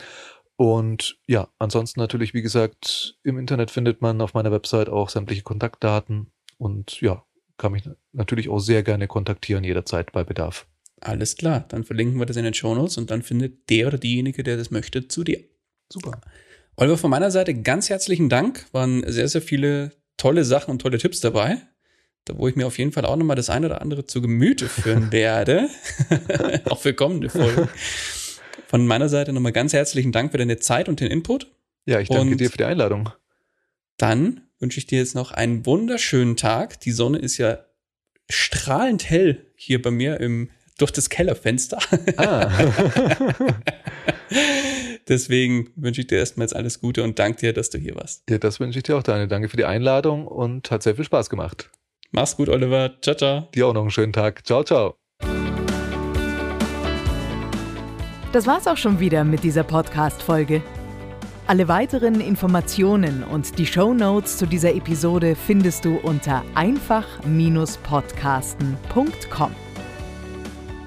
Und 0.55 1.19
ja, 1.27 1.49
ansonsten 1.59 1.99
natürlich, 1.99 2.33
wie 2.33 2.41
gesagt, 2.41 3.17
im 3.23 3.37
Internet 3.37 3.69
findet 3.69 4.01
man 4.01 4.21
auf 4.21 4.33
meiner 4.33 4.51
Website 4.53 4.87
auch 4.87 5.09
sämtliche 5.09 5.43
Kontaktdaten 5.43 6.31
und 6.57 7.01
ja, 7.01 7.23
kann 7.57 7.71
mich 7.71 7.83
natürlich 8.13 8.49
auch 8.49 8.59
sehr 8.59 8.83
gerne 8.83 9.07
kontaktieren, 9.07 9.63
jederzeit 9.63 10.11
bei 10.11 10.23
Bedarf. 10.23 10.67
Alles 11.01 11.35
klar, 11.35 11.65
dann 11.69 11.83
verlinken 11.83 12.19
wir 12.19 12.25
das 12.25 12.37
in 12.37 12.43
den 12.43 12.53
Shownotes 12.53 12.97
und 12.97 13.11
dann 13.11 13.21
findet 13.21 13.69
der 13.69 13.87
oder 13.87 13.97
diejenige, 13.97 14.43
der 14.43 14.57
das 14.57 14.71
möchte, 14.71 15.07
zu 15.07 15.23
dir. 15.23 15.43
Super. 15.91 16.21
Oliver, 16.75 16.97
von 16.97 17.09
meiner 17.09 17.31
Seite 17.31 17.53
ganz 17.55 17.89
herzlichen 17.89 18.29
Dank. 18.29 18.65
Waren 18.71 19.03
sehr, 19.11 19.27
sehr 19.27 19.41
viele 19.41 19.91
tolle 20.17 20.43
Sachen 20.43 20.71
und 20.71 20.79
tolle 20.79 20.97
Tipps 20.97 21.19
dabei. 21.19 21.57
Da 22.25 22.37
wo 22.37 22.47
ich 22.47 22.55
mir 22.55 22.67
auf 22.67 22.77
jeden 22.77 22.91
Fall 22.91 23.05
auch 23.05 23.15
nochmal 23.15 23.35
das 23.35 23.49
eine 23.49 23.67
oder 23.67 23.81
andere 23.81 24.05
zu 24.05 24.21
Gemüte 24.21 24.67
führen 24.67 25.11
werde. 25.11 25.69
auch 26.65 26.79
für 26.79 26.93
kommende 26.93 27.29
Folgen. 27.29 27.69
Von 28.67 28.85
meiner 28.85 29.07
Seite 29.07 29.33
nochmal 29.33 29.53
ganz 29.53 29.73
herzlichen 29.73 30.11
Dank 30.11 30.31
für 30.31 30.37
deine 30.37 30.57
Zeit 30.57 30.89
und 30.89 30.99
den 30.99 31.09
Input. 31.09 31.51
Ja, 31.85 31.99
ich 31.99 32.09
danke 32.09 32.33
und 32.33 32.37
dir 32.41 32.49
für 32.49 32.57
die 32.57 32.65
Einladung. 32.65 33.09
Dann 33.97 34.41
wünsche 34.59 34.79
ich 34.79 34.87
dir 34.87 34.99
jetzt 34.99 35.15
noch 35.15 35.31
einen 35.31 35.65
wunderschönen 35.65 36.35
Tag. 36.35 36.79
Die 36.81 36.91
Sonne 36.91 37.19
ist 37.19 37.37
ja 37.37 37.59
strahlend 38.29 39.09
hell 39.09 39.45
hier 39.55 39.81
bei 39.81 39.91
mir 39.91 40.19
im, 40.19 40.49
durch 40.77 40.91
das 40.91 41.09
Kellerfenster. 41.09 41.79
Ah. 42.17 42.49
Deswegen 45.07 45.69
wünsche 45.75 46.01
ich 46.01 46.07
dir 46.07 46.17
erstmal 46.17 46.45
jetzt 46.45 46.55
alles 46.55 46.81
Gute 46.81 47.03
und 47.03 47.17
danke 47.17 47.39
dir, 47.39 47.53
dass 47.53 47.69
du 47.69 47.77
hier 47.77 47.95
warst. 47.95 48.29
Ja, 48.29 48.37
das 48.39 48.59
wünsche 48.59 48.79
ich 48.79 48.83
dir 48.83 48.97
auch, 48.97 49.03
Daniel. 49.03 49.27
Danke 49.27 49.47
für 49.47 49.57
die 49.57 49.65
Einladung 49.65 50.27
und 50.27 50.69
hat 50.69 50.83
sehr 50.83 50.95
viel 50.95 51.05
Spaß 51.05 51.29
gemacht. 51.29 51.69
Mach's 52.11 52.35
gut, 52.35 52.49
Oliver. 52.49 52.97
Ciao, 53.01 53.15
ciao. 53.15 53.47
Dir 53.53 53.67
auch 53.67 53.73
noch 53.73 53.81
einen 53.81 53.91
schönen 53.91 54.13
Tag. 54.13 54.45
Ciao, 54.45 54.63
ciao. 54.63 54.95
Das 58.33 58.45
war's 58.45 58.67
auch 58.67 58.77
schon 58.77 58.99
wieder 58.99 59.23
mit 59.23 59.43
dieser 59.43 59.63
Podcast-Folge. 59.63 60.61
Alle 61.47 61.67
weiteren 61.69 62.19
Informationen 62.19 63.23
und 63.23 63.57
die 63.57 63.65
Show 63.65 63.93
Notes 63.93 64.37
zu 64.37 64.45
dieser 64.45 64.75
Episode 64.75 65.33
findest 65.33 65.85
du 65.85 65.95
unter 65.95 66.43
einfach-podcasten.com. 66.55 69.55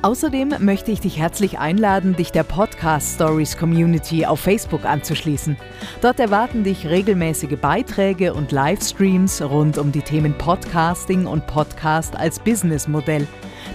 Außerdem 0.02 0.54
möchte 0.58 0.92
ich 0.92 1.00
dich 1.00 1.18
herzlich 1.18 1.58
einladen, 1.58 2.14
dich 2.14 2.30
der 2.30 2.42
Podcast 2.42 3.14
Stories 3.14 3.56
Community 3.56 4.26
auf 4.26 4.40
Facebook 4.40 4.84
anzuschließen. 4.84 5.56
Dort 6.02 6.20
erwarten 6.20 6.62
dich 6.62 6.86
regelmäßige 6.86 7.58
Beiträge 7.58 8.34
und 8.34 8.52
Livestreams 8.52 9.40
rund 9.40 9.78
um 9.78 9.92
die 9.92 10.02
Themen 10.02 10.36
Podcasting 10.36 11.24
und 11.24 11.46
Podcast 11.46 12.16
als 12.16 12.38
Businessmodell. 12.38 13.26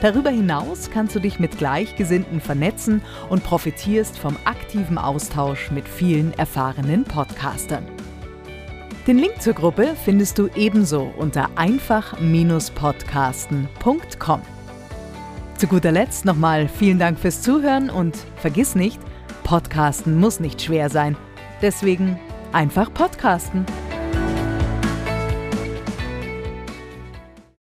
Darüber 0.02 0.30
hinaus 0.30 0.92
kannst 0.92 1.16
du 1.16 1.20
dich 1.20 1.40
mit 1.40 1.58
Gleichgesinnten 1.58 2.42
vernetzen 2.42 3.02
und 3.30 3.44
profitierst 3.44 4.20
vom 4.20 4.36
aktiven 4.46 4.98
Austausch 4.98 5.70
mit 5.72 5.88
vielen 5.88 6.34
erfahrenen 6.34 7.06
Podcastern. 7.06 7.86
Den 9.08 9.20
Link 9.20 9.42
zur 9.42 9.54
Gruppe 9.54 9.96
findest 10.04 10.38
du 10.40 10.50
ebenso 10.56 11.14
unter 11.18 11.50
einfach-podcasten.com. 11.56 14.42
Zu 15.58 15.68
guter 15.68 15.92
Letzt 15.92 16.26
nochmal 16.26 16.68
vielen 16.68 17.00
Dank 17.00 17.18
fürs 17.20 17.42
Zuhören 17.42 17.90
und 17.90 18.18
vergiss 18.38 18.76
nicht, 18.76 19.00
Podcasten 19.44 20.20
muss 20.20 20.40
nicht 20.40 20.62
schwer 20.62 20.90
sein. 20.90 21.18
Deswegen 21.62 22.20
einfach 22.52 22.94
Podcasten. 22.94 23.66